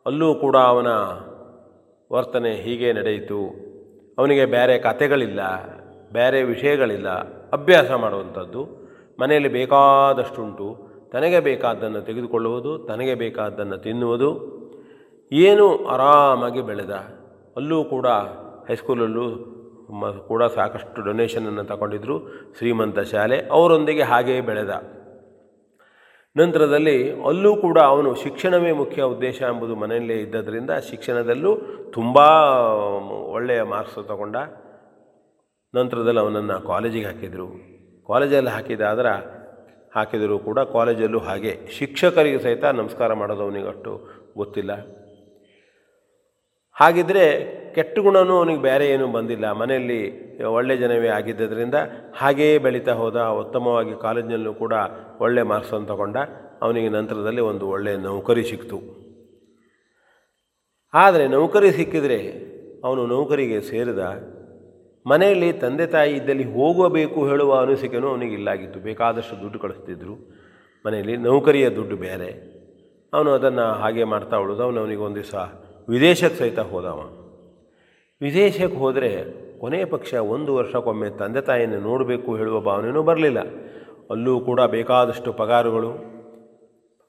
ಅಲ್ಲೂ 0.05 0.35
ಕೂಡ 0.35 0.57
ಅವನ 0.57 0.87
ವರ್ತನೆ 2.15 2.51
ಹೀಗೆ 2.51 2.93
ನಡೆಯಿತು. 2.93 3.53
ಅವನಿಗೆ 4.17 4.45
ಬೇರೆ 4.45 4.79
ಕತೆಗಳಿಲ್ಲ 4.79 5.39
ಬೇರೆ 6.13 6.43
ವಿಷಯಗಳಿಲ್ಲ. 6.43 7.09
ಅಭ್ಯಾಸ 7.49 7.91
ಮಾಡುವಂಥದ್ದು. 7.91 8.67
ಮನೆಯಲ್ಲಿ 9.21 9.49
ಬೇಕಾದಷ್ಟುಂಟು. 9.49 10.87
ತನಗೆ 11.11 11.39
ಬೇಕಾದ್ದನ್ನು 11.39 12.01
ತೆಗೆದುಕೊಳ್ಳುವುದು, 12.01 12.77
ತನಗೆ 12.77 13.15
ಬೇಕಾದ್ದನ್ನು 13.15 13.77
ತಿನ್ನುವುದು. 13.77 14.29
ಏನು 15.31 15.85
ಆರಾಮಾಗಿ 15.85 16.61
ಬೆಳೆದ. 16.61 16.91
ಅಲ್ಲೂ 17.55 17.83
ಕೂಡ 17.83 18.07
ಹೈಸ್ಕೂಲಲ್ಲೂ 18.67 19.29
ಕೂಡ 20.27 20.43
ಸಾಕಷ್ಟು 20.43 21.01
ಡೊನೇಷನನ್ನು 21.01 21.63
ತಗೊಂಡಿದ್ದರು 21.63 22.27
ಶ್ರೀಮಂತ 22.57 22.99
ಶಾಲೆ. 22.99 23.47
ಅವರೊಂದಿಗೆ 23.51 24.01
ಹಾಗೆಯೇ 24.01 24.41
ಬೆಳೆದ. 24.41 25.04
ನಂತರದಲ್ಲಿ 26.37 27.21
ಅಲ್ಲೂ 27.21 27.55
ಕೂಡ 27.55 27.79
ಅವನು 27.79 28.15
ಶಿಕ್ಷಣವೇ 28.15 28.71
ಮುಖ್ಯ 28.71 29.01
ಉದ್ದೇಶ 29.03 29.41
ಎಂಬುದು 29.41 29.75
ಮನೆಯಲ್ಲೇ 29.75 30.13
ಇದ್ದದರಿಂದ 30.13 30.71
ಶಿಕ್ಷಣದಲ್ಲೂ 30.89 31.55
ತುಂಬ 31.93 32.17
ಒಳ್ಳೆಯ 33.27 33.61
ಮಾರ್ಕ್ಸ್ 33.63 33.95
ತಗೊಂಡ 33.95 34.35
ನಂತರದಲ್ಲಿ 35.75 36.19
ಅವನನ್ನು 36.19 36.67
ಕಾಲೇಜಿಗೆ 36.67 37.05
ಹಾಕಿದರು. 37.05 37.47
ಕಾಲೇಜಲ್ಲಿ 38.07 38.49
ಹಾಕಿದಾದ್ರೆ 38.49 39.09
ಹಾಕಿದರೂ 39.95 40.39
ಕೂಡ 40.39 40.59
ಕಾಲೇಜಲ್ಲೂ 40.59 41.19
ಹಾಗೆ. 41.19 41.59
ಶಿಕ್ಷಕರಿಗೆ 41.79 42.39
ಸಹಿತ 42.39 42.65
ನಮಸ್ಕಾರ 42.65 43.13
ಮಾಡೋದು 43.13 43.43
ಅವನಿಗಷ್ಟು 43.43 44.09
ಗೊತ್ತಿಲ್ಲ. 44.37 45.04
ಹಾಗಿದ್ದರೆ 46.79 47.25
ಕೆಟ್ಟ 47.75 47.99
ಗುಣವೂ 47.99 48.37
ಅವನಿಗೆ 48.37 48.61
ಬೇರೆ 48.61 48.85
ಏನೂ 48.89 49.07
ಬಂದಿಲ್ಲ. 49.07 49.51
ಮನೆಯಲ್ಲಿ 49.51 49.99
ಒಳ್ಳೆಯ 50.43 50.77
ಜನವೇ 50.77 51.07
ಆಗಿದ್ದರಿಂದ 51.07 51.75
ಹಾಗೆಯೇ 52.17 52.57
ಬೆಳೀತಾ 52.57 52.93
ಹೋದ. 52.93 53.21
ಉತ್ತಮವಾಗಿ 53.21 54.01
ಕಾಲೇಜಿನಲ್ಲೂ 54.01 54.53
ಕೂಡ 54.53 54.73
ಒಳ್ಳೆ 55.19 55.41
ಮಾರ್ಕ್ಸನ್ನು 55.41 55.87
ತಗೊಂಡ. 55.87 56.17
ಅವನಿಗೆ 56.61 56.89
ನಂತರದಲ್ಲಿ 56.89 57.41
ಒಂದು 57.41 57.67
ಒಳ್ಳೆಯ 57.67 57.97
ನೌಕರಿ 57.97 58.43
ಸಿಕ್ತು. 58.43 58.77
ಆದರೆ 60.93 61.27
ನೌಕರಿ 61.27 61.71
ಸಿಕ್ಕಿದರೆ 61.71 62.19
ಅವನು 62.83 63.07
ನೌಕರಿಗೆ 63.07 63.61
ಸೇರಿದ. 63.61 63.99
ಮನೆಯಲ್ಲಿ 65.07 65.53
ತಂದೆ 65.53 65.85
ತಾಯಿ 65.87 66.13
ಇದ್ದಲ್ಲಿ 66.13 66.53
ಹೋಗಬೇಕು 66.53 67.27
ಹೇಳುವ 67.27 67.59
ಅನಿಸಿಕೆನೂ 67.59 68.07
ಅವನಿಗೆ 68.07 68.33
ಇಲ್ಲಾಗಿತ್ತು. 68.33 68.79
ಬೇಕಾದಷ್ಟು 68.79 69.41
ದುಡ್ಡು 69.41 69.59
ಕಳಿಸ್ತಿದ್ರು. 69.59 70.13
ಮನೆಯಲ್ಲಿ 70.85 71.17
ನೌಕರಿಯ 71.17 71.69
ದುಡ್ಡು 71.69 71.95
ಬೇರೆ. 71.95 72.29
ಅವನು 73.13 73.31
ಅದನ್ನು 73.31 73.73
ಹಾಗೆ 73.73 74.03
ಮಾಡ್ತಾ 74.03 74.37
ಉಳಿದು 74.37 74.63
ಅವನು 74.63 74.79
ಅವನಿಗೆ 74.79 75.01
ಒಂದು 75.01 75.15
ದಿವಸ 75.15 75.35
ವಿದೇಶಕ್ಕೆ 75.87 76.37
ಸಹಿತ 76.39 76.59
ಹೋದವ. 76.59 76.99
ವಿದೇಶಕ್ಕೆ 78.21 78.77
ಹೋದರೆ 78.77 79.09
ಕೊನೆಯ 79.59 79.85
ಪಕ್ಷ 79.85 80.13
ಒಂದು 80.13 80.51
ವರ್ಷಕ್ಕೊಮ್ಮೆ 80.55 81.09
ತಂದೆ 81.09 81.41
ತಾಯಿಯನ್ನು 81.41 81.79
ನೋಡಬೇಕು 81.79 82.29
ಹೇಳುವ 82.35 82.59
ಭಾವನೆಯೂ 82.59 83.03
ಬರಲಿಲ್ಲ. 83.03 83.39
ಅಲ್ಲೂ 84.09 84.33
ಕೂಡ 84.39 84.61
ಬೇಕಾದಷ್ಟು 84.61 85.33
ಪಗಾರುಗಳು, 85.33 85.91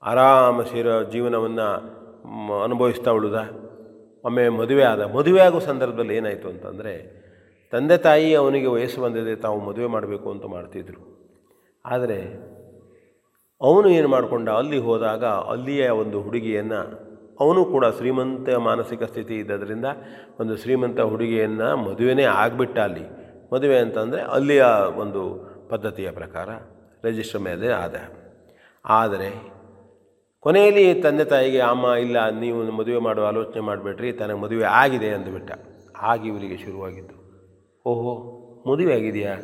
ಆರಾಮ 0.03 0.63
ಸೇರೋ 0.63 0.95
ಜೀವನವನ್ನು 1.05 1.69
ಅನುಭವಿಸ್ತಾ 2.63 3.11
ಉಳಿದ. 3.11 3.41
ಒಮ್ಮೆ 4.25 4.45
ಮದುವೆ 4.49 4.83
ಆದ, 4.83 5.03
ಮದುವೆ 5.17 5.41
ಆಗೋ 5.41 5.59
ಸಂದರ್ಭದಲ್ಲಿ 5.59 6.15
ಏನಾಯಿತು 6.17 6.49
ಅಂತಂದರೆ, 6.49 6.95
ತಂದೆ 7.73 7.97
ತಾಯಿ 7.97 8.35
ಅವನಿಗೆ 8.35 8.67
ವಯಸ್ಸು 8.67 9.01
ಬಂದಿದೆ, 9.03 9.35
ತಾವು 9.37 9.59
ಮದುವೆ 9.61 9.87
ಮಾಡಬೇಕು 9.87 10.29
ಅಂತ 10.31 10.47
ಮಾಡ್ತಿದ್ರು. 10.47 11.03
ಆದರೆ 11.85 12.21
ಅವನು 13.61 13.89
ಏನು 13.89 14.09
ಮಾಡಿಕೊಂಡ, 14.09 14.49
ಅಲ್ಲಿ 14.49 14.79
ಹೋದಾಗ 14.79 15.25
ಅಲ್ಲಿಯ 15.25 15.89
ಒಂದು 15.89 16.21
ಹುಡುಗಿಯನ್ನು 16.21 16.81
ಅವನು 17.41 17.65
ಕೂಡ 17.65 17.87
ಶ್ರೀಮಂತ 17.87 18.49
ಮಾನಸಿಕ 18.49 19.03
ಸ್ಥಿತಿ 19.03 19.35
ಇದ್ದದರಿಂದ 19.37 19.85
ಒಂದು 20.41 20.57
ಶ್ರೀಮಂತ 20.57 21.01
ಹುಡುಗಿಯನ್ನು 21.01 21.77
ಮದುವೆನೇ 21.77 22.23
ಆಗಿಬಿಟ್ಟ 22.23 22.79
ಅಲ್ಲಿ. 22.79 23.05
ಮದುವೆ 23.55 23.79
ಅಂತಂದರೆ 23.79 24.23
ಅಲ್ಲಿಯ 24.23 24.65
ಒಂದು 24.97 25.23
ಪದ್ಧತಿಯ 25.69 26.11
ಪ್ರಕಾರ 26.11 26.49
ರಿಜಿಸ್ಟರ್ 27.05 27.41
ಮೇಲೆ 27.41 27.69
ಆದ 27.69 27.95
ಆದರೆ 28.85 29.57
ಕೊನೆಯಲ್ಲಿ 30.41 30.95
ತಂದೆ 30.95 31.25
ತಾಯಿಗೆ, 31.25 31.61
ಅಮ್ಮ, 31.61 31.85
ಇಲ್ಲ, 31.85 32.31
ನೀವು 32.31 32.63
ಮದುವೆ 32.63 32.99
ಮಾಡುವ, 32.99 33.27
ಆಲೋಚನೆ 33.27 33.61
ಮಾಡಿಬಿಟ್ರಿ 33.61 34.13
ತನಗೆ 34.13 34.39
ಮದುವೆ 34.39 34.65
ಆಗಿದೆ 34.65 35.09
ಅಂದುಬಿಟ್ಟ. 35.09 35.51
ಆಗಿ 36.03 36.29
ಇವರಿಗೆ 36.29 36.57
ಶುರುವಾಗಿದ್ದು. 36.57 37.17
ಓಹೋ, 37.87 38.13
ಮದುವೆ 38.73 38.95
ಆಗಿದೆಯಾ? 38.95 39.35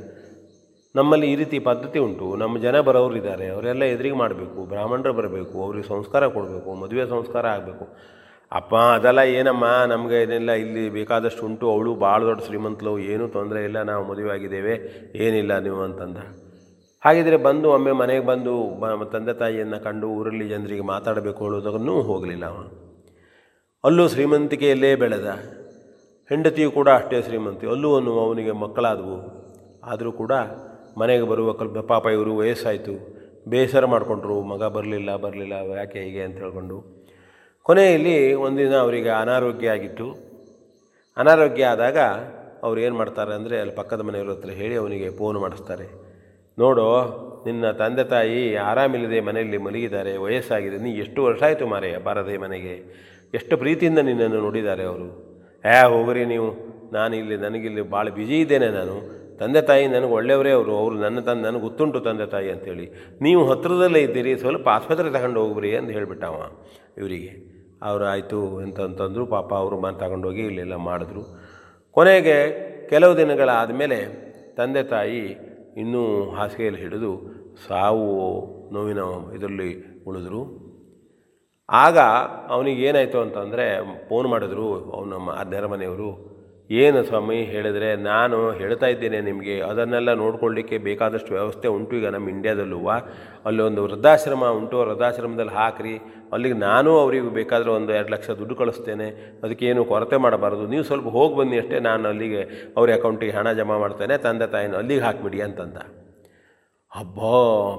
ನಮ್ಮಲ್ಲಿ 0.97 1.33
ಈ 1.33 1.35
ರೀತಿ 1.35 1.59
ಪದ್ಧತಿ 1.59 1.99
ಉಂಟು. 1.99 2.37
ನಮ್ಮ 2.37 2.59
ಜನ 2.59 2.81
ಬರೋರು 2.81 3.17
ಇದ್ದಾರೆ 3.17 3.49
ಅವರೆಲ್ಲ 3.49 3.85
ಎದುರಿಗೆ 3.85 4.15
ಮಾಡಬೇಕು. 4.15 4.69
ಬ್ರಾಹ್ಮಣರು 4.69 5.13
ಬರಬೇಕು. 5.13 5.63
ಅವ್ರಿಗೆ 5.63 5.89
ಸಂಸ್ಕಾರ 5.89 6.27
ಕೊಡಬೇಕು. 6.27 6.75
ಮದುವೆ 6.75 7.07
ಸಂಸ್ಕಾರ 7.07 7.47
ಆಗಬೇಕು. 7.47 7.89
ಅಪ್ಪ, 8.53 8.75
ಅದೆಲ್ಲ 8.75 9.19
ಏನಮ್ಮ? 9.19 9.65
ನಮಗೆ 9.87 10.23
ಏನಿಲ್ಲ 10.23 10.53
ಇಲ್ಲಿ 10.53 10.91
ಬೇಕಾದಷ್ಟು 10.91 11.47
ಉಂಟು. 11.47 11.71
ಅವಳು 11.71 11.95
ಭಾಳ 11.95 12.23
ದೊಡ್ಡ 12.23 12.43
ಶ್ರೀಮಂತಳು. 12.43 12.99
ಏನೂ 12.99 13.29
ತೊಂದರೆ 13.29 13.65
ಇಲ್ಲ. 13.65 13.83
ನಾವು 13.83 14.09
ಮದುವೆ 14.09 14.31
ಆಗಿದ್ದೇವೆ. 14.31 14.75
ಏನಿಲ್ಲ 15.15 15.59
ನೀವು 15.59 15.83
ಅಂತಂದ. 15.83 16.17
ಹಾಗಿದ್ರೆ 17.05 17.37
ಬಂದು, 17.37 17.71
ಒಮ್ಮೆ 17.71 17.93
ಮನೆಗೆ 17.93 18.27
ಬಂದು 18.27 18.81
ತಂದೆ 19.13 19.33
ತಾಯಿಯನ್ನು 19.33 19.85
ಕಂಡು 19.85 20.09
ಊರಲ್ಲಿ 20.09 20.49
ಜನರಿಗೆ 20.49 20.81
ಮಾತಾಡಬೇಕು 20.81 21.45
ಹೇಳೋದನ್ನೂ 21.45 22.03
ಹೋಗಲಿಲ್ಲ 22.03 22.47
ಅವ 22.47 22.71
ಅಲ್ಲೂ 23.85 24.09
ಶ್ರೀಮಂತಿಕೆಯಲ್ಲೇ 24.09 24.95
ಬೆಳೆದ. 24.95 25.27
ಹೆಂಡತಿಯು 26.29 26.71
ಕೂಡ 26.71 26.89
ಅಷ್ಟೇ 26.89 27.23
ಶ್ರೀಮಂತಿ. 27.23 27.67
ಅಲ್ಲೂ 27.67 27.95
ಅವನು 27.95 28.19
ಅವನಿಗೆ 28.19 28.53
ಮಕ್ಕಳಾದವು. 28.53 29.43
ಆದರೂ 29.85 30.13
ಕೂಡ 30.13 30.33
ಮನೆಗೆ 31.01 31.27
ಬರುವ 31.33 31.51
ಕಲ್ಪ, 31.61 31.79
ಪಾಪ 31.93 32.05
ಇವರು 32.17 32.33
ವಯಸ್ಸಾಯಿತು, 32.41 32.95
ಬೇಸರ 33.53 33.85
ಮಾಡಿಕೊಂಡ್ರು, 33.93 34.37
ಮಗ 34.53 34.63
ಬರಲಿಲ್ಲ 34.77 35.11
ಬರಲಿಲ್ಲ, 35.25 35.55
ಯಾಕೆ 35.81 35.99
ಹೀಗೆ 36.05 36.23
ಅಂತ 36.27 36.39
ಹೇಳ್ಕೊಂಡು. 36.45 36.77
ಕೊನೆಯಲ್ಲಿ 37.67 38.17
ಒಂದಿನ 38.47 38.75
ಅವರಿಗೆ 38.85 39.11
ಅನಾರೋಗ್ಯ 39.23 39.75
ಆಗಿತ್ತು. 39.77 40.07
ಅನಾರೋಗ್ಯ 41.17 41.65
ಆದಾಗ 41.75 41.99
ಅವ್ರು 42.67 42.79
ಏನು 42.87 42.97
ಮಾಡ್ತಾರೆ 43.01 43.33
ಅಂದರೆ 43.39 43.57
ಅಲ್ಲಿ 43.63 43.75
ಪಕ್ಕದ 43.79 44.03
ಮನೆಯವ್ರ 44.09 44.35
ಹತ್ರ 44.35 44.51
ಹೇಳಿ 44.61 44.77
ಅವನಿಗೆ 44.83 45.09
ಫೋನ್ 45.21 45.39
ಮಾಡಿಸ್ತಾರೆ. 45.45 45.87
ನೋಡು, 46.59 46.87
ನಿನ್ನ 47.47 47.65
ತಂದೆ 47.81 48.05
ತಾಯಿ 48.13 48.41
ಆರಾಮಿಲ್ಲದೆ 48.71 49.19
ಮನೆಯಲ್ಲಿ 49.29 49.59
ಮಲಗಿದ್ದಾರೆ, 49.67 50.13
ವಯಸ್ಸಾಗಿದೆ, 50.25 50.79
ನೀ 50.85 50.91
ಎಷ್ಟು 51.05 51.21
ವರ್ಷ 51.29 51.43
ಆಯಿತು 51.49 51.67
ಮಾರೆಯ 51.73 51.97
ಬಾರದೆ 52.07 52.37
ಮನೆಗೆ? 52.45 52.75
ಎಷ್ಟು 53.39 53.55
ಪ್ರೀತಿಯಿಂದ 53.63 54.01
ನಿನ್ನನ್ನು 54.09 54.41
ನೋಡಿದ್ದಾರೆ 54.47 54.85
ಅವರು. 54.91 55.09
ಏ 55.65 55.77
ಹೋಗ್ರಿ 55.95 56.23
ನೀವು 56.33 56.49
ನಾನು 56.97 57.15
ಇಲ್ಲಿ 57.21 57.37
ನನಗಿಲ್ಲಿ 57.45 57.83
ಭಾಳ 57.95 58.07
ಬ್ಯುಸಿ 58.17 58.37
ಇದ್ದೇನೆ 58.45 58.69
ನಾನು. 58.79 58.97
ತಂದೆ 59.41 59.61
ತಾಯಿ 59.69 59.85
ನನಗೆ 59.95 60.13
ಒಳ್ಳೆಯವರೇ 60.19 60.51
ಅವರು 60.59 60.73
ಅವರು 60.81 60.95
ನನ್ನ 61.05 61.19
ತಂದೆ, 61.29 61.43
ನನಗೆ 61.49 61.63
ಗೊತ್ತುಂಟು 61.67 62.01
ತಂದೆ 62.01 62.27
ತಾಯಿ 62.27 62.51
ಅಂತೇಳಿ. 62.51 62.87
ನೀವು 63.23 63.43
ಹತ್ತಿರದಲ್ಲೇ 63.51 64.01
ಇದ್ದೀರಿ, 64.01 64.33
ಸ್ವಲ್ಪ 64.39 64.67
ಆಸ್ಪತ್ರೆ 64.69 65.11
ತಗೊಂಡು 65.17 65.41
ಹೋಗ್ರಿ 65.45 65.71
ಅಂತ 65.77 65.91
ಹೇಳಿಬಿಟ್ಟವ 65.91 66.37
ಇವರಿಗೆ. 66.99 67.33
ಅವರು 67.89 68.05
ಆಯಿತು 68.05 68.41
ಅಂತಂತಂದರು 68.65 69.25
ಪಾಪ 69.27 69.51
ಅವರು 69.55 69.77
ಮನೆ 69.85 69.97
ತಗೊಂಡೋಗಿ 69.99 70.43
ಇಲ್ಲೆಲ್ಲ 70.51 70.77
ಮಾಡಿದ್ರು. 70.89 71.23
ಕೊನೆಗೆ 71.97 72.37
ಕೆಲವು 72.89 73.17
ದಿನಗಳಾದ 73.17 73.71
ಮೇಲೆ 73.83 73.99
ತಂದೆ 74.59 74.83
ತಾಯಿ 74.95 75.23
ಇನ್ನೂ 75.83 76.03
ಹಾಸಿಗೆಯಲ್ಲಿ 76.31 76.81
ಹಿಡಿದು 76.81 77.13
ಸಾವು 77.69 78.09
ನೋವಿನ 78.75 79.03
ಇದರಲ್ಲಿ 79.37 79.71
ಉಳಿದ್ರು. 80.07 80.43
ಆಗ 81.69 81.99
ಅವನಿಗೆ 82.55 82.81
ಏನಾಯಿತು 82.89 83.19
ಅಂತಂದರೆ 83.21 83.67
ಫೋನ್ 84.09 84.27
ಮಾಡಿದ್ರು, 84.33 84.67
ಅವನ 84.97 85.13
ನೆರೆ 85.53 85.69
ಮನೆಯವರು 85.75 86.09
ಏನು 86.71 87.05
ಸ್ವಾಮಿ 87.05 87.37
ಹೇಳಿದರೆ, 87.37 87.97
ನಾನು 87.97 88.51
ಹೇಳ್ತಾ 88.51 88.87
ಇದ್ದೇನೆ 88.87 89.21
ನಿಮಗೆ, 89.21 89.61
ಅದನ್ನೆಲ್ಲ 89.61 90.15
ನೋಡ್ಕೊಳ್ಳಿಕ್ಕೆ 90.15 90.79
ಬೇಕಾದಷ್ಟು 90.79 91.33
ವ್ಯವಸ್ಥೆ 91.35 91.69
ಉಂಟು 91.69 91.97
ಈಗ 91.97 92.07
ನಮ್ಮ 92.07 92.29
ಇಂಡ್ಯಾದಲ್ಲೂ 92.29 92.89
ಅಲ್ಲಿ 93.47 93.63
ಒಂದು 93.63 93.85
ವೃದ್ಧಾಶ್ರಮ 93.85 94.45
ಉಂಟು, 94.47 94.79
ವೃದ್ಧಾಶ್ರಮದಲ್ಲಿ 94.81 95.53
ಹಾಕ್ರಿ. 95.53 95.95
ಅಲ್ಲಿಗೆ 96.33 96.55
ನಾನು 96.55 96.99
ಅವರಿಗೂ 96.99 97.31
ಬೇಕಾದರೆ 97.31 97.71
ಒಂದು 97.71 97.93
ಎರಡು 97.93 98.13
ಲಕ್ಷ 98.13 98.31
ದುಡ್ಡು 98.31 98.55
ಕಳಿಸ್ತೇನೆ. 98.55 99.39
ಅದಕ್ಕೇನು 99.43 99.85
ಕೊರತೆ 99.85 100.17
ಮಾಡಬಾರ್ದು. 100.17 100.67
ನೀವು 100.67 100.83
ಸ್ವಲ್ಪ 100.83 101.09
ಹೋಗಿ 101.09 101.37
ಬನ್ನಿ 101.37 101.59
ಅಷ್ಟೇ, 101.59 101.79
ನಾನು 101.79 102.09
ಅಲ್ಲಿಗೆ 102.09 102.73
ಅವ್ರ 102.77 102.93
ಅಕೌಂಟಿಗೆ 102.93 103.33
ಹಣ 103.33 103.53
ಜಮಾ 103.53 103.79
ಮಾಡ್ತೇನೆ, 103.79 104.17
ತಂದೆ 104.17 104.47
ತಾಯಿನ 104.47 104.77
ಅಲ್ಲಿಗೆ 104.77 105.01
ಹಾಕಿಬಿಡಿ 105.01 105.41
ಅಂತಂದ. 105.41 105.77
ಹಬ್ಬ 106.97 107.21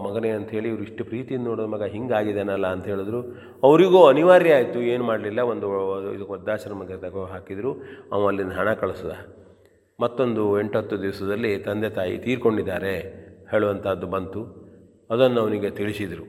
ಮಗನೇ 0.07 0.30
ಅಂಥೇಳಿ 0.30 0.69
ಇವರು 0.69 0.84
ಇಷ್ಟು 0.84 1.06
ಪ್ರೀತಿಯಿಂದ 1.06 1.45
ನೋಡೋದು 1.48 1.68
ಮಗ 1.68 1.84
ಹಿಂಗಾಗಿದ್ದಾನಲ್ಲ 1.84 2.68
ಅಂತ 2.68 2.85
ಹೇಳಿದ್ರು. 2.88 3.22
ಅವರಿಗೂ 3.64 4.07
ಅನಿವಾರ್ಯ 4.07 4.53
ಆಯಿತು, 4.53 4.81
ಏನು 4.81 5.03
ಮಾಡಲಿಲ್ಲ, 5.03 5.40
ಒಂದು 5.40 5.68
ಇದು 6.14 6.31
ವೃದ್ಧಾಶ್ರಮಕ್ಕೆ 6.31 6.98
ತಗೋ 6.98 7.23
ಹಾಕಿದರು. 7.23 7.72
ಅವನು 8.11 8.27
ಅಲ್ಲಿಂದ 8.27 8.52
ಹಣ 8.52 8.73
ಕಳಿಸ್ದ. 8.73 9.11
ಮತ್ತೊಂದು 9.99 10.60
ಎಂಟತ್ತು 10.60 11.02
ದಿವಸದಲ್ಲಿ 11.02 11.57
ತಂದೆ 11.57 11.90
ತಾಯಿ 11.90 12.18
ತೀರ್ಕೊಂಡಿದ್ದಾರೆ 12.18 12.95
ಹೇಳುವಂಥದ್ದು 13.52 14.07
ಬಂತು. 14.07 14.44
ಅದನ್ನು 15.10 15.41
ಅವನಿಗೆ 15.41 15.69
ತಿಳಿಸಿದರು. 15.69 16.26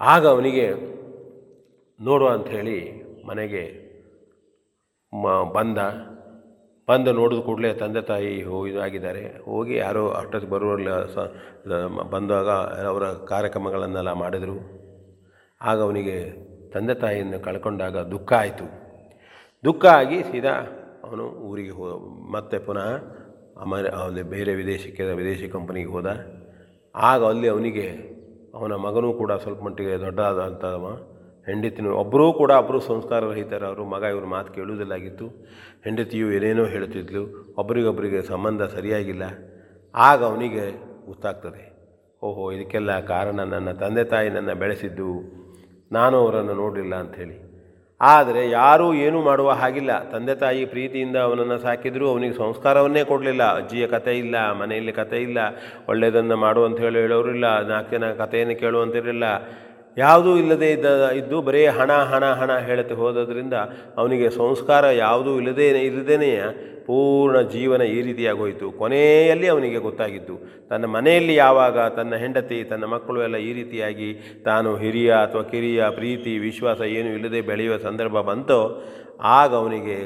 ಆಗ 0.00 0.26
ಅವನಿಗೆ, 0.26 0.66
ನೋಡುವ 2.04 2.28
ಅಂಥೇಳಿ 2.28 2.78
ಮನೆಗೆ 3.26 3.64
ಮ 5.14 5.42
ಬಂದ. 5.52 5.78
ಬಂದು 6.88 7.10
ನೋಡಿದ 7.12 7.40
ಕೂಡಲೇ 7.40 7.70
ತಂದೆ 7.74 8.00
ತಾಯಿ 8.00 8.42
ಹೋಗಿ 8.42 8.70
ಇದಾಗಿದ್ದಾರೆ. 8.70 9.22
ಹೋಗಿ 9.44 9.74
ಯಾರೋ 9.76 10.02
ಅಷ್ಟೊತ್ತಿಗೆ 10.10 10.52
ಬರುವಲ್ಲ 10.52 10.90
ಸ 11.14 11.18
ಬಂದಾಗ 12.10 12.48
ಅವರ 12.92 13.04
ಕಾರ್ಯಕ್ರಮಗಳನ್ನೆಲ್ಲ 13.32 14.12
ಮಾಡಿದರು. 14.12 14.56
ಆಗ 15.60 15.78
ಅವನಿಗೆ 15.80 16.16
ತಂದೆ 16.74 16.94
ತಾಯಿಯನ್ನು 16.94 17.38
ಕಳ್ಕೊಂಡಾಗ 17.40 17.96
ದುಃಖ 18.14 18.32
ಆಯಿತು. 18.32 18.66
ದುಃಖ 19.64 19.84
ಆಗಿ 20.00 20.18
ಸೀದಾ 20.22 20.54
ಅವನು 21.04 21.24
ಊರಿಗೆ 21.50 21.70
ಹೋ, 21.70 21.88
ಮತ್ತೆ 22.32 22.58
ಪುನಃ 22.58 22.88
ಅಮರ 23.62 23.86
ಅವನು 24.00 24.22
ಬೇರೆ 24.30 24.52
ವಿದೇಶಕ್ಕೆ, 24.54 25.04
ವಿದೇಶಿ 25.20 25.48
ಕಂಪನಿಗೆ 25.48 25.90
ಹೋದ. 25.90 26.08
ಆಗ 26.94 27.20
ಅಲ್ಲಿ 27.24 27.48
ಅವನಿಗೆ 27.48 27.86
ಅವನ 28.54 28.74
ಮಗನೂ 28.86 29.12
ಕೂಡ 29.12 29.32
ಸ್ವಲ್ಪ 29.32 29.60
ಮಟ್ಟಿಗೆ 29.62 29.94
ದೊಡ್ಡದಾದಂಥವ 30.00 30.86
ಹೆಂಡತಿನೂ 31.46 31.90
ಒಬ್ಬರೂ 31.96 32.26
ಕೂಡ 32.32 32.50
ಒಬ್ಬರು 32.60 32.80
ಸಂಸ್ಕಾರ 32.80 33.20
ರಹಿತರ, 33.30 33.62
ಅವರು 33.66 33.84
ಮಗ, 33.84 34.02
ಇವರು 34.14 34.26
ಮಾತು 34.26 34.50
ಕೇಳುವುದಿಲ್ಲಾಗಿತ್ತು. 34.52 35.26
ಹೆಂಡತಿಯು 35.84 36.26
ಏನೇನೋ 36.32 36.64
ಹೇಳ್ತಿದ್ಲು 36.74 37.22
ಒಬ್ಬರಿಗೊಬ್ಬರಿಗೆ 37.58 38.20
ಸಂಬಂಧ 38.22 38.62
ಸರಿಯಾಗಿಲ್ಲ. 38.74 39.24
ಆಗ 39.94 40.20
ಅವನಿಗೆ 40.24 40.64
ಗೊತ್ತಾಗ್ತದೆ, 41.06 41.64
ಓಹೋ, 42.22 42.44
ಇದಕ್ಕೆಲ್ಲ 42.52 42.92
ಕಾರಣ 43.12 43.38
ನನ್ನ 43.54 43.70
ತಂದೆ 43.80 44.04
ತಾಯಿ 44.04 44.28
ನನ್ನ 44.30 44.52
ಬೆಳೆಸಿದ್ದು, 44.62 45.08
ನಾನು 45.92 46.16
ಅವರನ್ನು 46.16 46.54
ನೋಡಲಿಲ್ಲ 46.54 46.94
ಅಂಥೇಳಿ. 46.94 47.38
ಆದರೆ 48.00 48.42
ಯಾರೂ 48.50 48.86
ಏನೂ 49.04 49.18
ಮಾಡುವ 49.22 49.50
ಹಾಗಿಲ್ಲ. 49.60 49.92
ತಂದೆ 50.12 50.34
ತಾಯಿ 50.34 50.62
ಪ್ರೀತಿಯಿಂದ 50.64 51.16
ಅವನನ್ನು 51.16 51.58
ಸಾಕಿದರೂ 51.58 52.06
ಅವನಿಗೆ 52.10 52.34
ಸಂಸ್ಕಾರವನ್ನೇ 52.34 53.02
ಕೊಡಲಿಲ್ಲ. 53.04 53.42
ಅಜ್ಜಿಯ 53.56 53.84
ಕತೆ 53.86 54.14
ಇಲ್ಲ, 54.18 54.36
ಮನೆಯಲ್ಲಿ 54.52 54.92
ಕತೆ 54.92 55.18
ಇಲ್ಲ, 55.22 55.38
ಒಳ್ಳೆಯದನ್ನು 55.88 56.36
ಮಾಡು 56.36 56.62
ಅಂತ 56.64 56.80
ಹೇಳಿ 56.80 56.98
ಹೇಳೋರಿಲ್ಲ 56.98 57.46
ನಾಲ್ಕು 57.68 57.92
ಜನ 57.96 58.10
ಕಥೆಯನ್ನು 58.22 58.56
ಕೇಳುವಂತಿರಲಿಲ್ಲ 58.62 59.26
ಯಾವುದೂ 59.96 60.36
ಇಲ್ಲದೆ 60.36 60.72
ಇದ್ದ 60.72 60.86
ಇದ್ದು 61.20 61.42
ಬರೀ 61.42 61.66
ಹಣ 61.66 61.92
ಹಣ 62.12 62.24
ಹಣ 62.32 62.52
ಹೇಳುತ್ತೆ 62.58 62.94
ಹೋದದ್ರಿಂದ 62.94 63.56
ಅವನಿಗೆ 63.96 64.30
ಸಂಸ್ಕಾರ 64.30 64.84
ಯಾವುದೂ 64.84 65.40
ಇಲ್ಲದೇ 65.40 65.66
ಇಲ್ಲದೇ 65.68 66.30
ಪೂರ್ಣ 66.86 67.40
ಜೀವನ 67.40 67.82
ಈ 67.82 68.02
ರೀತಿಯಾಗೋಯಿತು. 68.02 68.70
ಕೊನೆಯಲ್ಲಿ 68.70 69.48
ಅವನಿಗೆ 69.48 69.78
ಗೊತ್ತಾಗಿದ್ದು, 69.78 70.34
ತನ್ನ 70.70 70.84
ಮನೆಯಲ್ಲಿ 70.84 71.34
ಯಾವಾಗ 71.34 71.78
ತನ್ನ 71.78 72.14
ಹೆಂಡತಿ, 72.14 72.64
ತನ್ನ 72.64 72.84
ಮಕ್ಕಳು 72.84 73.22
ಎಲ್ಲ 73.22 73.36
ಈ 73.36 73.52
ರೀತಿಯಾಗಿ 73.52 74.08
ತಾನು 74.44 74.76
ಹಿರಿಯ 74.76 75.12
ಅಥವಾ 75.12 75.42
ಕಿರಿಯ 75.42 75.84
ಪ್ರೀತಿ, 75.90 76.38
ವಿಶ್ವಾಸ 76.38 76.80
ಏನು 76.80 77.08
ಇಲ್ಲದೆ 77.08 77.40
ಬೆಳೆಯುವ 77.40 77.78
ಸಂದರ್ಭ 77.78 78.20
ಬಂತೋ, 78.20 78.82
ಆಗ 79.22 79.54
ಅವನಿಗೆ 79.54 79.96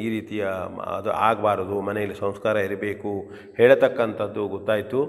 ಈ 0.00 0.08
ರೀತಿಯ 0.08 0.44
ಅದು 0.86 1.10
ಆಗಬಾರದು, 1.10 1.80
ಮನೆಯಲ್ಲಿ 1.80 2.14
ಸಂಸ್ಕಾರ 2.14 2.56
ಇರಬೇಕು 2.56 3.10
ಹೇಳತಕ್ಕಂಥದ್ದು 3.56 4.48
ಗೊತ್ತಾಯಿತು. 4.48 5.00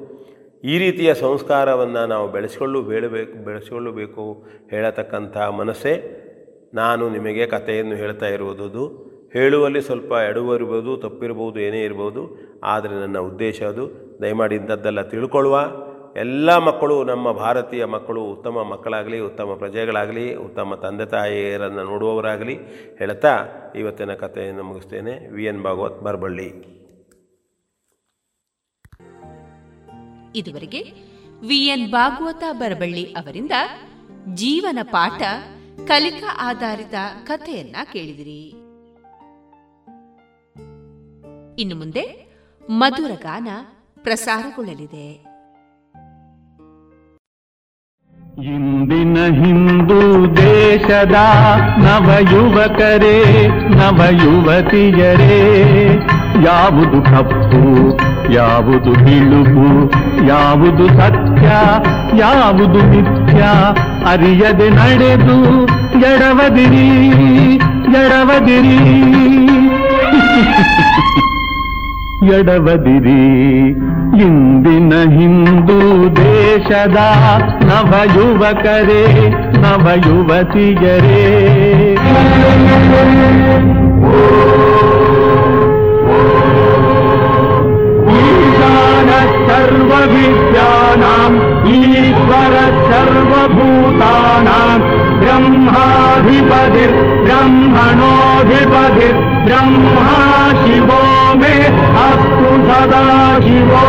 ಈ 0.72 0.76
ರೀತಿಯ 0.78 1.14
ಸಂಸ್ಕಾರವನ್ನು 1.14 2.06
ನಾವು 2.14 2.28
ಬೆಳೆಸಿಕೊಳ್ಳು 2.36 2.82
ಬೇಳಬೇಕು 2.82 3.46
ಬೆಳೆಸ್ಕೊಳ್ಳಬೇಕು 3.46 4.24
ಹೇಳತಕ್ಕಂಥ 4.70 5.38
ಮನಸ್ಸೇ 5.38 5.96
ನಾನು 6.74 7.10
ನಿಮಗೆ 7.10 7.46
ಕಥೆಯನ್ನು 7.46 7.96
ಹೇಳ್ತಾ 7.96 8.28
ಇರುವುದು 8.28 8.86
ಹೇಳುವಲ್ಲಿ 9.36 9.82
ಸ್ವಲ್ಪ 9.82 10.12
ಎಡವಿರ್ಬೋದು 10.30 10.98
ತಪ್ಪಿರ್ಬೋದು, 10.98 11.58
ಏನೇ 11.60 11.82
ಇರ್ಬೋದು, 11.84 12.22
ಆದರೆ 12.64 12.94
ನನ್ನ 12.94 13.18
ಉದ್ದೇಶ 13.20 13.64
ಅದು. 13.64 13.86
ದಯಮಾಡಿ 14.22 14.56
ಇಂಥದ್ದೆಲ್ಲ 14.56 15.02
ತಿಳ್ಕೊಳ್ಳುವ. 15.02 15.56
ಎಲ್ಲ 16.16 16.58
ಮಕ್ಕಳು, 16.58 17.04
ನಮ್ಮ 17.04 17.32
ಭಾರತೀಯ 17.32 17.86
ಮಕ್ಕಳು, 17.86 18.22
ಉತ್ತಮ 18.22 18.64
ಮಕ್ಕಳಾಗಲಿ, 18.64 19.20
ಉತ್ತಮ 19.20 19.56
ಪ್ರಜೆಗಳಾಗಲಿ, 19.60 20.36
ಉತ್ತಮ 20.36 20.76
ತಂದೆ 20.76 21.06
ತಾಯಿಯರನ್ನು 21.06 21.84
ನೋಡುವವರಾಗಲಿ, 21.84 22.56
ಹೇಳ್ತಾ 23.02 23.34
ಇವತ್ತಿನ 23.76 24.14
ಕಥೆಯನ್ನು 24.14 24.64
ಮುಗಿಸ್ತೇನೆ. 24.64 25.16
V 25.36 25.46
N 25.46 25.62
Bhagwat 25.64 26.00
Barballi. 26.02 26.50
ಇದುವರೆಗೆ 30.36 30.94
ವಿಎನ್ 31.40 31.92
ಭಾಗವತ 31.92 32.44
ಬರಬಳ್ಳಿ 32.52 33.14
ಅವರಿಂದ 33.14 33.52
ಜೀವನ 34.34 34.80
ಪಾಠ 34.84 35.22
ಕಲಿಕಾ 35.88 36.38
ಆಧಾರಿತ 36.40 36.94
ಕಥೆಯನ್ನ 37.24 37.76
ಕೇಳಿದಿರಿ. 37.94 38.48
ಇನ್ನು 41.62 41.76
ಮುಂದೆ 41.76 42.26
ಮಧುರ 42.70 43.12
ಗಾನ 43.22 43.48
ಪ್ರಸಾರಗೊಳ್ಳಲಿದೆ. 44.04 45.35
ಇಂದಿನ 48.47 49.17
ಹಿಂದೂ 49.37 49.99
ದೇಶದ 50.37 51.17
ನವ 51.79 52.09
ಯುವಕರೇ 52.33 53.17
ನವ 53.71 54.01
ಯುವತಿಯರೇ 54.23 55.39
ಯಾವುದು 56.45 57.01
ಕಪ್ಪು 57.03 57.63
ಯಾವುದು 58.33 58.93
ಬಿಳುಪು 59.05 59.67
ಯಾವುದು 60.27 60.87
ಸತ್ಯ 60.99 61.49
ಯಾವುದು 62.19 62.81
ಮಿಥ್ಯ 62.91 63.43
ಅರಿಯದೆ 64.07 64.69
ನಡೆದು 64.71 65.39
ಎಡವದಿರಿ 66.05 66.89
ಎಡವದಿರಿ 67.95 68.79
ಎಡವದಿರಿ 72.33 73.21
ಇಂದಿನ 74.25 74.93
ಹಿಂದೂ 75.17 75.79
ದೇಶದ 76.21 76.99
ನವ 77.69 77.93
ಯುವಕರೇ 78.17 79.03
ನವ 79.63 79.87
ಯುವತಿಯರೇ 80.07 81.25
ಈಶಾನ 88.17 89.11
ಸರ್ವವಿದ್ಯಾನಾಂ 89.49 91.35
ಈಶ್ವರ 91.75 92.55
ಸರ್ವಭೂತಾನಾಂ 92.89 94.81
ब्रह्माधिपतिर् 95.20 96.96
ब्रह्मणाधिपतिर् 97.26 99.18
ब्रह्मा 99.46 100.16
मे 101.40 101.56
अस्तु 102.06 102.52
सदा 102.68 103.06
शिवो। 103.46 103.84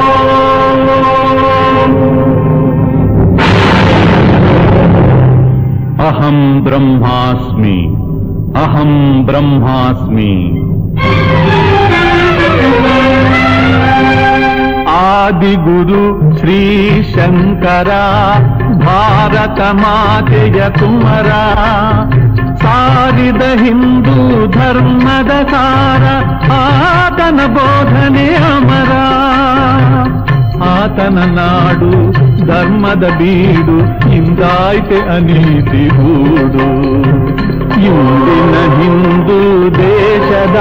अहम् 6.06 6.60
ब्रह्मास्मि 6.64 7.76
अहम् 8.56 9.24
ब्रह्मास्मि। 9.26 10.32
ಆದಿಗುರು 14.96 16.02
ಶ್ರೀ 16.38 16.58
ಶಂಕರ, 17.14 17.90
ಭಾರತ 18.78 19.60
ಮಾತೆಯ 19.72 20.60
ಕುಮಾರ. 20.78 21.28
ಸಾರಿದ 22.62 23.42
ಹಿಂದೂ 23.62 24.46
ಧರ್ಮದ 24.50 25.32
ಸಾರ, 25.46 26.04
ಆತನ 26.52 27.40
ಬೋಧನೆ 27.46 28.28
ಅಮರ. 28.34 28.92
ಆತನ 30.66 31.18
ನಾಡು 31.38 31.92
ಧರ್ಮದ 32.46 33.04
ಬೀಡು 33.18 33.78
ಹಿಂದಾಯ್ತೆ 34.10 34.98
ಅನೀತಿ 35.16 35.88
ಗೂಡು 35.88 36.68
ಇಂದಿನ 37.88 38.54
ಹಿಂದೂ 38.76 39.40
ದೇಶದ 39.70 40.58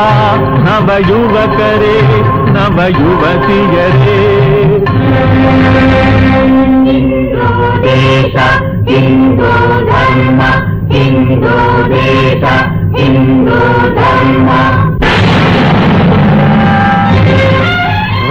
ನವ 0.66 0.90
ಯುವಕರೇ 1.10 1.98
ನವ 2.55 2.79
ಯುವತಿಯರೇ 2.99 4.19
ದೇಶ 7.85 8.37
ಹಿಂದೂ 8.91 9.51
ಧರ್ಮ 9.91 10.41
ಹಿಂದೂ 10.95 11.55
ದೇಶ 11.95 12.45
ಹಿಂದೂ 12.99 13.61
ಧರ್ಮ 14.01 14.51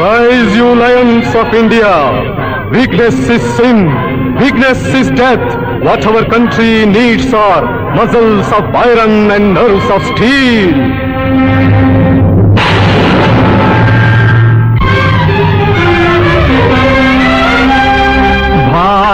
Rise, 0.02 0.56
you 0.56 0.68
lions 0.76 1.36
of 1.36 1.54
India! 1.54 1.94
Weakness 2.72 3.18
is 3.36 3.44
sin, 3.58 3.80
weakness 4.38 4.82
is 5.00 5.10
death. 5.12 5.46
What 5.84 6.06
our 6.06 6.24
country 6.26 6.86
needs 6.86 7.34
are 7.34 7.64
muscles 7.98 8.48
of 8.60 8.64
iron 8.86 9.30
and 9.32 9.54
nerves 9.56 9.90
of 9.90 10.02
steel. 10.12 11.03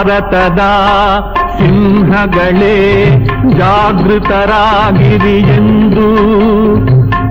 ಭಾರತದ 0.01 0.61
ಸಿಂಹಗಳೇ, 1.57 2.77
ಜಾಗೃತರಾಗಿರಿ 3.59 5.39
ಎಂದು 5.57 6.07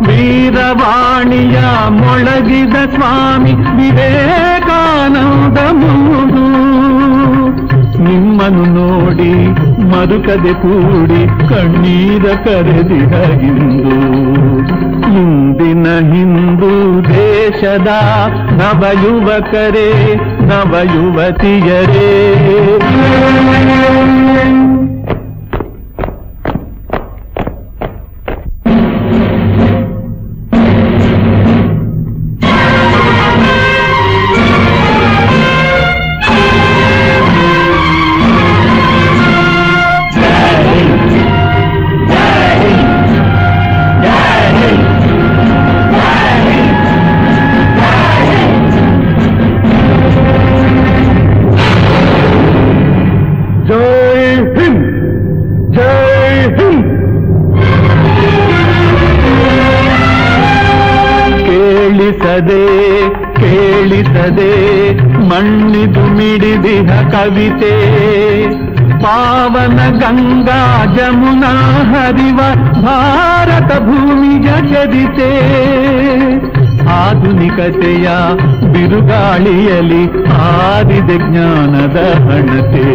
ವೀರವಾಣಿಯ 0.07 1.57
ಮೊಳಗಿದ 1.89 2.75
ಸ್ವಾಮಿ 2.95 3.53
ವಿವೇಕಾನಂದ 3.77 5.57
ಮೂರು. 5.71 6.45
ನಿಮ್ಮನ್ನು 8.03 8.65
ನೋಡಿ 8.73 9.33
ಮರುಕದೆ 9.89 10.53
ಕೂಡಿ 10.53 11.21
ಕಣ್ಣೀರ 11.49 12.25
ಕರೆದಿದ 12.45 13.13
ಇಂದು 13.41 13.97
ಇಂದಿನ 15.19 15.87
ಹಿಂದೂ 16.13 17.01
ದೇಶದ 17.01 17.87
ನವಯುವಕರೇ 18.51 19.89
ನವಯುವತಿಯರೇ 20.48 22.10
ಜಮುನಾ 70.95 71.71
ಹರಿವ 71.93 72.38
ಭಾರತ 72.81 73.80
ಭೂಮಿಯ 73.80 74.49
ಚರಿತೆ 74.73 75.30
ಆಧುನಿಕತೆಯ 76.89 78.09
ಬಿರುಗಾಳಿಯಲಿ 78.73 80.03
ಆದಿದೆ 80.31 81.17
ಜ್ಞಾನದ 81.17 81.97
ಹಣತೆ. 81.97 82.89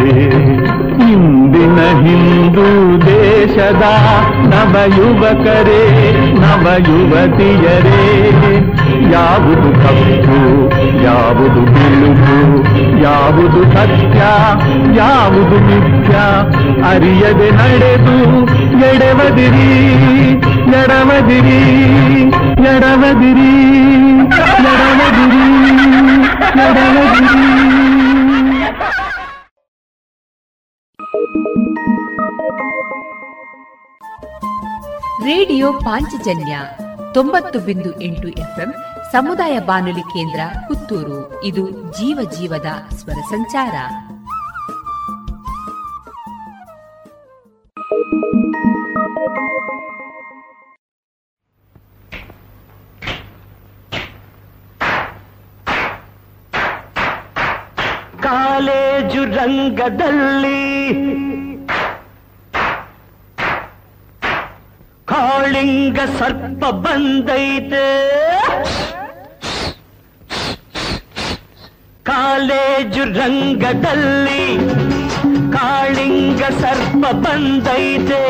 ಇಂದಿನ 1.13 1.77
ಹಿಂದೂ 1.77 2.99
ದೇಶದ 3.01 3.83
ನವ 4.41 4.75
ನವಯುವಕರೇ, 4.75 6.13
ನವಯುವತಿಯರೇ, 6.41 8.03
ಯಾವುದು 9.13 9.73
ಕಪ್ಪು, 9.73 10.71
ಯಾವುದು 11.05 11.61
ಬಿಳುಪು 11.61 12.74
ಯಾವುದು 13.04 13.62
ಸತ್ಯ 13.74 14.22
ಯಾವುದು 14.98 15.58
ಮಿಥ್ಯ 15.68 16.16
ಅರಿಯದೆ 16.90 17.50
ನಡೆದು 17.52 18.18
ಎಡವದಿರಿ 18.86 19.70
ಎಡವದಿರಿ 20.80 21.52
ಎಡವದಿರಿ 22.68 23.52
ಎಡವದಿರಿ 24.74 25.46
ಎಡವದಿರಿ 26.60 27.46
ರೇಡಿಯೋ 35.26 35.74
ಪಾಂಚಜನ್ಯ 35.74 36.54
ತೊಂಬತ್ತು 37.14 37.60
ಬಿಂದು 37.60 38.02
ಎಂಟು 38.02 38.28
ಎಫ್ಎಂ 38.28 38.72
ಸಮುದಾಯ 39.15 39.59
ಬಾನುಲಿ 39.59 40.03
ಕೇಂದ್ರ 40.03 40.41
ಪುತ್ತೂರು. 40.69 41.45
ಇದು 41.45 41.71
ಜೀವ 41.71 42.31
ಜೀವದ 42.31 42.67
ಸ್ವರ 42.95 43.13
ಸಂಚಾರ. 43.13 43.75
ಕಾಲೇಜು 58.23 59.25
ರಂಗದಲ್ಲಿ 59.25 60.63
ಕಾಳಿಂಗ 65.05 65.99
ಸರ್ಪ 66.19 66.65
ಬಂದೈತೆ. 66.65 68.05
ಕಾಲೇಜು 72.06 73.04
ರಂಗದಲ್ಲಿ 73.18 74.44
ಕಾಳಿಂಗ 75.56 76.42
ಸರ್ಪ 76.62 77.04
ಬಂದೈತೆ 77.26 78.22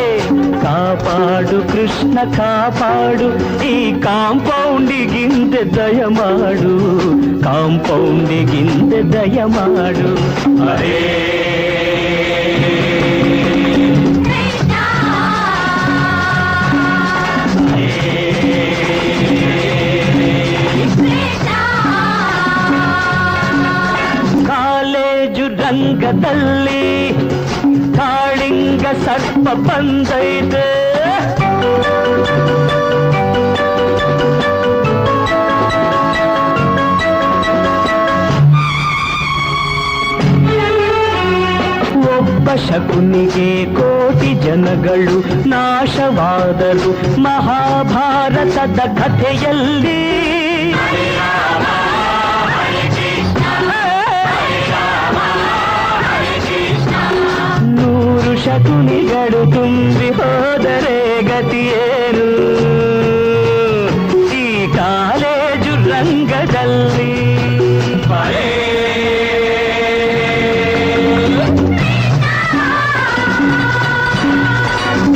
ಕಾಪಾಡು 0.63 1.57
ಕೃಷ್ಣ 1.71 2.17
ಕಾಪಾಡು 2.37 3.29
ಈ 3.69 3.75
ಕಾಂಪೌಂಡಿಗಿಂದೆ 4.01 5.63
ದಯ 5.77 6.01
ಮಾಡು 6.17 6.73
ಕಾಂಪೌಂಡಿಗಿಂದೆ 7.43 9.01
ದಯ 9.13 9.43
ಮಾಡು 9.55 10.11
ಅರೇ 10.71 10.99
ರಂಗದಲ್ಲಿ 26.14 26.82
ಕಾಳಿಂಗ 27.96 28.84
ಸರ್ಪ 29.04 29.46
ಬಂದೈತೆ. 29.66 30.66
ಒಬ್ಬ 42.16 42.48
ಶಕುನಿಗೆ 42.66 43.50
ಕೋಟಿ 43.74 44.32
ಜನಗಳು 44.44 45.18
ನಾಶವಾದರು 45.48 46.92
ಮಹಾಭಾರತದ 47.22 48.80
ಕಥೆಯಲ್ಲಿ. 49.00 50.00
ನೂರು 58.53 58.53
ಶಕುನಿಗಳು 58.53 59.39
ತುಂಬಿ 59.51 60.07
ಹೋದರೆ 60.17 60.97
ಗತಿಯೇನು 61.27 62.25
ಈ 64.33 64.43
ಕಾಲೇಜು 64.75 65.73
ರಂಗದಲ್ಲಿ 65.85 67.13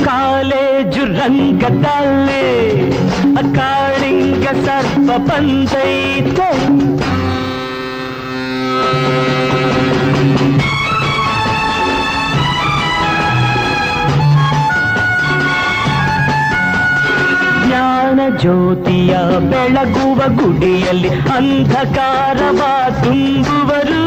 ಕಾಲೇಜು 0.05 1.05
ರಂಗದಲ್ಲಿ 1.13 2.47
ಕಾಳಿಂಗ 3.53 4.47
ಸರ್ಪ 4.65 5.09
ಬಂದೈತೆ 5.27 6.49
ಜ್ಞಾನ 18.18 18.36
ಜ್ಯೋತಿಯ 18.38 19.12
ಬೆಳಗುವ 19.50 20.20
ಗುಡಿಯಲ್ಲಿ 20.36 21.10
ಅಂಧಕಾರವ 21.36 22.60
ತುಂಬುವರು 23.02 24.00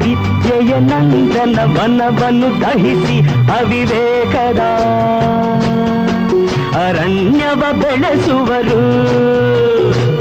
ವಿದ್ಯೆಯ 0.00 0.72
ನಂದನ 0.82 1.58
ವನವನ್ನು 1.74 2.50
ದಹಿಸಿ 2.60 3.18
ಅವಿವೇಕದ 3.52 4.62
ಅರಣ್ಯವ 6.84 7.62
ಬೆಳೆಸುವರು 7.80 8.80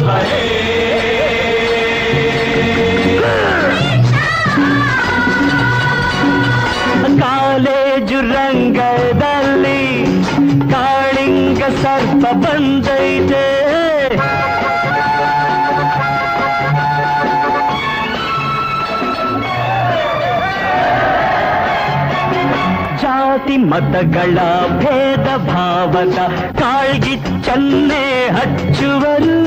ಹರೇ 0.08 0.55
ಮತಗಳ 23.74 24.36
ಭೇದ 24.78 25.28
ಭಾವದ 25.47 26.19
ಕಾಳ್ಗಿಚ್ಚನ್ನೇ 26.61 28.05
ಹಚ್ಚುವರು 28.28 29.39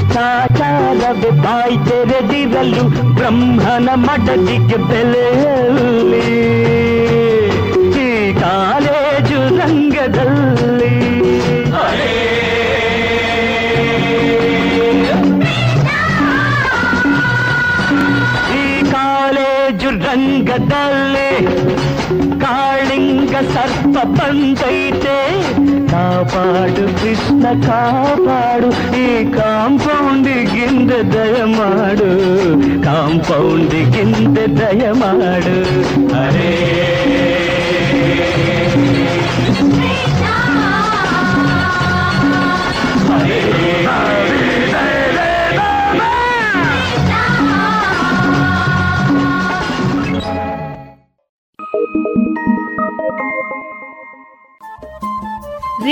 ಭ್ರಷ್ಟಾಚಾರವೇ 0.00 1.30
ಬಾಯಿ 1.42 1.76
ತೆರೆದಿರಲು 1.84 2.82
ಬ್ರಹ್ಮನ 3.14 3.88
ಮಡದಿಗೆ 3.96 4.78
ಬೆಲೆಯಲ್ಲಿ 4.88 6.28
ಈ 8.02 8.08
ಕಾಲೇಜು 8.40 9.40
ರಂಗದಲ್ಲಿ 9.58 10.61
ರಂಗದಲ್ಲಿ 20.52 21.30
ಕಾಳಿಂಗ 22.42 23.34
ಸರ್ಪ 23.54 23.94
ಬಂದೈತೆ 24.16 25.16
ಕಾಪಾಡು 25.90 26.84
ಕೃಷ್ಣ 26.98 27.44
ಕಾಪಾಡು 27.66 28.68
ಈ 28.98 29.06
ಕಾಂಪೌಂಡಿಗಿಂದ 29.36 30.90
ದಯ 31.14 31.38
ಮಾಡು 31.54 32.10
ಕಾಂಪೌಂಡಿಗಿಂದ 32.84 34.38
ದಯ 34.60 34.84
ಮಾಡು 35.02 35.56
ಅರೇ 36.22 36.52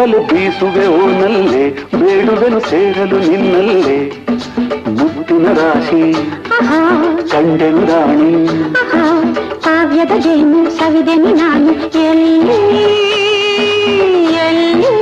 ಬಲು 0.00 0.18
ಬೀಸುವೆ 0.28 0.84
ಓನಲ್ಲೇ 0.96 1.62
ಬೇಡುವೆನು 1.94 2.60
ಸೇರಲು 2.68 3.18
ನಿನ್ನಲ್ಲೇ 3.24 3.96
ಮುತ್ತಿನ 4.96 5.46
ರಾಶಿ 5.58 6.00
ಕಂಡೆನು 7.32 7.82
ರಾಣಿ 7.90 8.30
ಆಹಾ, 8.80 9.02
ಕಾವ್ಯದ 9.66 10.14
ಜೇನು 10.24 10.60
ಸವಿದೆನು 10.78 11.32
ನಾನು 11.36 11.72
ಎಲ್ಲಿ 12.04 12.60
ಎಲ್ಲಿ 14.44 14.94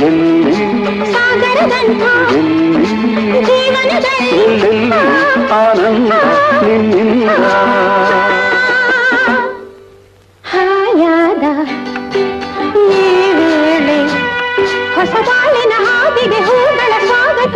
ಎಲ್ಲಿ 0.00 0.56
ಸಾಗರದಂಥ 1.14 2.02
ಜೀವನದಲ್ಲಿ 3.48 4.32
ಎಲ್ಲೆಲ್ಲಿ 4.46 5.02
ಆನಂದ 5.56 6.12
ನಿನ್ನಿಂದ 6.64 7.30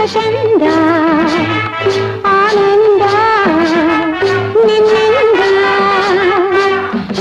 ప్రసంద 0.06 0.64
ఆనంద 2.32 3.04
నిన్నింద? 4.66 5.40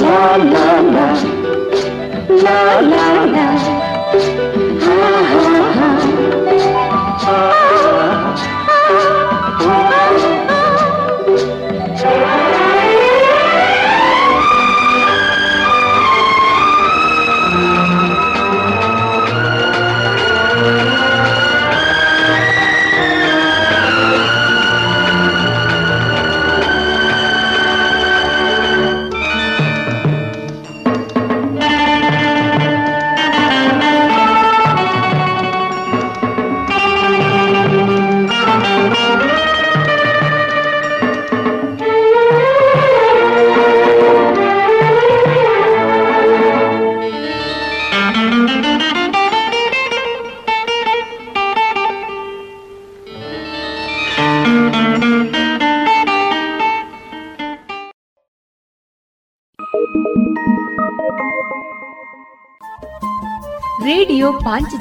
లా 0.03 0.17
లా 0.53 0.67
లా 0.95 1.07
లా 2.45 2.59
లా 2.91 3.07
లా. 3.35 3.47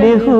bihu 0.00 0.39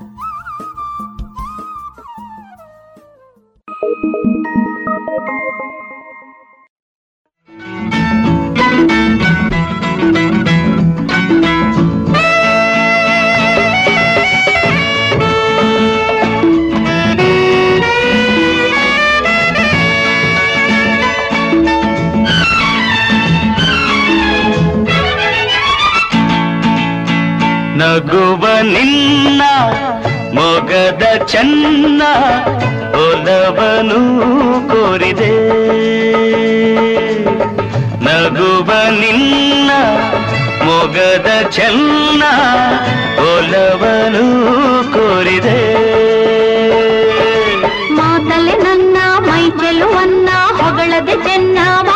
చెన్నామ 51.09 51.90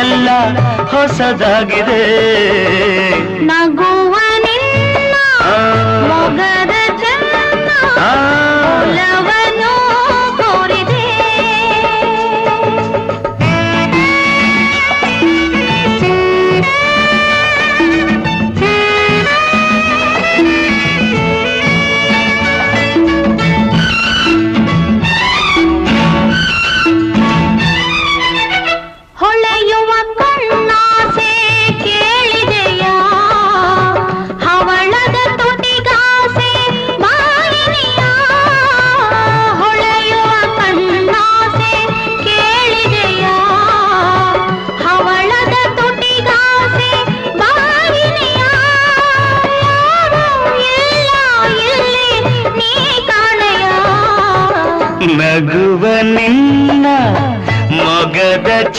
ಎಲ್ಲ 0.00 0.28
ಹೊಸದಾಗಿದೆ. 0.92 2.00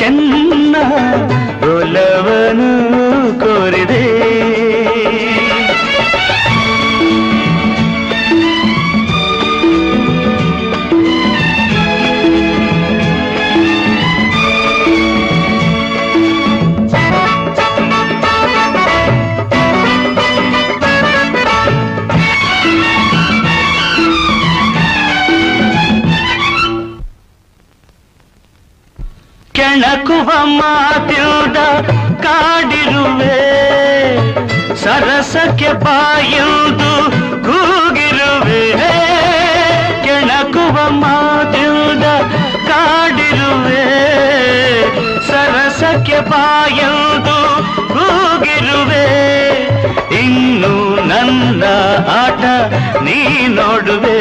என்ன 0.10 1.29
ಮಾತಿಲ್ದ 30.30 31.58
ಕಾಡಿರುವೆ. 32.24 33.40
ಸರಸಕ್ಕೆ 34.76 35.74
ಬಾಯುವುದು 35.74 37.12
ಕೂಗಿರುವೆ. 37.44 38.72
ಕೆಣಕುವ 40.04 40.90
ಮಾತಿಲ್ದ 40.90 42.04
ಕಾಡಿರುವೆ. 42.68 43.86
ಸರಸಕ್ಕೆ 45.28 46.20
ಬಾಯುವುದು 46.20 47.64
ಕೂಗಿರುವೆ. 47.88 49.10
ಇನ್ನು 50.16 51.08
ನನ್ನ 51.08 51.64
ಆಟ 52.10 52.44
ನೀ 53.02 53.48
ನೋಡುವೆ. 53.48 54.20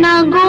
ನಗುವ 0.00 0.45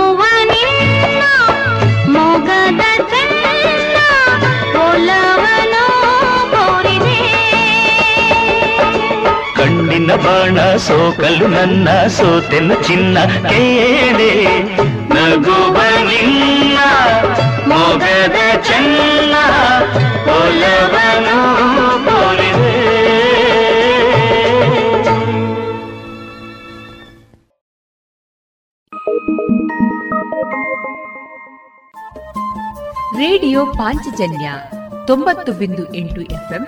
ಬಾಣ 10.17 10.75
ಸೋಕಲು 10.75 11.47
ನನ್ನ 11.47 11.89
ಸೋತೆನ 12.07 12.71
ಚಿನ್ನ 12.73 13.17
ಕೇಳೆ. 13.49 14.59
ನಗುವ 14.91 15.77
ನಿನ್ನ 16.03 16.77
ಮೊಗದ 17.67 18.35
ಚೆನ್ನ 18.63 19.35
ಒಲವನು 20.29 21.67
ರೇಡಿಯೋ 33.17 33.65
ಪಾಂಚಜನ್ಯ 33.65 34.51
ತೊಂಬತ್ತು 35.07 35.51
ಬಿಂದು 35.51 35.95
ಎಂಟು 35.95 36.21
ಎಫ್ಎಂ 36.21 36.67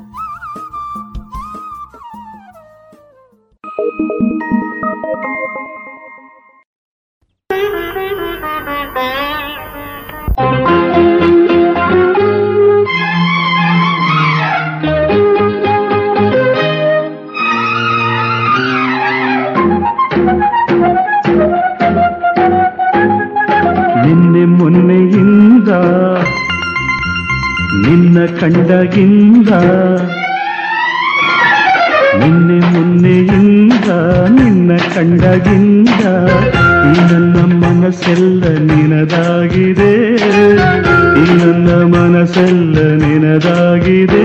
ಕಂಡಗಿಂದ 28.71 29.49
ನಿನ್ನೆ 32.19 32.57
ಮೊನ್ನೆಯಿಂದ, 32.73 33.87
ನಿನ್ನ 34.35 34.71
ಕಂಡಗಿಂದ 34.95 36.03
ನನ್ನ 37.09 37.35
ಮನಸ್ಸೆಲ್ಲ 37.63 38.43
ನಿನದಾಗಿದೆ. 38.69 39.91
ನನ್ನ 41.41 41.69
ಮನಸ್ಸೆಲ್ಲ 41.95 42.77
ನಿನದಾಗಿದೆ. 43.03 44.23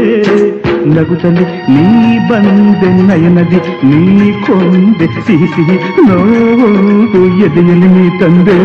ನಗುತ್ತಲೆ 0.95 1.47
ನೀ 1.75 1.87
ಬಂದೆ, 2.29 2.91
ನಯನದಿ, 3.09 3.61
ನೀ 3.91 4.33
ಕೊಂದೆ, 4.47 5.09
ಸಿಹಿ 5.27 5.49
ಸಿಹಿ 5.57 5.79
ನೋವು 6.09 6.71
ಎದೆಯಲ್ಲಿ 7.47 7.91
ನೀ 7.97 8.07
ತಂದೆ. 8.21 8.59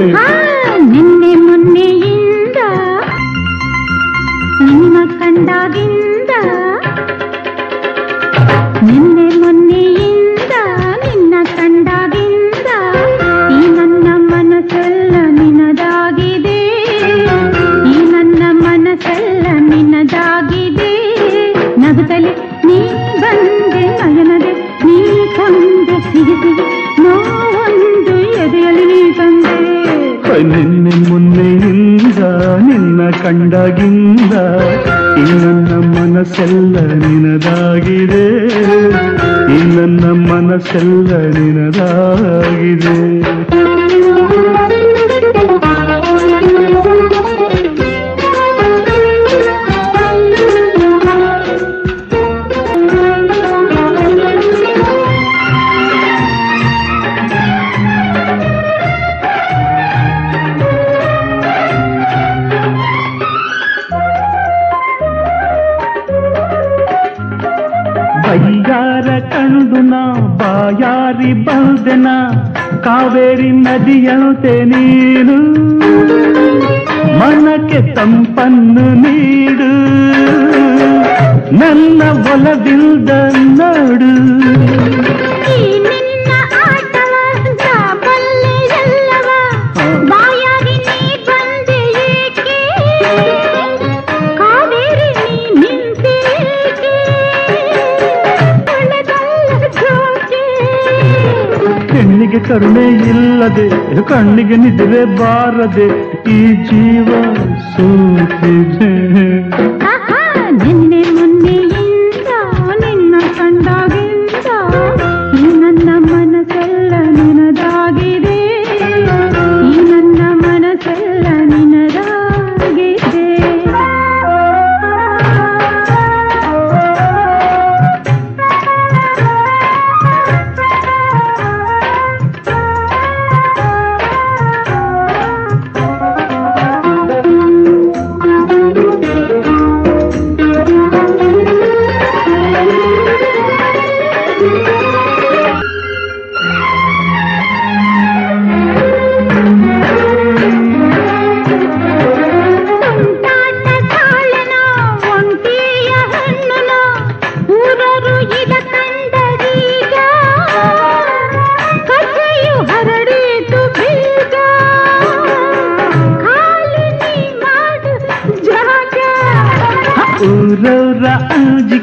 ಮನಸ್ಸೆಲ್ಲ 36.22 36.80
ನಿನದಾಗಿದೆ. 36.80 38.48
ಈ 39.54 39.76
ನನ್ನ 39.76 40.06
ಮನಸ್ಸೆಲ್ಲ 40.32 41.12
ನಿನದಾಗಿದೆ. 41.40 42.98
ಕಾವೇರಿ 73.32 73.50
ನದಿಯಂತೆ 73.66 74.54
ನೀನು 74.64 75.36
ಮನಕ್ಕೆ 77.20 77.80
ತಂಪನ್ನು 77.94 78.86
ನೀಡು. 79.04 79.70
ನನ್ನ 81.60 82.02
ಒಲವಿಲ್ದ 82.34 83.10
ಕಣ್ಣಿಗೆ 104.12 104.56
ನಿದ್ರೆ 104.56 105.02
ಬಾರದೆ 105.20 105.88
ಈ 106.32 106.40
ಜೀವ 106.70 107.10
ಸೋತಿದೆ. 107.72 109.31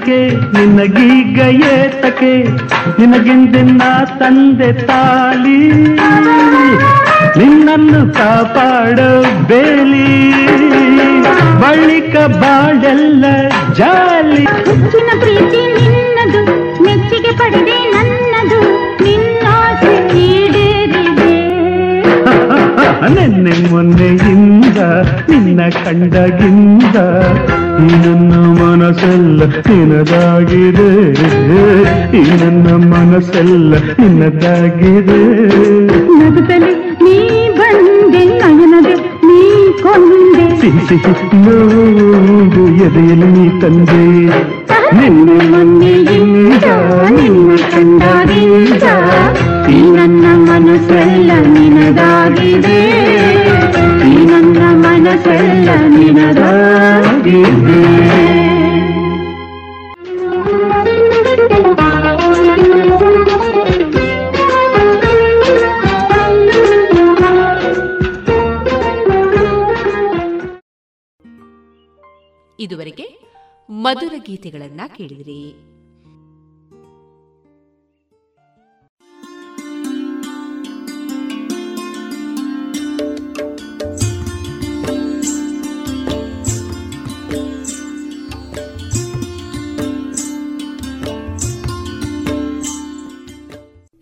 ಅಂಜಿಕೆ 0.09 0.21
ನಿನಗೀಗ 0.55 1.39
ಏತಕೆ 1.71 2.33
ನಿನಗೆಂದಿನ 2.99 3.83
ತಂದೆ 4.21 4.71
ತಾಲಿ 4.89 5.59
ನಿನ್ನನ್ನು 7.39 8.01
ಕಾಪಾಡೋ 8.13 9.09
ಬೇಲಿ. 9.51 10.07
ಬಳಿಕ 11.63 12.15
ಬಾಳೆಲ್ಲ 12.43 13.25
ಜಾಲಿ. 13.79 14.45
ಹೆಚ್ಚಿನ 14.69 15.11
ಪ್ರೀತಿ 15.21 15.61
ನಿನ್ನದು 15.77 16.43
ಮೆಚ್ಚುಗೆ 16.87 17.33
ಪಡೆದೆ 17.41 17.77
ನನ್ನದು 17.95 18.61
ನಿನ್ನಾಸೆ 19.05 19.95
ಈಡೇರಿದೆ. 20.25 21.35
ನಿನ್ನೆ 23.17 23.55
ಮೊನ್ನೆಯಿಂದ 23.71 24.81
ನಿನ್ನ 25.31 25.61
ಕಂಡಗಿಂದ 25.85 26.97
ನನ್ನ 28.04 28.32
ಮನಸ್ಸೆಲ್ಲ 28.60 29.40
ನಿನ್ನದಾಗಿದೆ 29.68 30.90
ಈ 32.14 32.24
ನನ್ನ 32.42 32.68
ಮನಸ್ಸೆಲ್ಲ 32.94 33.72
ನಿನ್ನದಾಗಿದೆ 34.00 35.20
ನಗುತ್ತಲೇ 36.20 36.72
ನೀ 37.04 37.16
ಬಂದೆ 37.60 38.24
ನಯನದೆ 38.42 38.96
ನೀ 39.28 39.40
ಕೊಂದೆ 39.84 40.46
ಸಿಹಿ 40.62 40.84
ಸಿಹಿ 40.90 41.14
ನೋಡು 41.46 42.64
ಎದೆಯಲ್ಲಿ 42.86 43.30
ನೀ 43.36 43.48
ತಂದೆ 43.64 44.04
ನಿನ್ನೆ 44.98 45.38
ಮೊನ್ನೆಯಿಂದ 45.52 46.66
ನಿನ್ನ 47.16 47.56
ಕಂಡಗಿಂದ 47.72 48.86
ಈ 49.70 49.80
ನನ್ನ 49.96 50.26
ಮನಸ್ಸೆಲ್ಲ 50.48 51.32
ನಿನದಾಗಿದೆ 51.54 52.80
ಈ 54.06 54.16
ನನ್ನ 54.32 54.60
ಇದುವರೆಗೆ 72.61 73.19
ಮಧುರ 73.71 74.15
ಗೀತೆಗಳನ್ನ 74.27 74.81
ಕೇಳಿದಿರಿ. 74.97 75.55